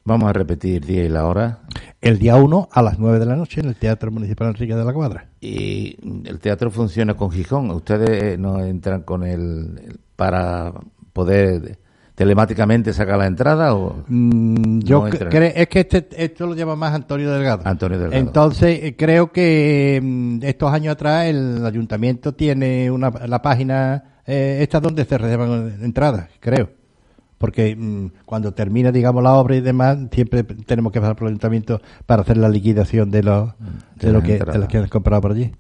Vamos 0.04 0.28
a 0.28 0.32
repetir 0.32 0.84
día 0.84 1.04
y 1.04 1.08
la 1.08 1.26
hora. 1.26 1.60
El 2.00 2.18
día 2.18 2.34
1 2.34 2.68
a 2.72 2.82
las 2.82 2.98
9 2.98 3.20
de 3.20 3.26
la 3.26 3.36
noche 3.36 3.60
en 3.60 3.68
el 3.68 3.76
Teatro 3.76 4.10
Municipal 4.10 4.48
Enrique 4.48 4.74
de 4.74 4.84
la 4.84 4.92
Cuadra. 4.92 5.28
Y 5.40 5.96
el 6.24 6.40
teatro 6.40 6.72
funciona 6.72 7.14
con 7.14 7.30
Gijón. 7.30 7.70
Ustedes 7.70 8.36
no 8.36 8.58
entran 8.64 9.02
con 9.02 9.22
el 9.22 10.00
para 10.16 10.72
poder 11.12 11.78
telemáticamente 12.16 12.92
sacar 12.92 13.18
la 13.18 13.26
entrada 13.26 13.74
o 13.74 14.04
mm, 14.06 14.80
yo 14.80 15.06
es 15.06 15.68
que 15.68 15.80
este, 15.80 16.06
esto 16.12 16.46
lo 16.46 16.54
lleva 16.54 16.76
más 16.76 16.92
Antonio 16.94 17.30
Delgado. 17.30 17.62
Antonio 17.64 17.98
Delgado. 17.98 18.20
Entonces 18.20 18.80
eh, 18.82 18.96
creo 18.96 19.32
que 19.32 20.00
mm, 20.02 20.40
estos 20.42 20.72
años 20.72 20.92
atrás 20.92 21.26
el 21.26 21.64
ayuntamiento 21.64 22.34
tiene 22.34 22.90
una 22.90 23.10
la 23.10 23.40
página 23.40 24.20
eh, 24.26 24.58
esta 24.60 24.80
donde 24.80 25.04
se 25.04 25.16
reservan 25.16 25.78
entradas, 25.82 26.28
creo 26.38 26.81
porque 27.42 27.74
mm, 27.74 28.22
cuando 28.24 28.54
termina, 28.54 28.92
digamos, 28.92 29.20
la 29.20 29.34
obra 29.34 29.56
y 29.56 29.60
demás, 29.60 29.98
siempre 30.12 30.44
tenemos 30.44 30.92
que 30.92 31.00
pasar 31.00 31.16
por 31.16 31.26
el 31.26 31.32
ayuntamiento 31.32 31.80
para 32.06 32.22
hacer 32.22 32.36
la 32.36 32.48
liquidación 32.48 33.10
de, 33.10 33.24
los, 33.24 33.48
mm, 33.48 33.98
de, 33.98 34.12
lo 34.12 34.22
que, 34.22 34.38
de 34.38 34.68
que 34.68 34.78
han 34.78 34.86
comprado 34.86 35.22
por 35.22 35.32
allí. 35.32 35.50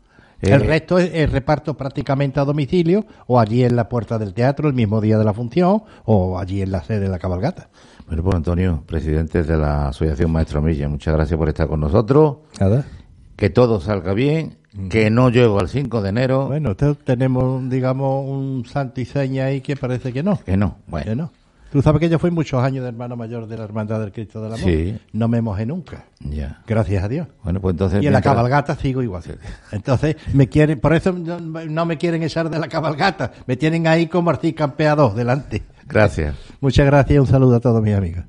el 0.42 0.52
eh, 0.52 0.58
resto 0.58 1.00
es, 1.00 1.32
reparto 1.32 1.76
prácticamente 1.76 2.38
a 2.38 2.44
domicilio 2.44 3.04
o 3.26 3.40
allí 3.40 3.64
en 3.64 3.74
la 3.74 3.88
puerta 3.88 4.16
del 4.16 4.32
teatro 4.32 4.68
el 4.68 4.74
mismo 4.74 5.00
día 5.00 5.18
de 5.18 5.24
la 5.24 5.34
función 5.34 5.82
o 6.04 6.38
allí 6.38 6.62
en 6.62 6.70
la 6.70 6.84
sede 6.84 7.00
de 7.00 7.08
la 7.08 7.18
cabalgata. 7.18 7.68
Bueno, 8.06 8.22
pues 8.22 8.36
Antonio, 8.36 8.84
presidente 8.86 9.42
de 9.42 9.56
la 9.56 9.88
Asociación 9.88 10.30
Maestro 10.30 10.62
Milla, 10.62 10.88
muchas 10.88 11.12
gracias 11.12 11.36
por 11.36 11.48
estar 11.48 11.66
con 11.66 11.80
nosotros. 11.80 12.36
Nada. 12.60 12.84
Que 13.34 13.50
todo 13.50 13.80
salga 13.80 14.14
bien, 14.14 14.58
que 14.88 15.10
no 15.10 15.30
llego 15.30 15.58
al 15.58 15.68
5 15.68 16.00
de 16.00 16.10
enero. 16.10 16.46
Bueno, 16.46 16.76
tenemos, 16.76 17.68
digamos, 17.68 18.24
un 18.24 18.66
santo 18.66 19.00
y 19.00 19.04
seña 19.04 19.46
ahí 19.46 19.62
que 19.62 19.74
parece 19.74 20.12
que 20.12 20.22
no. 20.22 20.38
Que 20.44 20.56
no, 20.56 20.76
bueno. 20.86 21.06
Que 21.06 21.16
no. 21.16 21.41
Tú 21.72 21.80
sabes 21.80 22.00
que 22.00 22.10
yo 22.10 22.18
fui 22.18 22.30
muchos 22.30 22.62
años 22.62 22.82
de 22.82 22.90
hermano 22.90 23.16
mayor 23.16 23.46
de 23.46 23.56
la 23.56 23.64
Hermandad 23.64 23.98
del 23.98 24.12
Cristo 24.12 24.42
del 24.42 24.52
Amor. 24.52 24.68
Sí. 24.68 24.98
No 25.12 25.26
me 25.26 25.40
mojé 25.40 25.64
nunca. 25.64 26.04
Ya. 26.20 26.60
Gracias 26.66 27.02
a 27.02 27.08
Dios. 27.08 27.28
Bueno, 27.42 27.62
pues 27.62 27.72
entonces. 27.72 28.02
Y 28.02 28.08
en 28.08 28.12
la 28.12 28.20
cabalgata 28.20 28.76
sigo 28.76 29.02
igual. 29.02 29.22
Entonces, 29.70 30.16
me 30.34 30.50
quieren, 30.50 30.78
por 30.80 30.94
eso 30.94 31.12
no, 31.12 31.86
me 31.86 31.96
quieren 31.96 32.22
echar 32.22 32.50
de 32.50 32.58
la 32.58 32.68
cabalgata. 32.68 33.32
Me 33.46 33.56
tienen 33.56 33.86
ahí 33.86 34.06
como 34.06 34.28
Arcí 34.28 34.52
Campeado 34.52 35.14
delante. 35.14 35.62
Gracias. 35.86 36.36
Muchas 36.60 36.84
gracias 36.84 37.16
y 37.16 37.18
un 37.18 37.26
saludo 37.26 37.56
a 37.56 37.60
todos 37.60 37.82
mis 37.82 37.94
amigos. 37.94 38.24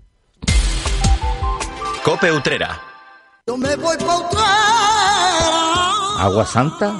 Cope 2.06 2.32
Utrera. 2.32 2.80
Yo 3.46 3.58
me 3.58 3.76
voy 3.76 3.98
¿Agua 6.18 6.46
Santa? 6.46 6.96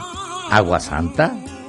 ¿Agua 0.52 0.80
Santa? 0.82 1.34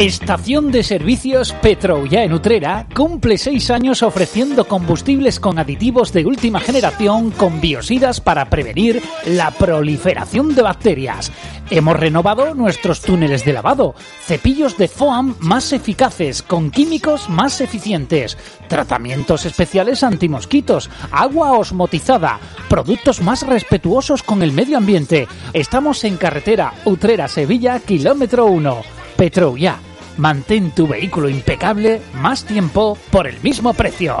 Estación 0.00 0.72
de 0.72 0.82
Servicios 0.82 1.52
Petroulla 1.60 2.24
en 2.24 2.32
Utrera 2.32 2.86
cumple 2.96 3.36
seis 3.36 3.70
años 3.70 4.02
ofreciendo 4.02 4.66
combustibles 4.66 5.38
con 5.38 5.58
aditivos 5.58 6.10
de 6.14 6.24
última 6.24 6.58
generación 6.58 7.30
con 7.32 7.60
biosidas 7.60 8.18
para 8.18 8.48
prevenir 8.48 9.02
la 9.26 9.50
proliferación 9.50 10.54
de 10.54 10.62
bacterias. 10.62 11.30
Hemos 11.68 12.00
renovado 12.00 12.54
nuestros 12.54 13.02
túneles 13.02 13.44
de 13.44 13.52
lavado, 13.52 13.94
cepillos 14.22 14.78
de 14.78 14.88
foam 14.88 15.34
más 15.38 15.70
eficaces 15.74 16.40
con 16.40 16.70
químicos 16.70 17.28
más 17.28 17.60
eficientes, 17.60 18.38
tratamientos 18.68 19.44
especiales 19.44 20.02
antimosquitos, 20.02 20.88
agua 21.10 21.52
osmotizada, 21.58 22.40
productos 22.70 23.20
más 23.20 23.46
respetuosos 23.46 24.22
con 24.22 24.42
el 24.42 24.52
medio 24.52 24.78
ambiente. 24.78 25.28
Estamos 25.52 26.04
en 26.04 26.16
carretera 26.16 26.72
Utrera-Sevilla, 26.86 27.80
kilómetro 27.80 28.46
1. 28.46 28.78
Petroulla 29.18 29.78
Mantén 30.16 30.70
tu 30.72 30.86
vehículo 30.86 31.28
impecable 31.28 32.00
más 32.14 32.44
tiempo 32.44 32.96
por 33.10 33.26
el 33.26 33.40
mismo 33.42 33.74
precio. 33.74 34.16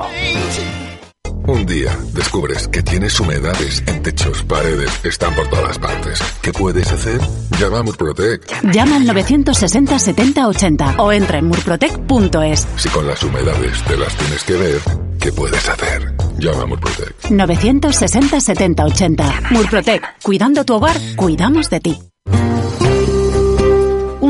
Un 1.46 1.66
día 1.66 1.96
descubres 2.12 2.68
que 2.68 2.82
tienes 2.82 3.18
humedades 3.18 3.82
en 3.86 4.02
techos, 4.02 4.42
paredes, 4.44 5.04
están 5.04 5.34
por 5.34 5.48
todas 5.48 5.78
partes. 5.78 6.20
¿Qué 6.42 6.52
puedes 6.52 6.90
hacer? 6.92 7.20
Llama 7.58 7.80
a 7.80 7.82
Murprotec. 7.82 8.62
Llama 8.72 8.96
al 8.96 9.06
960 9.06 9.98
70 9.98 10.46
80 10.46 10.94
o 10.98 11.10
entra 11.10 11.38
en 11.38 11.46
murprotec.es. 11.46 12.68
Si 12.76 12.88
con 12.90 13.06
las 13.06 13.22
humedades 13.24 13.82
te 13.82 13.96
las 13.96 14.14
tienes 14.16 14.44
que 14.44 14.52
ver, 14.54 14.80
¿qué 15.18 15.32
puedes 15.32 15.68
hacer? 15.68 16.14
Llama 16.38 16.62
a 16.62 16.66
Murprotec. 16.66 17.30
960 17.30 18.40
70 18.40 18.84
80. 18.84 19.40
Murprotec. 19.50 20.22
Cuidando 20.22 20.64
tu 20.64 20.74
hogar, 20.74 20.96
cuidamos 21.16 21.68
de 21.68 21.80
ti. 21.80 21.98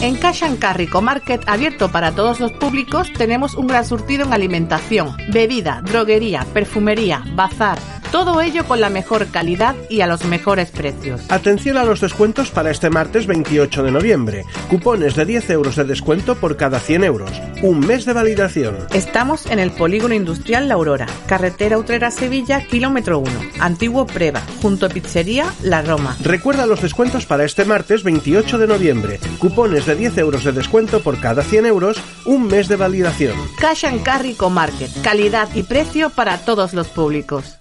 En 0.00 0.14
Cash 0.14 0.44
and 0.44 0.60
Carry 0.60 0.86
Market, 1.02 1.42
abierto 1.48 1.90
para 1.90 2.12
todos 2.12 2.38
los 2.38 2.52
públicos, 2.52 3.12
tenemos 3.14 3.54
un 3.54 3.66
gran 3.66 3.84
surtido 3.84 4.24
en 4.24 4.32
alimentación, 4.32 5.16
bebida, 5.32 5.82
droguería, 5.84 6.46
perfumería, 6.54 7.24
bazar 7.34 7.97
todo 8.10 8.40
ello 8.40 8.64
con 8.66 8.80
la 8.80 8.90
mejor 8.90 9.26
calidad 9.28 9.74
y 9.88 10.00
a 10.00 10.06
los 10.06 10.24
mejores 10.24 10.70
precios. 10.70 11.20
Atención 11.28 11.76
a 11.76 11.84
los 11.84 12.00
descuentos 12.00 12.50
para 12.50 12.70
este 12.70 12.90
martes 12.90 13.26
28 13.26 13.82
de 13.82 13.90
noviembre. 13.90 14.44
Cupones 14.68 15.14
de 15.14 15.24
10 15.24 15.50
euros 15.50 15.76
de 15.76 15.84
descuento 15.84 16.34
por 16.36 16.56
cada 16.56 16.80
100 16.80 17.04
euros. 17.04 17.30
Un 17.62 17.80
mes 17.80 18.04
de 18.04 18.12
validación. 18.12 18.76
Estamos 18.92 19.46
en 19.46 19.58
el 19.58 19.70
Polígono 19.70 20.14
Industrial 20.14 20.68
La 20.68 20.74
Aurora, 20.74 21.06
carretera 21.26 21.78
Utrera-Sevilla, 21.78 22.66
kilómetro 22.66 23.18
1, 23.18 23.30
antiguo 23.60 24.06
Preva, 24.06 24.42
junto 24.62 24.86
a 24.86 24.88
Pizzería 24.88 25.46
La 25.62 25.82
Roma. 25.82 26.16
Recuerda 26.22 26.66
los 26.66 26.80
descuentos 26.80 27.26
para 27.26 27.44
este 27.44 27.64
martes 27.64 28.02
28 28.02 28.58
de 28.58 28.66
noviembre. 28.66 29.20
Cupones 29.38 29.86
de 29.86 29.96
10 29.96 30.18
euros 30.18 30.44
de 30.44 30.52
descuento 30.52 31.00
por 31.00 31.20
cada 31.20 31.42
100 31.42 31.66
euros. 31.66 31.98
Un 32.24 32.46
mes 32.46 32.68
de 32.68 32.76
validación. 32.76 33.36
Cash 33.58 33.84
and 33.84 34.02
Carry 34.02 34.36
Market. 34.50 34.90
Calidad 35.02 35.48
y 35.54 35.62
precio 35.62 36.10
para 36.10 36.38
todos 36.38 36.74
los 36.74 36.88
públicos. 36.88 37.57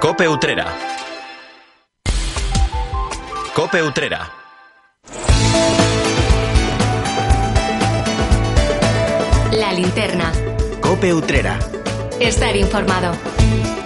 Cope 0.00 0.28
Utrera. 0.28 0.64
Cope 3.52 3.82
Utrera. 3.82 4.30
La 9.50 9.72
linterna. 9.72 10.32
Cope 10.80 11.12
Utrera. 11.12 11.58
Estar 12.20 12.54
informado. 12.54 13.12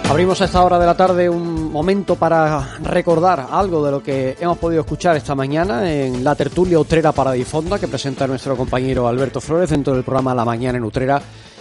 Abrimos 0.07 0.39
a 0.41 0.45
esta 0.45 0.63
hora 0.63 0.77
de 0.77 0.85
la 0.85 0.95
tarde 0.95 1.27
un 1.27 1.71
momento 1.71 2.15
para 2.15 2.77
recordar 2.83 3.47
algo 3.49 3.83
de 3.83 3.91
lo 3.91 4.03
que 4.03 4.37
hemos 4.39 4.59
podido 4.59 4.81
escuchar 4.81 5.17
esta 5.17 5.33
mañana 5.33 5.91
en 5.91 6.23
la 6.23 6.35
tertulia 6.35 6.77
Utrera 6.77 7.11
para 7.11 7.31
Difonda 7.31 7.79
que 7.79 7.87
presenta 7.87 8.27
nuestro 8.27 8.55
compañero 8.55 9.07
Alberto 9.07 9.41
Flores 9.41 9.71
dentro 9.71 9.95
del 9.95 10.03
programa 10.03 10.35
La 10.35 10.45
Mañana 10.45 10.77
en 10.77 10.83
Utrera 10.83 11.19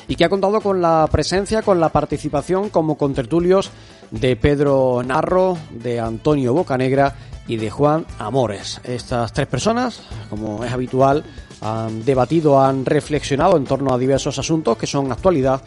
y 0.09 0.17
que 0.17 0.25
ha 0.25 0.29
contado 0.29 0.61
con 0.61 0.83
la 0.83 1.09
presencia, 1.11 1.63
con 1.63 1.81
la 1.81 1.89
participación 1.89 2.69
como 2.69 2.99
contertulios 2.99 3.71
de 4.13 4.37
Pedro 4.37 5.03
Narro, 5.05 5.59
de 5.71 5.99
Antonio 5.99 6.55
Bocanegra 6.55 7.15
y 7.49 7.57
de 7.57 7.71
Juan 7.71 8.07
Amores. 8.19 8.81
Estas 8.85 9.33
tres 9.33 9.49
personas, 9.49 10.03
como 10.31 10.63
es 10.65 10.73
habitual, 10.73 11.25
han 11.61 12.05
debatido, 12.05 12.63
han 12.63 12.85
reflexionado 12.85 13.57
en 13.57 13.65
torno 13.65 13.93
a 13.93 13.99
diversos 13.99 14.39
asuntos 14.39 14.77
que 14.77 14.87
son 14.87 15.11
actualidad 15.11 15.63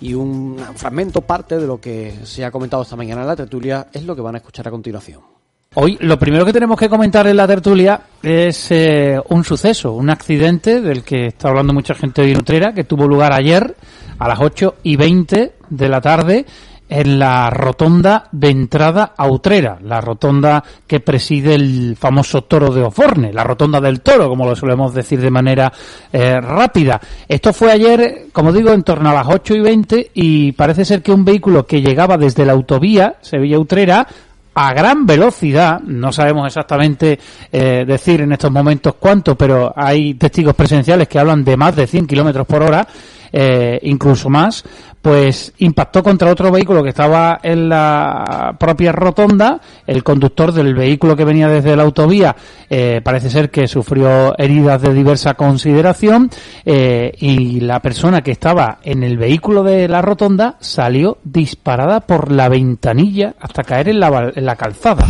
y 0.00 0.14
un 0.14 0.56
fragmento, 0.76 1.20
parte 1.20 1.58
de 1.58 1.66
lo 1.66 1.80
que 1.80 2.14
se 2.24 2.44
ha 2.44 2.50
comentado 2.50 2.82
esta 2.82 2.96
mañana 2.96 3.20
en 3.20 3.28
la 3.28 3.36
tertulia, 3.36 3.88
es 3.92 4.04
lo 4.04 4.16
que 4.16 4.22
van 4.22 4.34
a 4.34 4.38
escuchar 4.38 4.66
a 4.66 4.70
continuación. 4.70 5.20
Hoy 5.74 5.96
lo 6.00 6.18
primero 6.18 6.44
que 6.44 6.52
tenemos 6.52 6.78
que 6.78 6.88
comentar 6.88 7.28
en 7.28 7.36
la 7.36 7.46
tertulia 7.46 8.00
es 8.22 8.72
eh, 8.72 9.20
un 9.28 9.44
suceso, 9.44 9.92
un 9.92 10.10
accidente 10.10 10.80
del 10.80 11.04
que 11.04 11.26
está 11.26 11.48
hablando 11.48 11.72
mucha 11.72 11.94
gente 11.94 12.22
hoy 12.22 12.32
en 12.32 12.38
Utrera, 12.38 12.72
que 12.72 12.82
tuvo 12.82 13.06
lugar 13.06 13.32
ayer 13.32 13.76
a 14.18 14.26
las 14.26 14.40
8 14.40 14.76
y 14.82 14.96
20 14.96 15.52
de 15.68 15.88
la 15.88 16.00
tarde 16.00 16.46
en 16.90 17.20
la 17.20 17.48
rotonda 17.50 18.28
de 18.32 18.50
entrada 18.50 19.14
a 19.16 19.28
Utrera, 19.28 19.78
la 19.82 20.00
rotonda 20.00 20.62
que 20.88 20.98
preside 20.98 21.54
el 21.54 21.96
famoso 21.96 22.42
toro 22.42 22.70
de 22.70 22.82
Oforne, 22.82 23.32
la 23.32 23.44
rotonda 23.44 23.80
del 23.80 24.00
toro, 24.00 24.28
como 24.28 24.44
lo 24.44 24.56
solemos 24.56 24.92
decir 24.92 25.20
de 25.20 25.30
manera 25.30 25.72
eh, 26.12 26.40
rápida. 26.40 27.00
Esto 27.28 27.52
fue 27.52 27.70
ayer, 27.70 28.26
como 28.32 28.52
digo, 28.52 28.72
en 28.72 28.82
torno 28.82 29.10
a 29.10 29.14
las 29.14 29.28
8 29.28 29.54
y 29.54 29.60
20 29.60 30.10
y 30.14 30.52
parece 30.52 30.84
ser 30.84 31.00
que 31.00 31.12
un 31.12 31.24
vehículo 31.24 31.64
que 31.64 31.80
llegaba 31.80 32.18
desde 32.18 32.44
la 32.44 32.52
autovía 32.52 33.14
Sevilla-Utrera 33.20 34.08
a 34.52 34.72
gran 34.74 35.06
velocidad, 35.06 35.80
no 35.80 36.10
sabemos 36.10 36.48
exactamente 36.48 37.20
eh, 37.52 37.84
decir 37.86 38.22
en 38.22 38.32
estos 38.32 38.50
momentos 38.50 38.94
cuánto, 38.98 39.36
pero 39.36 39.72
hay 39.76 40.14
testigos 40.14 40.56
presenciales 40.56 41.06
que 41.06 41.20
hablan 41.20 41.44
de 41.44 41.56
más 41.56 41.76
de 41.76 41.86
100 41.86 42.08
kilómetros 42.08 42.48
por 42.48 42.64
hora, 42.64 42.86
eh, 43.32 43.78
incluso 43.82 44.28
más, 44.28 44.64
pues 45.02 45.52
impactó 45.58 46.02
contra 46.02 46.30
otro 46.30 46.50
vehículo 46.50 46.82
que 46.82 46.90
estaba 46.90 47.40
en 47.42 47.68
la 47.68 48.54
propia 48.58 48.92
rotonda. 48.92 49.60
El 49.86 50.04
conductor 50.04 50.52
del 50.52 50.74
vehículo 50.74 51.16
que 51.16 51.24
venía 51.24 51.48
desde 51.48 51.74
la 51.76 51.84
autovía 51.84 52.36
eh, 52.68 53.00
parece 53.02 53.30
ser 53.30 53.50
que 53.50 53.66
sufrió 53.66 54.36
heridas 54.38 54.82
de 54.82 54.92
diversa 54.92 55.34
consideración 55.34 56.30
eh, 56.64 57.12
y 57.18 57.60
la 57.60 57.80
persona 57.80 58.20
que 58.20 58.32
estaba 58.32 58.78
en 58.82 59.02
el 59.02 59.16
vehículo 59.16 59.62
de 59.62 59.88
la 59.88 60.02
rotonda 60.02 60.56
salió 60.60 61.18
disparada 61.24 62.00
por 62.00 62.30
la 62.30 62.48
ventanilla 62.48 63.34
hasta 63.40 63.64
caer 63.64 63.88
en 63.88 64.00
la, 64.00 64.32
en 64.34 64.44
la 64.44 64.56
calzada 64.56 65.06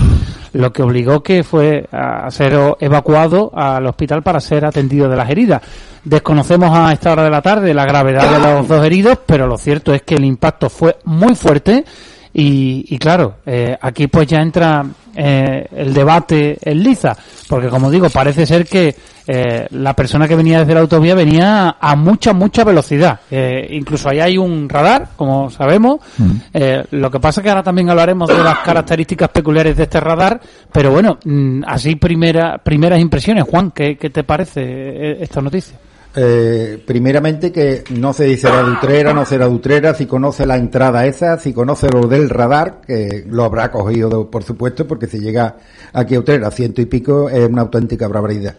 lo 0.52 0.72
que 0.72 0.82
obligó 0.82 1.22
que 1.22 1.42
fue 1.42 1.86
a 1.92 2.30
ser 2.30 2.58
evacuado 2.80 3.50
al 3.54 3.86
hospital 3.86 4.22
para 4.22 4.40
ser 4.40 4.64
atendido 4.64 5.08
de 5.08 5.16
las 5.16 5.30
heridas. 5.30 5.62
Desconocemos 6.04 6.70
a 6.72 6.92
esta 6.92 7.12
hora 7.12 7.24
de 7.24 7.30
la 7.30 7.42
tarde 7.42 7.74
la 7.74 7.84
gravedad 7.84 8.30
de 8.30 8.38
los 8.38 8.68
dos 8.68 8.84
heridos, 8.84 9.18
pero 9.26 9.46
lo 9.46 9.58
cierto 9.58 9.92
es 9.92 10.02
que 10.02 10.14
el 10.14 10.24
impacto 10.24 10.70
fue 10.70 10.96
muy 11.04 11.34
fuerte 11.34 11.84
y, 12.32 12.84
y 12.88 12.98
claro, 12.98 13.36
eh, 13.44 13.76
aquí 13.80 14.06
pues 14.06 14.26
ya 14.28 14.40
entra 14.40 14.84
eh, 15.16 15.66
el 15.76 15.92
debate 15.92 16.58
en 16.62 16.82
liza, 16.82 17.16
porque 17.48 17.68
como 17.68 17.90
digo, 17.90 18.08
parece 18.10 18.46
ser 18.46 18.66
que 18.66 18.94
eh, 19.26 19.66
la 19.70 19.94
persona 19.94 20.26
que 20.26 20.34
venía 20.34 20.60
desde 20.60 20.74
la 20.74 20.80
autovía 20.80 21.14
venía 21.14 21.76
a 21.80 21.94
mucha, 21.96 22.32
mucha 22.32 22.64
velocidad. 22.64 23.20
Eh, 23.30 23.68
incluso 23.70 24.08
ahí 24.08 24.20
hay 24.20 24.38
un 24.38 24.68
radar, 24.68 25.10
como 25.16 25.50
sabemos. 25.50 26.00
Mm. 26.18 26.30
Eh, 26.52 26.84
lo 26.92 27.10
que 27.10 27.20
pasa 27.20 27.40
es 27.40 27.44
que 27.44 27.50
ahora 27.50 27.62
también 27.62 27.90
hablaremos 27.90 28.28
de 28.28 28.42
las 28.42 28.58
características 28.58 29.28
peculiares 29.28 29.76
de 29.76 29.84
este 29.84 30.00
radar, 30.00 30.40
pero 30.72 30.90
bueno, 30.90 31.18
mm, 31.24 31.62
así 31.66 31.96
primera, 31.96 32.58
primeras 32.58 33.00
impresiones. 33.00 33.44
Juan, 33.44 33.70
¿qué, 33.70 33.96
qué 33.96 34.10
te 34.10 34.24
parece 34.24 34.62
eh, 34.62 35.18
esta 35.20 35.40
noticia? 35.40 35.76
Eh, 36.14 36.82
primeramente 36.84 37.52
que 37.52 37.84
no 37.90 38.12
se 38.12 38.24
dice 38.24 38.48
la 38.48 38.62
Dutrera, 38.62 39.14
no 39.14 39.24
será 39.24 39.46
Dutrera, 39.46 39.94
si 39.94 40.06
conoce 40.06 40.44
la 40.44 40.56
entrada 40.56 41.06
esa, 41.06 41.38
si 41.38 41.52
conoce 41.52 41.88
lo 41.88 42.08
del 42.08 42.28
radar, 42.28 42.80
que 42.84 43.24
lo 43.28 43.44
habrá 43.44 43.70
cogido 43.70 44.28
por 44.28 44.42
supuesto, 44.42 44.88
porque 44.88 45.06
si 45.06 45.20
llega 45.20 45.56
aquí 45.92 46.16
a 46.16 46.18
Utrera 46.18 46.50
ciento 46.50 46.82
y 46.82 46.86
pico 46.86 47.28
es 47.28 47.48
una 47.48 47.62
auténtica 47.62 48.08
barbaridad. 48.08 48.56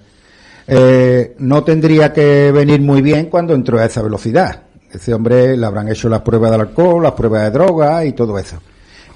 Eh, 0.65 1.35
no 1.39 1.63
tendría 1.63 2.13
que 2.13 2.51
venir 2.53 2.81
muy 2.81 3.01
bien 3.01 3.25
cuando 3.25 3.53
entró 3.53 3.79
a 3.79 3.85
esa 3.85 4.01
velocidad. 4.01 4.63
Ese 4.89 5.13
hombre 5.13 5.57
le 5.57 5.65
habrán 5.65 5.89
hecho 5.89 6.07
las 6.07 6.21
pruebas 6.21 6.51
del 6.51 6.61
alcohol, 6.61 7.03
las 7.03 7.13
pruebas 7.13 7.43
de 7.43 7.51
droga 7.51 8.05
y 8.05 8.13
todo 8.13 8.39
eso. 8.39 8.61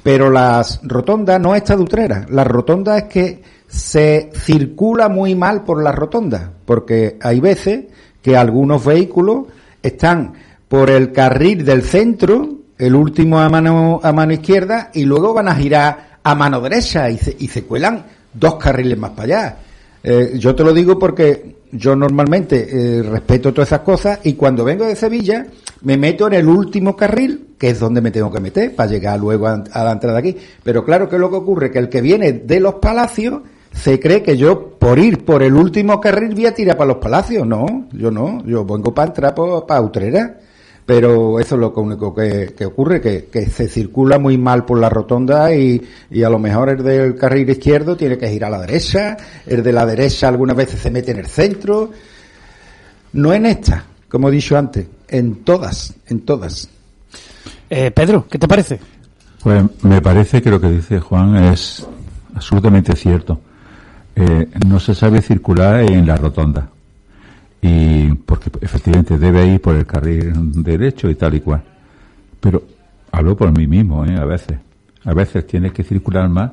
Pero 0.03 0.29
las 0.29 0.81
rotondas 0.83 1.39
no 1.39 1.55
está 1.55 1.77
de 1.77 1.83
Utrera. 1.83 2.25
La 2.29 2.43
rotonda 2.43 2.97
es 2.97 3.03
que 3.05 3.41
se 3.67 4.29
circula 4.33 5.07
muy 5.07 5.35
mal 5.35 5.63
por 5.63 5.81
la 5.81 5.91
rotonda, 5.91 6.51
porque 6.65 7.17
hay 7.21 7.39
veces 7.39 7.85
que 8.25 8.35
algunos 8.35 8.83
vehículos 8.83 9.43
están 9.83 10.33
por 10.67 10.89
el 10.89 11.11
carril 11.11 11.63
del 11.63 11.83
centro, 11.83 12.55
el 12.75 12.95
último 12.95 13.39
a 13.39 13.47
mano, 13.49 13.99
a 14.01 14.11
mano 14.13 14.33
izquierda, 14.33 14.89
y 14.95 15.03
luego 15.03 15.31
van 15.31 15.47
a 15.47 15.53
girar 15.53 16.17
a 16.23 16.33
mano 16.33 16.59
derecha 16.59 17.07
y 17.07 17.19
se, 17.19 17.35
y 17.37 17.47
se 17.47 17.65
cuelan 17.65 18.03
dos 18.33 18.55
carriles 18.55 18.97
más 18.97 19.11
para 19.11 19.23
allá. 19.25 19.57
Eh, 20.03 20.39
yo 20.39 20.55
te 20.55 20.63
lo 20.63 20.73
digo 20.73 20.97
porque 20.97 21.57
yo 21.71 21.95
normalmente 21.95 22.67
eh, 22.67 23.03
respeto 23.03 23.53
todas 23.53 23.69
esas 23.69 23.81
cosas 23.81 24.19
y 24.23 24.33
cuando 24.33 24.65
vengo 24.65 24.85
de 24.85 24.95
Sevilla 24.95 25.45
me 25.83 25.95
meto 25.95 26.25
en 26.25 26.33
el 26.33 26.47
último 26.47 26.95
carril, 26.95 27.49
que 27.59 27.69
es 27.69 27.79
donde 27.79 28.01
me 28.01 28.09
tengo 28.09 28.31
que 28.31 28.39
meter 28.39 28.73
para 28.73 28.89
llegar 28.89 29.19
luego 29.19 29.45
a, 29.45 29.63
a 29.71 29.83
la 29.83 29.91
entrada 29.91 30.17
aquí. 30.17 30.35
Pero 30.63 30.83
claro 30.83 31.07
que 31.07 31.19
lo 31.19 31.29
que 31.29 31.35
ocurre 31.35 31.69
que 31.69 31.77
el 31.77 31.89
que 31.89 32.01
viene 32.01 32.33
de 32.33 32.59
los 32.59 32.73
palacios 32.75 33.43
se 33.75 33.99
cree 33.99 34.23
que 34.23 34.37
yo 34.37 34.77
por 34.79 34.97
ir 34.97 35.25
por 35.25 35.43
el 35.43 35.53
último 35.53 35.99
carril 35.99 36.33
voy 36.33 36.45
a 36.45 36.53
tirar 36.53 36.77
para 36.77 36.89
los 36.89 36.97
palacios. 36.97 37.45
No, 37.45 37.87
yo 37.91 38.09
no, 38.09 38.43
yo 38.45 38.65
vengo 38.65 38.93
para 38.93 39.09
entrar 39.09 39.35
para 39.35 39.81
Utrera. 39.81 40.39
Pero 40.85 41.39
eso 41.39 41.55
es 41.55 41.61
lo 41.61 41.73
único 41.73 42.13
que, 42.13 42.53
que 42.55 42.63
ocurre, 42.63 43.01
que, 43.01 43.25
que, 43.25 43.47
se 43.47 43.67
circula 43.67 44.19
muy 44.19 44.37
mal 44.37 44.65
por 44.65 44.79
la 44.79 44.87
rotonda 44.87 45.51
y, 45.51 45.81
y, 46.11 46.21
a 46.21 46.29
lo 46.29 46.37
mejor 46.37 46.69
el 46.69 46.83
del 46.83 47.15
carril 47.15 47.49
izquierdo 47.49 47.97
tiene 47.97 48.19
que 48.19 48.29
girar 48.29 48.53
a 48.53 48.57
la 48.57 48.65
derecha, 48.67 49.17
el 49.47 49.63
de 49.63 49.73
la 49.73 49.83
derecha 49.83 50.27
algunas 50.27 50.55
veces 50.55 50.79
se 50.79 50.91
mete 50.91 51.09
en 51.09 51.17
el 51.17 51.25
centro. 51.25 51.89
No 53.13 53.33
en 53.33 53.47
esta, 53.47 53.83
como 54.07 54.29
he 54.29 54.31
dicho 54.31 54.55
antes, 54.55 54.85
en 55.07 55.43
todas, 55.43 55.91
en 56.05 56.19
todas. 56.19 56.69
Eh, 57.67 57.89
Pedro, 57.89 58.27
¿qué 58.29 58.37
te 58.37 58.47
parece? 58.47 58.79
Pues 59.41 59.63
me 59.81 60.01
parece 60.03 60.39
que 60.39 60.51
lo 60.51 60.61
que 60.61 60.69
dice 60.69 60.99
Juan 60.99 61.35
es 61.45 61.83
absolutamente 62.35 62.95
cierto. 62.95 63.39
Eh, 64.15 64.47
no 64.65 64.79
se 64.79 64.95
sabe 64.95 65.21
circular 65.21 65.81
en 65.81 66.07
la 66.07 66.15
rotonda 66.15 66.69
y 67.61 68.13
porque 68.13 68.49
efectivamente 68.61 69.17
debe 69.17 69.45
ir 69.47 69.61
por 69.61 69.75
el 69.75 69.85
carril 69.85 70.31
derecho 70.63 71.09
y 71.09 71.15
tal 71.15 71.33
y 71.35 71.41
cual. 71.41 71.63
Pero 72.39 72.63
hablo 73.11 73.35
por 73.35 73.51
mí 73.51 73.67
mismo, 73.67 74.05
¿eh? 74.05 74.15
a 74.15 74.25
veces. 74.25 74.59
A 75.03 75.13
veces 75.13 75.45
tienes 75.45 75.71
que 75.73 75.83
circular 75.83 76.29
más 76.29 76.51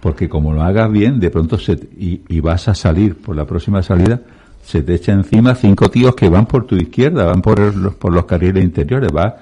porque 0.00 0.28
como 0.28 0.52
lo 0.52 0.62
hagas 0.62 0.90
bien, 0.90 1.18
de 1.18 1.30
pronto 1.30 1.58
se, 1.58 1.72
y, 1.72 2.22
y, 2.28 2.40
vas 2.40 2.68
a 2.68 2.74
salir 2.74 3.16
por 3.16 3.34
la 3.34 3.44
próxima 3.44 3.82
salida, 3.82 4.20
se 4.62 4.82
te 4.82 4.94
echa 4.94 5.12
encima 5.12 5.54
cinco 5.54 5.90
tíos 5.90 6.14
que 6.14 6.28
van 6.28 6.46
por 6.46 6.66
tu 6.66 6.76
izquierda, 6.76 7.24
van 7.24 7.42
por 7.42 7.58
los, 7.74 7.94
por 7.94 8.12
los 8.12 8.24
carriles 8.24 8.62
interiores, 8.62 9.10
vas 9.10 9.34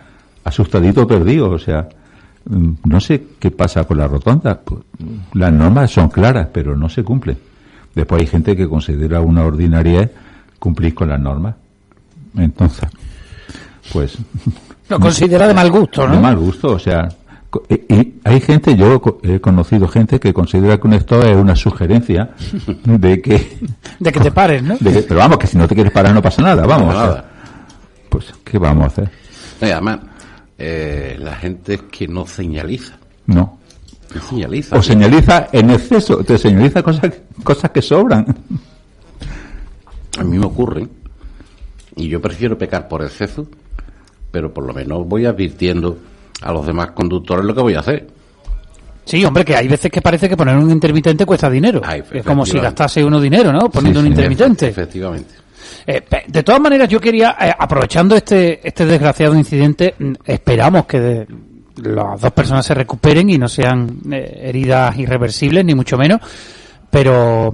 asustadito 0.44 1.06
perdido, 1.06 1.50
o 1.50 1.58
sea, 1.58 1.88
no 2.48 3.00
sé 3.00 3.26
qué 3.38 3.50
pasa 3.50 3.84
con 3.84 3.98
la 3.98 4.06
rotonda. 4.06 4.60
Las 5.34 5.52
normas 5.52 5.90
son 5.90 6.08
claras, 6.08 6.48
pero 6.52 6.76
no 6.76 6.88
se 6.88 7.02
cumplen. 7.02 7.38
Después 7.94 8.20
hay 8.22 8.26
gente 8.26 8.56
que 8.56 8.68
considera 8.68 9.20
una 9.20 9.44
ordinariedad 9.44 10.10
cumplir 10.58 10.94
con 10.94 11.08
las 11.08 11.20
normas. 11.20 11.54
Entonces, 12.36 12.88
pues... 13.92 14.18
Lo 14.88 15.00
considera 15.00 15.48
de 15.48 15.54
mal 15.54 15.70
gusto, 15.70 16.06
¿no? 16.06 16.14
De 16.14 16.20
mal 16.20 16.36
gusto, 16.36 16.72
o 16.72 16.78
sea... 16.78 17.08
Y 17.68 18.14
hay 18.22 18.40
gente, 18.40 18.76
yo 18.76 19.00
he 19.22 19.40
conocido 19.40 19.88
gente 19.88 20.20
que 20.20 20.34
considera 20.34 20.78
que 20.78 20.86
un 20.86 20.92
esto 20.92 21.22
es 21.22 21.34
una 21.36 21.56
sugerencia 21.56 22.30
de 22.84 23.22
que... 23.22 23.58
De 23.98 24.12
que 24.12 24.20
te 24.20 24.30
pares, 24.32 24.62
¿no? 24.62 24.76
Que, 24.76 25.04
pero 25.08 25.20
vamos, 25.20 25.38
que 25.38 25.46
si 25.46 25.56
no 25.56 25.66
te 25.66 25.74
quieres 25.74 25.92
parar 25.92 26.14
no 26.14 26.22
pasa 26.22 26.42
nada, 26.42 26.66
vamos. 26.66 26.94
No, 26.94 27.00
nada. 27.00 27.10
O 27.10 27.14
sea, 27.14 27.24
pues, 28.10 28.34
¿qué 28.44 28.58
vamos 28.58 28.84
a 28.84 28.86
hacer? 28.88 29.10
No, 29.60 29.66
además, 29.68 29.98
eh, 30.58 31.16
la 31.18 31.36
gente 31.36 31.80
que 31.90 32.08
no 32.08 32.26
señaliza. 32.26 32.96
No. 33.26 33.58
No 34.14 34.20
señaliza. 34.22 34.76
O 34.76 34.82
señaliza 34.82 35.48
en 35.52 35.70
exceso, 35.70 36.18
te 36.24 36.38
señaliza 36.38 36.82
cosas, 36.82 37.12
cosas 37.42 37.70
que 37.70 37.82
sobran. 37.82 38.24
A 40.18 40.24
mí 40.24 40.38
me 40.38 40.46
ocurre, 40.46 40.86
y 41.96 42.08
yo 42.08 42.20
prefiero 42.22 42.56
pecar 42.56 42.88
por 42.88 43.02
exceso, 43.02 43.46
pero 44.30 44.52
por 44.54 44.64
lo 44.66 44.72
menos 44.72 45.06
voy 45.06 45.26
advirtiendo 45.26 45.98
a 46.40 46.52
los 46.52 46.66
demás 46.66 46.92
conductores 46.92 47.44
lo 47.44 47.54
que 47.54 47.60
voy 47.62 47.74
a 47.74 47.80
hacer. 47.80 48.06
Sí, 49.04 49.24
hombre, 49.24 49.44
que 49.44 49.54
hay 49.54 49.68
veces 49.68 49.90
que 49.90 50.02
parece 50.02 50.28
que 50.28 50.36
poner 50.36 50.56
un 50.56 50.70
intermitente 50.70 51.24
cuesta 51.24 51.48
dinero. 51.48 51.80
es 52.12 52.24
como 52.24 52.44
si 52.44 52.58
gastase 52.58 53.04
uno 53.04 53.20
dinero, 53.20 53.52
¿no? 53.52 53.70
Poniendo 53.70 54.00
Sí, 54.00 54.06
un 54.06 54.12
intermitente. 54.12 54.68
Efectivamente. 54.68 55.34
Eh, 55.86 56.02
de 56.26 56.42
todas 56.42 56.60
maneras, 56.60 56.88
yo 56.88 57.00
quería, 57.00 57.36
eh, 57.40 57.52
aprovechando 57.56 58.16
este, 58.16 58.66
este 58.66 58.84
desgraciado 58.84 59.36
incidente, 59.36 59.94
mm, 59.96 60.12
esperamos 60.24 60.84
que 60.86 61.26
las 61.76 62.20
dos 62.20 62.32
personas 62.32 62.66
se 62.66 62.74
recuperen 62.74 63.30
y 63.30 63.38
no 63.38 63.48
sean 63.48 64.00
eh, 64.10 64.42
heridas 64.44 64.98
irreversibles, 64.98 65.64
ni 65.64 65.74
mucho 65.74 65.96
menos, 65.96 66.20
pero 66.90 67.52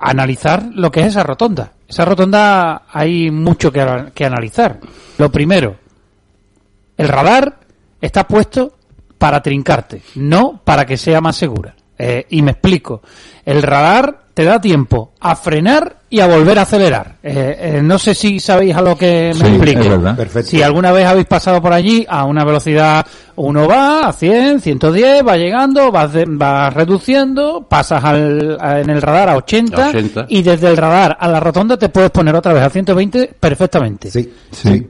analizar 0.00 0.70
lo 0.74 0.90
que 0.90 1.00
es 1.00 1.08
esa 1.08 1.22
rotonda. 1.22 1.72
Esa 1.86 2.04
rotonda 2.04 2.82
hay 2.90 3.30
mucho 3.30 3.70
que, 3.70 4.24
analizar. 4.24 4.80
Lo 5.18 5.30
primero, 5.30 5.76
el 6.96 7.08
radar 7.08 7.58
está 8.00 8.26
puesto 8.26 8.76
para 9.18 9.42
trincarte, 9.42 10.02
no 10.14 10.62
para 10.64 10.86
que 10.86 10.96
sea 10.96 11.20
más 11.20 11.36
segura. 11.36 11.74
Y 12.30 12.40
me 12.40 12.52
explico. 12.52 13.02
El 13.44 13.62
radar 13.62 14.20
te 14.40 14.46
da 14.46 14.58
tiempo 14.58 15.12
a 15.20 15.36
frenar 15.36 15.96
y 16.08 16.18
a 16.20 16.26
volver 16.26 16.58
a 16.58 16.62
acelerar. 16.62 17.16
Eh, 17.22 17.58
eh, 17.60 17.80
no 17.82 17.98
sé 17.98 18.14
si 18.14 18.40
sabéis 18.40 18.74
a 18.74 18.80
lo 18.80 18.96
que 18.96 19.32
me 19.38 19.44
Sí, 19.44 19.50
explico. 19.54 19.80
es 19.82 19.88
verdad. 19.90 20.16
Perfecto. 20.16 20.48
Si 20.50 20.62
alguna 20.62 20.92
vez 20.92 21.04
habéis 21.06 21.26
pasado 21.26 21.60
por 21.60 21.74
allí 21.74 22.06
a 22.08 22.24
una 22.24 22.42
velocidad, 22.42 23.04
uno 23.36 23.68
va 23.68 24.08
a 24.08 24.12
100, 24.14 24.62
110, 24.62 25.26
va 25.28 25.36
llegando, 25.36 25.92
vas, 25.92 26.14
de- 26.14 26.24
vas 26.26 26.72
reduciendo, 26.72 27.66
pasas 27.68 28.02
al, 28.02 28.56
a- 28.58 28.80
en 28.80 28.88
el 28.88 29.02
radar 29.02 29.28
a 29.28 29.36
80, 29.36 29.88
80. 29.90 30.24
y 30.30 30.42
desde 30.42 30.68
el 30.68 30.78
radar 30.78 31.18
a 31.20 31.28
la 31.28 31.38
rotonda 31.38 31.76
te 31.76 31.90
puedes 31.90 32.10
poner 32.10 32.34
otra 32.34 32.54
vez 32.54 32.62
a 32.62 32.70
120 32.70 33.34
perfectamente. 33.38 34.10
Sí, 34.10 34.32
Sí. 34.52 34.86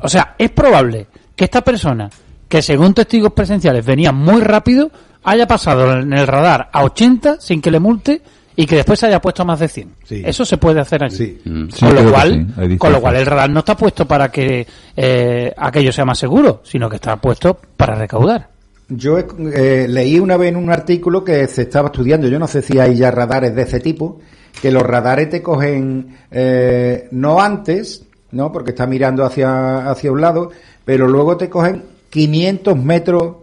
O 0.00 0.08
sea, 0.08 0.36
es 0.38 0.50
probable 0.52 1.08
que 1.34 1.46
esta 1.46 1.62
persona, 1.62 2.08
que 2.48 2.62
según 2.62 2.94
testigos 2.94 3.32
presenciales 3.32 3.84
venía 3.84 4.12
muy 4.12 4.40
rápido, 4.42 4.92
haya 5.24 5.48
pasado 5.48 5.92
en 5.92 6.12
el 6.12 6.24
radar 6.28 6.68
a 6.72 6.84
80 6.84 7.40
sin 7.40 7.60
que 7.60 7.70
le 7.72 7.80
multe 7.80 8.22
y 8.56 8.66
que 8.66 8.76
después 8.76 8.98
se 8.98 9.06
haya 9.06 9.20
puesto 9.20 9.44
más 9.44 9.60
de 9.60 9.68
100. 9.68 9.94
Sí. 10.04 10.22
Eso 10.24 10.44
se 10.44 10.58
puede 10.58 10.80
hacer 10.80 11.02
allí. 11.04 11.16
Sí. 11.16 11.40
Mm, 11.44 11.68
sí, 11.68 11.86
con, 11.86 11.94
lo 11.94 12.12
cual, 12.12 12.46
con 12.78 12.92
lo 12.92 13.00
cual 13.00 13.16
el 13.16 13.26
radar 13.26 13.50
no 13.50 13.60
está 13.60 13.76
puesto 13.76 14.06
para 14.06 14.30
que 14.30 14.66
eh, 14.96 15.52
aquello 15.56 15.92
sea 15.92 16.04
más 16.04 16.18
seguro, 16.18 16.60
sino 16.64 16.88
que 16.88 16.96
está 16.96 17.16
puesto 17.16 17.58
para 17.76 17.94
recaudar. 17.94 18.48
Yo 18.88 19.18
eh, 19.18 19.86
leí 19.88 20.18
una 20.18 20.36
vez 20.36 20.50
en 20.50 20.56
un 20.56 20.70
artículo 20.70 21.24
que 21.24 21.46
se 21.46 21.62
estaba 21.62 21.86
estudiando, 21.88 22.28
yo 22.28 22.38
no 22.38 22.46
sé 22.46 22.60
si 22.60 22.78
hay 22.78 22.96
ya 22.96 23.10
radares 23.10 23.54
de 23.54 23.62
ese 23.62 23.80
tipo, 23.80 24.20
que 24.60 24.70
los 24.70 24.82
radares 24.82 25.30
te 25.30 25.40
cogen 25.40 26.18
eh, 26.30 27.08
no 27.12 27.40
antes, 27.40 28.04
no, 28.32 28.52
porque 28.52 28.70
está 28.70 28.86
mirando 28.86 29.24
hacia, 29.24 29.90
hacia 29.90 30.12
un 30.12 30.20
lado, 30.20 30.50
pero 30.84 31.08
luego 31.08 31.36
te 31.36 31.48
cogen 31.48 31.84
500 32.10 32.76
metros 32.76 33.36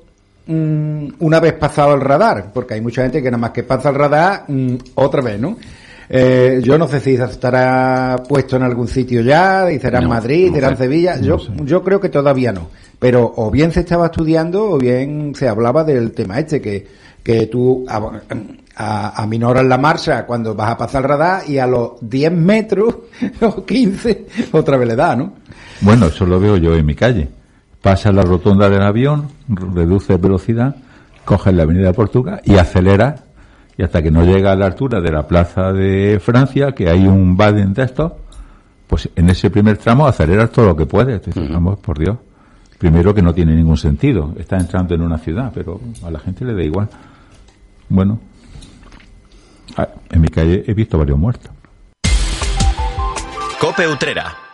mm, 0.49 1.07
una 1.19 1.39
vez 1.39 1.53
pasado 1.53 1.93
el 1.93 2.01
radar, 2.01 2.51
porque 2.53 2.73
hay 2.73 2.81
mucha 2.81 3.03
gente 3.03 3.21
que 3.21 3.29
nada 3.31 3.39
más 3.41 3.51
que 3.51 3.63
pasa 3.63 3.89
el 3.89 3.95
radar 3.95 4.43
mm, 4.47 4.75
otra 4.95 5.21
vez, 5.21 5.39
¿no? 5.39 5.57
Eh, 6.11 6.59
yo 6.63 6.77
no 6.79 6.87
sé 6.87 6.99
si 6.99 7.13
estará 7.13 8.15
puesto 8.27 8.55
en 8.55 8.63
algún 8.63 8.87
sitio 8.87 9.21
ya, 9.21 9.71
y 9.71 9.79
será 9.79 9.99
en 9.99 10.05
No, 10.05 10.09
Madrid, 10.09 10.51
será 10.51 10.69
en. 10.69 10.77
Sevilla. 10.77 11.19
Yo, 11.21 11.37
yo 11.63 11.83
creo 11.83 11.99
que 12.01 12.09
todavía 12.09 12.51
no. 12.51 12.67
Pero 12.97 13.31
o 13.37 13.51
bien 13.51 13.71
se 13.71 13.81
estaba 13.81 14.07
estudiando 14.07 14.71
o 14.71 14.77
bien 14.79 15.33
se 15.35 15.47
hablaba 15.47 15.83
del 15.83 16.11
tema 16.13 16.39
este, 16.39 16.59
que, 16.59 16.85
que 17.23 17.45
tú 17.45 17.85
a, 17.87 18.01
a- 18.75 19.21
aminoras 19.23 19.63
la 19.65 19.77
marcha 19.77 20.25
cuando 20.25 20.55
vas 20.55 20.71
a 20.71 20.77
pasar 20.77 21.03
el 21.03 21.09
radar 21.09 21.43
y 21.47 21.59
a 21.59 21.67
los 21.67 21.91
10 22.01 22.31
metros 22.31 22.95
o 23.41 23.63
15 23.63 24.25
otra 24.51 24.77
vez 24.77 24.87
le 24.87 24.95
da, 24.95 25.15
¿no? 25.15 25.33
Bueno, 25.81 26.07
eso 26.07 26.25
lo 26.25 26.39
veo 26.39 26.57
yo 26.57 26.75
en 26.75 26.85
mi 26.87 26.95
calle. 26.95 27.29
Pasa 27.81 28.11
la 28.11 28.23
rotonda 28.23 28.69
del 28.69 28.81
avión, 28.81 29.29
reduce 29.47 30.17
velocidad, 30.17 30.75
coge 31.23 31.51
la 31.51 31.63
avenida 31.63 31.87
de 31.87 31.93
Portugal 31.93 32.41
y 32.43 32.57
acelera. 32.57 33.15
Y 33.77 33.83
hasta 33.83 34.01
que 34.01 34.11
no 34.11 34.25
llega 34.25 34.51
a 34.51 34.55
la 34.55 34.65
altura 34.65 34.99
de 34.99 35.11
la 35.11 35.25
plaza 35.25 35.71
de 35.71 36.19
Francia, 36.21 36.73
que 36.73 36.89
hay 36.89 37.07
un 37.07 37.37
Baden 37.37 37.73
de 37.73 37.83
estos, 37.83 38.11
pues 38.87 39.09
en 39.15 39.29
ese 39.29 39.49
primer 39.49 39.77
tramo 39.77 40.05
aceleras 40.05 40.51
todo 40.51 40.65
lo 40.65 40.75
que 40.75 40.85
puedes. 40.85 41.21
Te 41.21 41.31
dices, 41.31 41.49
vamos, 41.49 41.79
por 41.79 41.97
Dios. 41.97 42.17
Primero 42.77 43.13
que 43.13 43.21
no 43.21 43.33
tiene 43.33 43.55
ningún 43.55 43.77
sentido. 43.77 44.33
Está 44.37 44.57
entrando 44.57 44.95
en 44.95 45.01
una 45.01 45.17
ciudad, 45.17 45.51
pero 45.53 45.79
a 46.03 46.11
la 46.11 46.19
gente 46.19 46.43
le 46.43 46.53
da 46.53 46.63
igual. 46.63 46.89
Bueno, 47.87 48.19
ah, 49.77 49.87
en 50.09 50.21
mi 50.21 50.27
calle 50.27 50.63
he 50.67 50.73
visto 50.73 50.97
varios 50.97 51.17
muertos. 51.17 51.51
Cope 53.59 53.87
Utrera. 53.87 54.48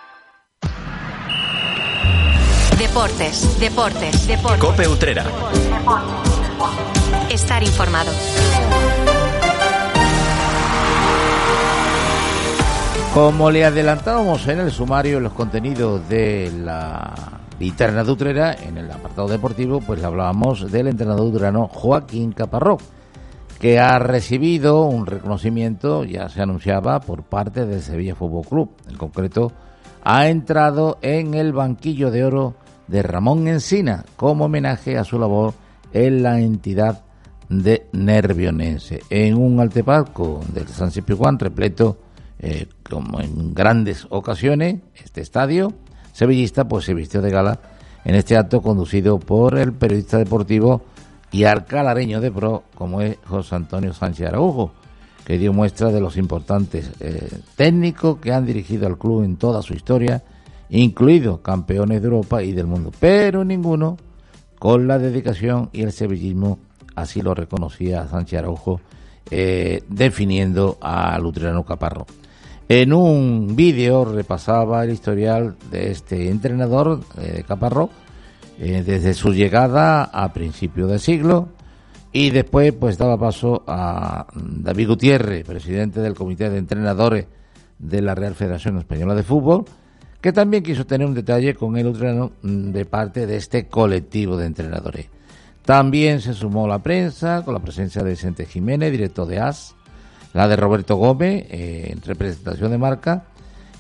Deportes, 2.80 3.58
deportes, 3.58 4.28
deportes. 4.28 4.60
Cope 4.60 4.86
Utrera. 4.86 5.24
Estar 7.32 7.64
informado. 7.64 8.12
Como 13.14 13.50
le 13.50 13.64
adelantábamos 13.64 14.46
en 14.50 14.60
el 14.60 14.72
sumario 14.72 15.22
los 15.22 15.32
contenidos 15.32 16.08
de 16.10 16.52
la 16.54 17.14
linterna 17.60 18.04
de 18.04 18.12
Utrera, 18.12 18.54
en 18.54 18.78
el 18.78 18.92
apartado 18.92 19.30
deportivo, 19.30 19.80
pues 19.80 20.04
hablábamos 20.04 20.70
del 20.70 20.88
entrenador 20.88 21.28
utrerano 21.28 21.70
Joaquín 21.70 22.34
Caparrós, 22.34 22.84
que 23.58 23.80
ha 23.80 23.98
recibido 24.00 24.82
un 24.82 25.06
reconocimiento, 25.06 26.04
ya 26.04 26.28
se 26.28 26.42
anunciaba, 26.42 27.00
por 27.00 27.24
parte 27.24 27.66
del 27.66 27.82
Sevilla 27.82 28.16
Fútbol 28.16 28.46
Club. 28.46 28.70
En 28.90 28.98
concreto, 28.98 29.54
ha 30.04 30.28
entrado 30.28 30.98
en 31.02 31.36
el 31.36 31.54
banquillo 31.54 32.12
de 32.12 32.26
oro 32.26 32.56
de 32.88 33.02
Ramón 33.04 33.48
Encina 33.48 34.06
como 34.16 34.46
homenaje 34.46 34.98
a 34.98 35.04
su 35.04 35.20
labor 35.20 35.54
en 35.94 36.24
la 36.24 36.40
entidad 36.40 37.04
de 37.50 37.88
Nervionense, 37.92 39.02
en 39.10 39.36
un 39.36 39.60
altepalco 39.60 40.42
del 40.52 40.68
San 40.68 40.92
Ciprián 40.92 41.38
repleto 41.40 41.98
eh, 42.40 42.68
como 42.90 43.22
en 43.22 43.54
grandes 43.54 44.08
ocasiones, 44.10 44.82
este 44.96 45.22
estadio 45.22 45.74
sevillista 46.12 46.68
pues 46.68 46.86
se 46.86 46.94
vistió 46.94 47.22
de 47.22 47.30
gala 47.30 47.60
en 48.04 48.16
este 48.16 48.38
acto 48.38 48.62
conducido 48.62 49.20
por 49.20 49.58
el 49.58 49.74
periodista 49.74 50.18
deportivo 50.18 50.82
y 51.32 51.44
arcalareño 51.44 52.22
de 52.22 52.32
pro 52.32 52.64
como 52.76 53.02
es 53.02 53.18
José 53.26 53.56
Antonio 53.56 53.94
Sánchez 53.94 54.28
Araujo, 54.28 54.72
que 55.26 55.38
dio 55.38 55.54
muestra 55.54 55.92
de 55.92 56.00
los 56.00 56.18
importantes 56.18 56.92
eh, 57.00 57.30
técnicos 57.56 58.20
que 58.20 58.32
han 58.32 58.46
dirigido 58.46 58.88
al 58.88 58.98
club 58.98 59.24
en 59.24 59.38
toda 59.38 59.62
su 59.62 59.74
historia, 59.74 60.24
incluidos 60.70 61.40
campeones 61.40 62.02
de 62.02 62.08
Europa 62.08 62.44
y 62.44 62.54
del 62.54 62.68
mundo, 62.68 62.92
pero 63.00 63.44
ninguno 63.44 63.98
con 64.60 64.88
la 64.88 64.98
dedicación 64.98 65.70
y 65.74 65.84
el 65.84 65.92
sevillismo, 65.92 66.60
así 66.96 67.22
lo 67.22 67.36
reconocía 67.36 68.08
Sánchez 68.08 68.40
Araujo, 68.40 68.82
eh, 69.30 69.84
definiendo 69.90 70.78
a 70.82 71.18
Lutriano 71.20 71.64
Caparro. 71.64 72.06
En 72.68 72.94
un 72.94 73.56
vídeo 73.56 74.06
repasaba 74.06 74.84
el 74.84 74.92
historial 74.92 75.56
de 75.70 75.92
este 75.92 76.30
entrenador 76.30 77.02
eh, 77.20 77.44
Caparro 77.48 77.92
eh, 78.58 78.84
desde 78.84 79.14
su 79.14 79.34
llegada 79.34 80.04
a 80.04 80.34
principios 80.34 80.90
del 80.90 81.00
siglo 81.00 81.50
y 82.12 82.32
después 82.32 82.74
pues 82.74 82.98
daba 82.98 83.20
paso 83.20 83.64
a 83.68 84.26
David 84.34 84.88
Gutiérrez, 84.88 85.46
presidente 85.46 86.00
del 86.00 86.16
Comité 86.16 86.50
de 86.50 86.58
Entrenadores 86.58 87.28
de 87.78 88.02
la 88.02 88.16
Real 88.16 88.34
Federación 88.34 88.78
Española 88.78 89.14
de 89.14 89.24
Fútbol, 89.24 89.66
que 90.26 90.34
también 90.34 90.64
quiso 90.64 90.88
tener 90.88 91.06
un 91.06 91.14
detalle 91.14 91.54
con 91.54 91.78
el 91.78 91.86
Utrano 91.86 92.32
mm, 92.42 92.72
de 92.72 92.86
parte 92.86 93.28
de 93.28 93.38
este 93.38 93.68
colectivo 93.68 94.36
de 94.36 94.48
entrenadores. 94.48 95.06
También 95.64 96.20
se 96.20 96.34
sumó 96.34 96.68
la 96.68 96.80
prensa 96.80 97.44
con 97.46 97.54
la 97.54 97.60
presencia 97.60 98.02
de 98.02 98.10
Vicente 98.10 98.48
Jiménez, 98.48 98.92
director 98.92 99.28
de 99.28 99.38
AS, 99.38 99.76
la 100.34 100.48
de 100.48 100.56
Roberto 100.56 100.96
Gómez, 100.96 101.46
eh, 101.52 101.92
en 101.92 102.02
representación 102.02 102.72
de 102.72 102.78
marca, 102.80 103.26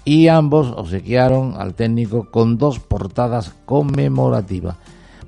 y 0.03 0.27
ambos 0.27 0.71
obsequiaron 0.77 1.55
al 1.57 1.73
técnico 1.73 2.29
con 2.29 2.59
dos 2.59 2.77
portadas 2.79 3.55
conmemorativas. 3.65 4.75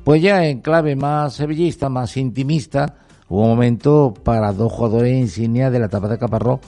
Pues 0.04 0.22
ya 0.22 0.46
en 0.46 0.62
clave 0.62 0.96
más 0.96 1.34
sevillista, 1.34 1.90
más 1.90 2.16
intimista, 2.16 2.94
hubo 3.28 3.42
un 3.42 3.50
momento 3.50 4.14
para 4.24 4.54
dos 4.54 4.72
jugadores 4.72 5.18
insignia 5.18 5.72
de 5.72 5.80
la 5.80 5.88
etapa 5.88 6.10
de 6.10 6.20
Caparrós, 6.20 6.60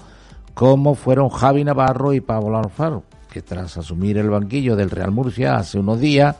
como 0.56 0.96
fueron 0.96 1.30
Javi 1.30 1.64
Navarro 1.64 2.14
y 2.14 2.22
Pablo 2.22 2.58
Alfaro, 2.58 3.04
que 3.32 3.42
tras 3.42 3.78
asumir 3.78 4.18
el 4.18 4.30
banquillo 4.30 4.76
del 4.76 4.90
Real 4.90 5.12
Murcia 5.12 5.56
hace 5.56 5.80
unos 5.80 6.00
días, 6.00 6.36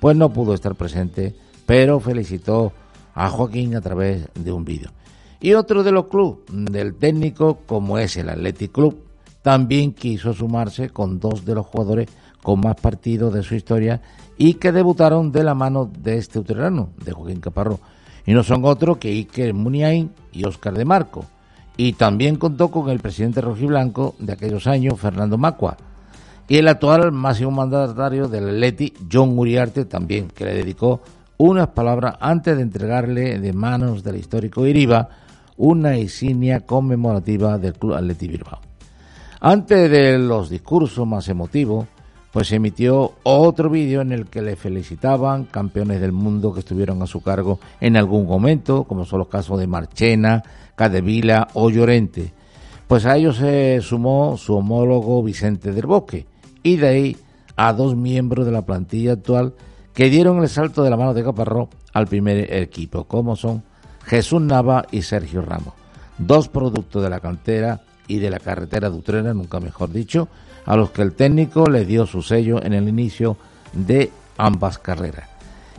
pues 0.00 0.16
no 0.16 0.32
pudo 0.32 0.54
estar 0.54 0.74
presente, 0.74 1.34
pero 1.64 2.00
felicitó 2.00 2.72
a 3.14 3.28
Joaquín 3.28 3.76
a 3.76 3.80
través 3.80 4.28
de 4.34 4.52
un 4.52 4.64
vídeo. 4.64 4.90
Y 5.40 5.54
otro 5.54 5.82
de 5.82 5.92
los 5.92 6.06
clubes 6.06 6.40
del 6.50 6.94
técnico, 6.94 7.60
como 7.66 7.98
es 7.98 8.16
el 8.16 8.28
Athletic 8.28 8.72
Club, 8.72 9.04
también 9.42 9.92
quiso 9.92 10.32
sumarse 10.32 10.90
con 10.90 11.18
dos 11.18 11.44
de 11.44 11.54
los 11.54 11.66
jugadores 11.66 12.08
con 12.42 12.60
más 12.60 12.76
partidos 12.76 13.32
de 13.34 13.42
su 13.42 13.54
historia 13.54 14.00
y 14.36 14.54
que 14.54 14.72
debutaron 14.72 15.32
de 15.32 15.44
la 15.44 15.54
mano 15.54 15.90
de 15.98 16.18
este 16.18 16.38
uterano, 16.38 16.90
de 17.04 17.12
Joaquín 17.12 17.40
Caparrós. 17.40 17.80
Y 18.24 18.32
no 18.32 18.42
son 18.42 18.64
otros 18.64 18.98
que 18.98 19.08
Iker 19.08 19.52
Muniain 19.52 20.10
y 20.32 20.44
Óscar 20.44 20.74
de 20.74 20.84
Marco. 20.84 21.24
Y 21.76 21.94
también 21.94 22.36
contó 22.36 22.70
con 22.70 22.88
el 22.90 23.00
presidente 23.00 23.40
rojiblanco 23.40 24.14
de 24.18 24.32
aquellos 24.32 24.66
años, 24.66 25.00
Fernando 25.00 25.38
Macua, 25.38 25.76
y 26.48 26.58
el 26.58 26.68
actual 26.68 27.12
máximo 27.12 27.50
mandatario 27.50 28.28
del 28.28 28.48
Atleti, 28.48 28.92
John 29.10 29.38
Uriarte, 29.38 29.84
también, 29.84 30.28
que 30.28 30.44
le 30.44 30.54
dedicó 30.54 31.00
unas 31.38 31.68
palabras 31.68 32.16
antes 32.20 32.56
de 32.56 32.62
entregarle 32.62 33.38
de 33.38 33.52
manos 33.52 34.02
del 34.02 34.16
histórico 34.16 34.66
Iriba 34.66 35.08
una 35.56 35.96
insignia 35.96 36.60
conmemorativa 36.60 37.58
del 37.58 37.74
Club 37.74 37.94
Atleti 37.94 38.28
Bilbao. 38.28 38.60
Antes 39.40 39.90
de 39.90 40.18
los 40.18 40.50
discursos 40.50 41.06
más 41.06 41.28
emotivos, 41.28 41.86
pues 42.32 42.48
se 42.48 42.56
emitió 42.56 43.14
otro 43.24 43.68
vídeo 43.68 44.00
en 44.00 44.12
el 44.12 44.26
que 44.26 44.40
le 44.40 44.56
felicitaban 44.56 45.44
campeones 45.44 46.00
del 46.00 46.12
mundo 46.12 46.52
que 46.52 46.60
estuvieron 46.60 47.02
a 47.02 47.06
su 47.06 47.22
cargo 47.22 47.60
en 47.80 47.96
algún 47.96 48.26
momento, 48.26 48.84
como 48.84 49.04
son 49.04 49.18
los 49.20 49.28
casos 49.28 49.58
de 49.58 49.66
Marchena, 49.66 50.42
Cadevila 50.74 51.48
o 51.54 51.70
Llorente. 51.70 52.32
Pues 52.86 53.04
a 53.04 53.16
ellos 53.16 53.36
se 53.36 53.80
sumó 53.82 54.36
su 54.36 54.54
homólogo 54.54 55.22
Vicente 55.22 55.72
del 55.72 55.86
Bosque 55.86 56.31
y 56.62 56.76
de 56.76 56.88
ahí 56.88 57.16
a 57.56 57.72
dos 57.72 57.96
miembros 57.96 58.46
de 58.46 58.52
la 58.52 58.62
plantilla 58.62 59.12
actual 59.12 59.54
que 59.94 60.08
dieron 60.08 60.42
el 60.42 60.48
salto 60.48 60.82
de 60.82 60.90
la 60.90 60.96
mano 60.96 61.14
de 61.14 61.22
Caparró 61.22 61.68
al 61.92 62.06
primer 62.06 62.52
equipo, 62.54 63.04
como 63.04 63.36
son 63.36 63.62
Jesús 64.04 64.40
Nava 64.40 64.86
y 64.90 65.02
Sergio 65.02 65.42
Ramos, 65.42 65.74
dos 66.18 66.48
productos 66.48 67.02
de 67.02 67.10
la 67.10 67.20
cantera 67.20 67.82
y 68.08 68.18
de 68.18 68.30
la 68.30 68.40
carretera 68.40 68.90
de 68.90 68.96
Utrera, 68.96 69.34
nunca 69.34 69.60
mejor 69.60 69.90
dicho, 69.90 70.28
a 70.64 70.76
los 70.76 70.90
que 70.90 71.02
el 71.02 71.12
técnico 71.12 71.66
le 71.66 71.84
dio 71.84 72.06
su 72.06 72.22
sello 72.22 72.62
en 72.62 72.72
el 72.72 72.88
inicio 72.88 73.36
de 73.72 74.10
ambas 74.38 74.78
carreras. 74.78 75.28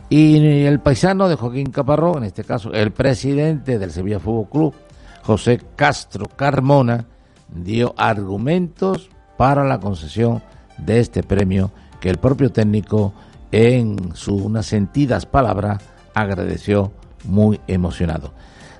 Y 0.08 0.64
el 0.64 0.80
paisano 0.80 1.28
de 1.28 1.36
Joaquín 1.36 1.70
Caparró, 1.70 2.18
en 2.18 2.24
este 2.24 2.44
caso 2.44 2.72
el 2.72 2.92
presidente 2.92 3.78
del 3.78 3.90
Sevilla 3.90 4.20
Fútbol 4.20 4.48
Club, 4.48 4.74
José 5.22 5.60
Castro 5.74 6.26
Carmona, 6.26 7.06
dio 7.48 7.94
argumentos 7.96 9.10
para 9.36 9.64
la 9.64 9.80
concesión 9.80 10.42
de 10.78 11.00
este 11.00 11.22
premio 11.22 11.70
que 12.00 12.10
el 12.10 12.18
propio 12.18 12.50
técnico 12.50 13.14
en 13.52 14.14
sus 14.14 14.42
unas 14.42 14.66
sentidas 14.66 15.26
palabras 15.26 15.82
agradeció 16.14 16.92
muy 17.24 17.60
emocionado. 17.66 18.32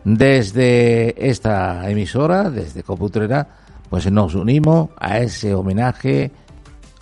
Desde 0.04 1.30
esta 1.30 1.88
emisora, 1.88 2.50
desde 2.50 2.82
Coputrera, 2.82 3.48
pues 3.88 4.10
nos 4.10 4.34
unimos 4.34 4.90
a 4.98 5.18
ese 5.18 5.54
homenaje, 5.54 6.30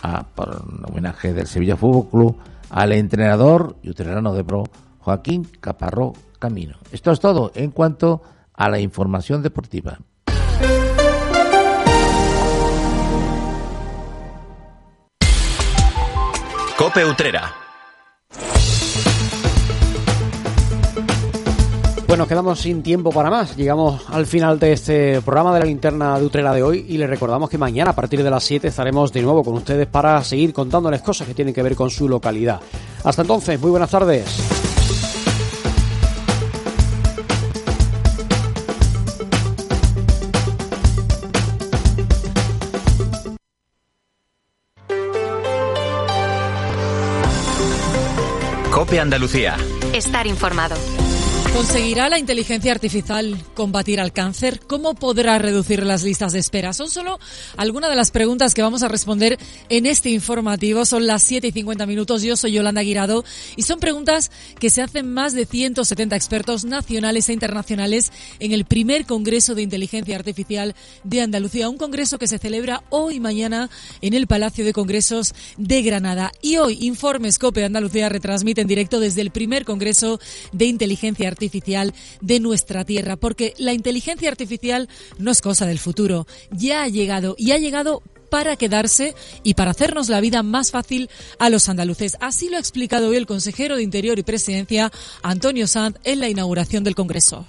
a, 0.01 0.23
por 0.23 0.63
homenaje 0.87 1.33
del 1.33 1.47
Sevilla 1.47 1.75
Fútbol 1.75 2.09
Club, 2.09 2.37
al 2.69 2.91
entrenador 2.91 3.75
y 3.81 3.89
uterano 3.89 4.33
de 4.33 4.43
pro 4.43 4.63
Joaquín 4.99 5.47
Caparró 5.59 6.13
Camino. 6.39 6.77
Esto 6.91 7.11
es 7.11 7.19
todo 7.19 7.51
en 7.55 7.71
cuanto 7.71 8.21
a 8.53 8.69
la 8.69 8.79
información 8.79 9.41
deportiva. 9.41 9.99
Cope 16.77 17.05
Utrera. 17.05 17.63
Quedamos 22.27 22.61
sin 22.61 22.81
tiempo 22.81 23.11
para 23.11 23.29
más. 23.29 23.55
Llegamos 23.57 24.01
al 24.09 24.25
final 24.25 24.57
de 24.57 24.73
este 24.73 25.21
programa 25.21 25.53
de 25.53 25.59
la 25.59 25.65
linterna 25.65 26.17
de 26.17 26.25
Utrera 26.25 26.53
de 26.53 26.63
hoy 26.63 26.85
y 26.87 26.97
les 26.97 27.09
recordamos 27.09 27.49
que 27.49 27.57
mañana 27.57 27.91
a 27.91 27.95
partir 27.95 28.23
de 28.23 28.29
las 28.29 28.43
7 28.45 28.69
estaremos 28.69 29.11
de 29.11 29.21
nuevo 29.21 29.43
con 29.43 29.55
ustedes 29.55 29.87
para 29.87 30.23
seguir 30.23 30.53
contándoles 30.53 31.01
cosas 31.01 31.27
que 31.27 31.33
tienen 31.33 31.53
que 31.53 31.61
ver 31.61 31.75
con 31.75 31.89
su 31.89 32.07
localidad. 32.07 32.61
Hasta 33.03 33.23
entonces, 33.23 33.59
muy 33.59 33.71
buenas 33.71 33.91
tardes. 33.91 34.72
Cope 48.93 48.99
Andalucía. 48.99 49.57
Estar 49.91 50.27
informado. 50.27 50.75
¿Conseguirá 51.53 52.09
la 52.09 52.17
inteligencia 52.17 52.71
artificial 52.71 53.37
combatir 53.53 53.99
al 54.01 54.11
cáncer? 54.11 54.59
¿Cómo 54.65 54.95
podrá 54.95 55.37
reducir 55.37 55.85
las 55.85 56.01
listas 56.01 56.33
de 56.33 56.39
espera? 56.39 56.73
Son 56.73 56.89
solo 56.89 57.19
algunas 57.57 57.91
de 57.91 57.95
las 57.95 58.09
preguntas 58.09 58.55
que 58.55 58.63
vamos 58.63 58.81
a 58.81 58.87
responder 58.87 59.37
en 59.69 59.85
este 59.85 60.09
informativo. 60.09 60.83
Son 60.83 61.05
las 61.05 61.21
7 61.21 61.47
y 61.47 61.51
50 61.51 61.85
minutos. 61.85 62.23
Yo 62.23 62.35
soy 62.37 62.53
Yolanda 62.53 62.81
Guirado 62.81 63.23
y 63.55 63.61
son 63.61 63.79
preguntas 63.79 64.31
que 64.59 64.71
se 64.71 64.81
hacen 64.81 65.13
más 65.13 65.33
de 65.33 65.45
170 65.45 66.15
expertos 66.15 66.65
nacionales 66.65 67.29
e 67.29 67.33
internacionales 67.33 68.11
en 68.39 68.51
el 68.51 68.65
primer 68.65 69.05
Congreso 69.05 69.53
de 69.53 69.61
Inteligencia 69.61 70.15
Artificial 70.15 70.73
de 71.03 71.21
Andalucía. 71.21 71.69
Un 71.69 71.77
congreso 71.77 72.17
que 72.17 72.27
se 72.27 72.39
celebra 72.39 72.83
hoy 72.89 73.17
y 73.17 73.19
mañana 73.19 73.69
en 74.01 74.15
el 74.15 74.25
Palacio 74.25 74.65
de 74.65 74.73
Congresos 74.73 75.35
de 75.57 75.83
Granada. 75.83 76.31
Y 76.41 76.57
hoy 76.57 76.79
Informes 76.81 77.37
COPE 77.37 77.63
Andalucía 77.63 78.09
retransmite 78.09 78.61
en 78.61 78.67
directo 78.67 78.99
desde 78.99 79.21
el 79.21 79.29
primer 79.29 79.65
Congreso 79.65 80.19
de 80.51 80.65
Inteligencia 80.65 81.27
Artificial 81.27 81.42
artificial 81.43 81.93
de 82.21 82.39
nuestra 82.39 82.85
Tierra, 82.85 83.17
porque 83.17 83.53
la 83.57 83.73
inteligencia 83.73 84.29
artificial 84.29 84.87
no 85.17 85.31
es 85.31 85.41
cosa 85.41 85.65
del 85.65 85.79
futuro, 85.79 86.25
ya 86.51 86.83
ha 86.83 86.87
llegado 86.87 87.35
y 87.37 87.51
ha 87.51 87.57
llegado 87.57 88.01
para 88.29 88.55
quedarse 88.55 89.13
y 89.43 89.53
para 89.53 89.71
hacernos 89.71 90.09
la 90.09 90.21
vida 90.21 90.41
más 90.41 90.71
fácil 90.71 91.09
a 91.37 91.49
los 91.49 91.69
andaluces. 91.69 92.17
Así 92.19 92.49
lo 92.49 92.57
ha 92.57 92.59
explicado 92.59 93.09
hoy 93.09 93.17
el 93.17 93.27
consejero 93.27 93.75
de 93.75 93.83
Interior 93.83 94.17
y 94.17 94.23
Presidencia, 94.23 94.91
Antonio 95.21 95.67
Sanz, 95.67 95.97
en 96.03 96.19
la 96.19 96.29
inauguración 96.29 96.83
del 96.83 96.95
Congreso. 96.95 97.45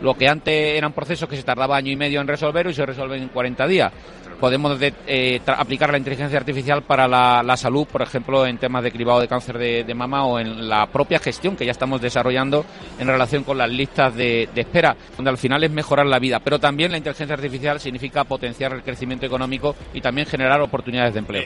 Lo 0.00 0.14
que 0.14 0.28
antes 0.28 0.76
eran 0.76 0.92
procesos 0.92 1.28
que 1.28 1.36
se 1.36 1.42
tardaba 1.42 1.76
año 1.76 1.92
y 1.92 1.96
medio 1.96 2.20
en 2.20 2.28
resolver 2.28 2.66
y 2.66 2.74
se 2.74 2.86
resuelven 2.86 3.22
en 3.22 3.28
40 3.28 3.66
días. 3.66 3.92
Podemos 4.40 4.78
eh, 4.80 5.40
aplicar 5.46 5.92
la 5.92 5.98
inteligencia 5.98 6.38
artificial 6.38 6.82
para 6.82 7.06
la, 7.06 7.56
salud, 7.58 7.86
por 7.86 8.00
ejemplo, 8.00 8.46
en 8.46 8.56
temas 8.56 8.82
de 8.82 8.90
cribado 8.90 9.20
de 9.20 9.28
cáncer 9.28 9.58
de, 9.58 9.94
mama 9.94 10.24
o 10.24 10.38
en 10.38 10.66
la 10.66 10.86
propia 10.86 11.18
gestión 11.18 11.56
que 11.56 11.66
ya 11.66 11.72
estamos 11.72 12.00
desarrollando 12.00 12.64
en 12.98 13.06
relación 13.06 13.44
con 13.44 13.58
las 13.58 13.68
listas 13.68 14.14
de, 14.16 14.48
de 14.54 14.60
espera, 14.62 14.96
donde 15.14 15.30
al 15.30 15.36
final 15.36 15.62
es 15.62 15.70
mejorar 15.70 16.06
la 16.06 16.18
vida. 16.18 16.40
Pero 16.40 16.58
también 16.58 16.90
la 16.90 16.96
inteligencia 16.96 17.34
artificial 17.34 17.80
significa 17.80 18.24
potenciar 18.24 18.72
el 18.72 18.82
crecimiento 18.82 19.26
económico 19.26 19.76
y 19.92 20.00
también 20.00 20.26
generar 20.26 20.62
oportunidades 20.62 21.12
de 21.12 21.18
empleo. 21.18 21.44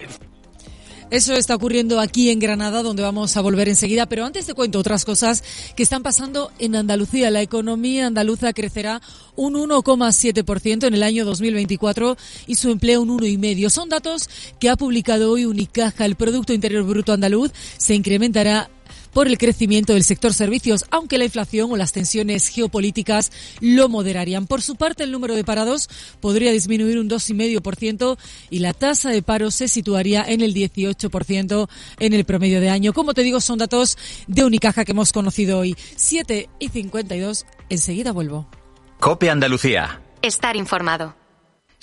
Eso 1.14 1.36
está 1.36 1.54
ocurriendo 1.54 2.00
aquí 2.00 2.30
en 2.30 2.40
Granada, 2.40 2.82
donde 2.82 3.04
vamos 3.04 3.36
a 3.36 3.40
volver 3.40 3.68
enseguida. 3.68 4.06
Pero 4.06 4.24
antes 4.24 4.46
te 4.46 4.54
cuento 4.54 4.80
otras 4.80 5.04
cosas 5.04 5.44
que 5.76 5.84
están 5.84 6.02
pasando 6.02 6.50
en 6.58 6.74
Andalucía. 6.74 7.30
La 7.30 7.40
economía 7.40 8.08
andaluza 8.08 8.52
crecerá 8.52 9.00
un 9.36 9.54
1,7% 9.54 10.88
en 10.88 10.92
el 10.94 11.04
año 11.04 11.24
2024 11.24 12.16
y 12.48 12.56
su 12.56 12.72
empleo 12.72 13.02
un 13.02 13.10
1,5%. 13.20 13.70
Son 13.70 13.88
datos 13.88 14.28
que 14.58 14.68
ha 14.68 14.74
publicado 14.74 15.30
hoy 15.30 15.44
Unicaja. 15.44 16.04
El 16.04 16.16
Producto 16.16 16.52
Interior 16.52 16.82
Bruto 16.82 17.12
andaluz 17.12 17.52
se 17.76 17.94
incrementará 17.94 18.68
por 19.14 19.28
el 19.28 19.38
crecimiento 19.38 19.94
del 19.94 20.04
sector 20.04 20.34
servicios, 20.34 20.84
aunque 20.90 21.16
la 21.16 21.24
inflación 21.24 21.72
o 21.72 21.76
las 21.76 21.92
tensiones 21.92 22.48
geopolíticas 22.48 23.32
lo 23.60 23.88
moderarían. 23.88 24.46
Por 24.46 24.60
su 24.60 24.76
parte, 24.76 25.04
el 25.04 25.12
número 25.12 25.34
de 25.34 25.44
parados 25.44 25.88
podría 26.20 26.52
disminuir 26.52 26.98
un 26.98 27.08
2,5% 27.08 28.18
y 28.50 28.58
la 28.58 28.74
tasa 28.74 29.10
de 29.10 29.22
paro 29.22 29.50
se 29.50 29.68
situaría 29.68 30.24
en 30.26 30.42
el 30.42 30.52
18% 30.52 31.68
en 32.00 32.12
el 32.12 32.24
promedio 32.24 32.60
de 32.60 32.70
año. 32.70 32.92
Como 32.92 33.14
te 33.14 33.22
digo, 33.22 33.40
son 33.40 33.58
datos 33.58 33.96
de 34.26 34.44
Unicaja 34.44 34.84
que 34.84 34.92
hemos 34.92 35.12
conocido 35.12 35.60
hoy. 35.60 35.76
7 35.96 36.50
y 36.58 36.68
52. 36.68 37.46
Enseguida 37.70 38.12
vuelvo. 38.12 38.48
Cope 39.00 39.30
Andalucía. 39.30 40.00
Estar 40.22 40.56
informado. 40.56 41.23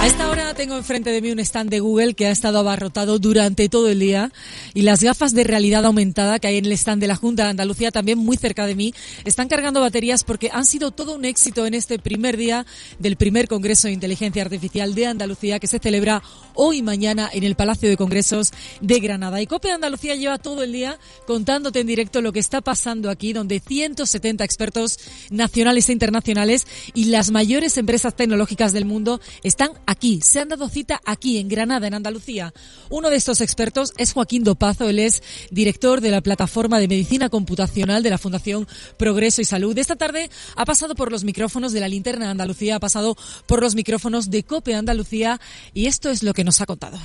A 0.00 0.06
esta 0.06 0.30
hora 0.30 0.54
tengo 0.54 0.78
enfrente 0.78 1.10
de 1.10 1.20
mí 1.20 1.30
un 1.30 1.40
stand 1.40 1.68
de 1.68 1.80
Google 1.80 2.14
que 2.14 2.26
ha 2.26 2.30
estado 2.30 2.58
abarrotado 2.58 3.18
durante 3.18 3.68
todo 3.68 3.90
el 3.90 3.98
día 3.98 4.32
y 4.72 4.80
las 4.80 5.02
gafas 5.02 5.34
de 5.34 5.44
realidad 5.44 5.84
aumentada 5.84 6.38
que 6.38 6.46
hay 6.46 6.56
en 6.56 6.64
el 6.64 6.72
stand 6.72 7.02
de 7.02 7.06
la 7.06 7.16
Junta 7.16 7.44
de 7.44 7.50
Andalucía, 7.50 7.90
también 7.90 8.16
muy 8.16 8.38
cerca 8.38 8.64
de 8.64 8.74
mí, 8.74 8.94
están 9.26 9.48
cargando 9.48 9.82
baterías 9.82 10.24
porque 10.24 10.48
han 10.54 10.64
sido 10.64 10.90
todo 10.90 11.14
un 11.14 11.26
éxito 11.26 11.66
en 11.66 11.74
este 11.74 11.98
primer 11.98 12.38
día 12.38 12.64
del 12.98 13.16
primer 13.16 13.46
Congreso 13.46 13.88
de 13.88 13.92
Inteligencia 13.92 14.40
Artificial 14.40 14.94
de 14.94 15.04
Andalucía 15.04 15.58
que 15.58 15.66
se 15.66 15.78
celebra 15.78 16.22
hoy 16.54 16.78
y 16.78 16.82
mañana 16.82 17.28
en 17.30 17.44
el 17.44 17.54
Palacio 17.54 17.90
de 17.90 17.98
Congresos 17.98 18.52
de 18.80 19.00
Granada. 19.00 19.42
Y 19.42 19.46
COPE 19.46 19.70
Andalucía 19.70 20.14
lleva 20.14 20.38
todo 20.38 20.62
el 20.62 20.72
día 20.72 20.98
contándote 21.26 21.80
en 21.80 21.86
directo 21.86 22.22
lo 22.22 22.32
que 22.32 22.40
está 22.40 22.62
pasando 22.62 23.10
aquí, 23.10 23.34
donde 23.34 23.60
170 23.60 24.44
expertos 24.44 24.98
nacionales 25.28 25.90
e 25.90 25.92
internacionales 25.92 26.66
y 26.94 27.04
las 27.06 27.30
mayores 27.30 27.76
empresas 27.76 28.16
tecnológicas 28.16 28.72
del 28.72 28.86
mundo 28.86 29.20
están 29.42 29.72
aquí. 29.90 30.20
Se 30.22 30.40
han 30.40 30.48
dado 30.48 30.68
cita 30.68 31.00
aquí 31.04 31.38
en 31.38 31.48
Granada, 31.48 31.86
en 31.86 31.94
Andalucía. 31.94 32.52
Uno 32.88 33.10
de 33.10 33.16
estos 33.16 33.40
expertos 33.40 33.92
es 33.96 34.12
Joaquín 34.12 34.44
Dopazo, 34.44 34.88
él 34.88 34.98
es 34.98 35.22
director 35.50 36.00
de 36.00 36.10
la 36.10 36.20
plataforma 36.20 36.78
de 36.78 36.88
medicina 36.88 37.28
computacional 37.28 38.02
de 38.02 38.10
la 38.10 38.18
Fundación 38.18 38.66
Progreso 38.96 39.40
y 39.40 39.44
Salud. 39.44 39.76
Esta 39.76 39.96
tarde 39.96 40.30
ha 40.56 40.64
pasado 40.64 40.94
por 40.94 41.10
los 41.10 41.24
micrófonos 41.24 41.72
de 41.72 41.80
la 41.80 41.88
linterna 41.88 42.26
de 42.26 42.30
Andalucía, 42.30 42.76
ha 42.76 42.80
pasado 42.80 43.16
por 43.46 43.60
los 43.60 43.74
micrófonos 43.74 44.30
de 44.30 44.44
COPE 44.44 44.74
Andalucía 44.74 45.40
y 45.74 45.86
esto 45.86 46.10
es 46.10 46.22
lo 46.22 46.34
que 46.34 46.44
nos 46.44 46.60
ha 46.60 46.66
contado. 46.66 46.98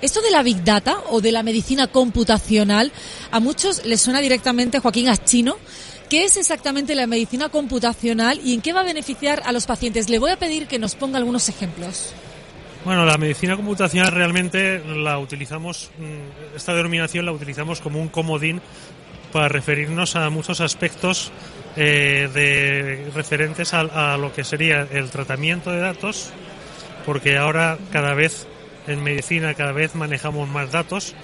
Esto 0.00 0.20
de 0.20 0.30
la 0.30 0.42
Big 0.42 0.64
Data 0.64 1.02
o 1.10 1.20
de 1.20 1.32
la 1.32 1.42
medicina 1.42 1.86
computacional, 1.86 2.92
a 3.30 3.40
muchos 3.40 3.84
les 3.84 4.00
suena 4.00 4.20
directamente, 4.20 4.78
Joaquín, 4.78 5.08
a. 5.08 5.56
¿Qué 6.12 6.24
es 6.24 6.36
exactamente 6.36 6.94
la 6.94 7.06
medicina 7.06 7.48
computacional 7.48 8.38
y 8.44 8.52
en 8.52 8.60
qué 8.60 8.74
va 8.74 8.80
a 8.80 8.84
beneficiar 8.84 9.40
a 9.46 9.52
los 9.52 9.64
pacientes? 9.64 10.10
Le 10.10 10.18
voy 10.18 10.30
a 10.30 10.36
pedir 10.36 10.66
que 10.66 10.78
nos 10.78 10.94
ponga 10.94 11.16
algunos 11.16 11.48
ejemplos. 11.48 12.12
Bueno, 12.84 13.06
la 13.06 13.16
medicina 13.16 13.56
computacional 13.56 14.12
realmente 14.12 14.82
la 14.84 15.18
utilizamos, 15.18 15.90
mm, 15.96 16.54
esta 16.54 16.74
denominación 16.74 17.24
la 17.24 17.32
utilizamos 17.32 17.80
como 17.80 17.98
un 17.98 18.08
comodín 18.08 18.60
para 19.32 19.48
referirnos 19.48 20.14
a 20.14 20.28
muchos 20.28 20.60
aspectos 20.60 21.32
eh, 21.76 23.08
referentes 23.14 23.72
a, 23.72 24.12
a 24.12 24.18
lo 24.18 24.34
que 24.34 24.44
sería 24.44 24.86
el 24.92 25.08
tratamiento 25.08 25.70
de 25.70 25.80
datos, 25.80 26.28
porque 27.06 27.38
ahora 27.38 27.78
cada 27.90 28.12
vez 28.12 28.46
en 28.86 29.02
medicina 29.02 29.54
cada 29.54 29.72
vez 29.72 29.94
manejamos 29.94 30.46
más 30.46 30.72
datos 30.72 31.14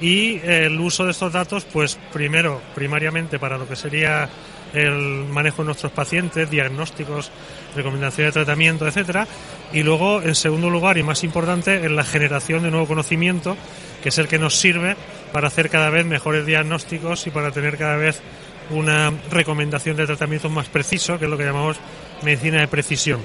y 0.00 0.38
el 0.44 0.78
uso 0.78 1.04
de 1.04 1.10
estos 1.10 1.32
datos, 1.32 1.64
pues 1.64 1.98
primero, 2.12 2.60
primariamente 2.74 3.38
para 3.38 3.58
lo 3.58 3.66
que 3.68 3.76
sería 3.76 4.28
el 4.72 5.24
manejo 5.24 5.62
de 5.62 5.66
nuestros 5.66 5.92
pacientes, 5.92 6.50
diagnósticos, 6.50 7.30
recomendaciones 7.74 8.34
de 8.34 8.40
tratamiento, 8.44 8.86
etcétera, 8.86 9.26
y 9.72 9.82
luego, 9.82 10.22
en 10.22 10.34
segundo 10.34 10.70
lugar 10.70 10.98
y 10.98 11.02
más 11.02 11.24
importante, 11.24 11.84
en 11.84 11.96
la 11.96 12.04
generación 12.04 12.62
de 12.62 12.70
nuevo 12.70 12.86
conocimiento, 12.86 13.56
que 14.02 14.10
es 14.10 14.18
el 14.18 14.28
que 14.28 14.38
nos 14.38 14.56
sirve 14.56 14.96
para 15.32 15.48
hacer 15.48 15.70
cada 15.70 15.90
vez 15.90 16.06
mejores 16.06 16.46
diagnósticos 16.46 17.26
y 17.26 17.30
para 17.30 17.50
tener 17.50 17.76
cada 17.76 17.96
vez 17.96 18.20
una 18.70 19.12
recomendación 19.30 19.96
de 19.96 20.06
tratamiento 20.06 20.50
más 20.50 20.68
preciso, 20.68 21.18
que 21.18 21.24
es 21.24 21.30
lo 21.30 21.38
que 21.38 21.44
llamamos 21.44 21.78
medicina 22.22 22.60
de 22.60 22.68
precisión. 22.68 23.20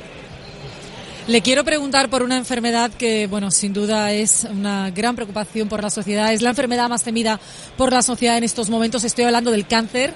Le 1.26 1.41
quiero 1.41 1.63
preguntar 1.63 2.09
por 2.09 2.21
una 2.21 2.36
enfermedad 2.36 2.91
que, 2.91 3.28
bueno, 3.28 3.49
sin 3.49 3.71
duda 3.71 4.11
es 4.11 4.43
una 4.43 4.91
gran 4.91 5.15
preocupación 5.15 5.69
por 5.69 5.82
la 5.82 5.89
sociedad. 5.89 6.34
Es 6.34 6.41
la 6.41 6.49
enfermedad 6.49 6.89
más 6.89 7.03
temida 7.03 7.39
por 7.78 7.93
la 7.93 8.01
sociedad 8.01 8.38
en 8.38 8.43
estos 8.43 8.69
momentos. 8.69 9.05
Estoy 9.05 9.24
hablando 9.24 9.49
del 9.49 9.65
cáncer. 9.65 10.13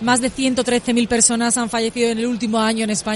Más 0.00 0.22
de 0.22 0.30
113.000 0.30 1.08
personas 1.08 1.58
han 1.58 1.68
fallecido 1.68 2.08
en 2.08 2.18
el 2.18 2.26
último 2.26 2.58
año 2.58 2.84
en 2.84 2.90
España. 2.90 3.04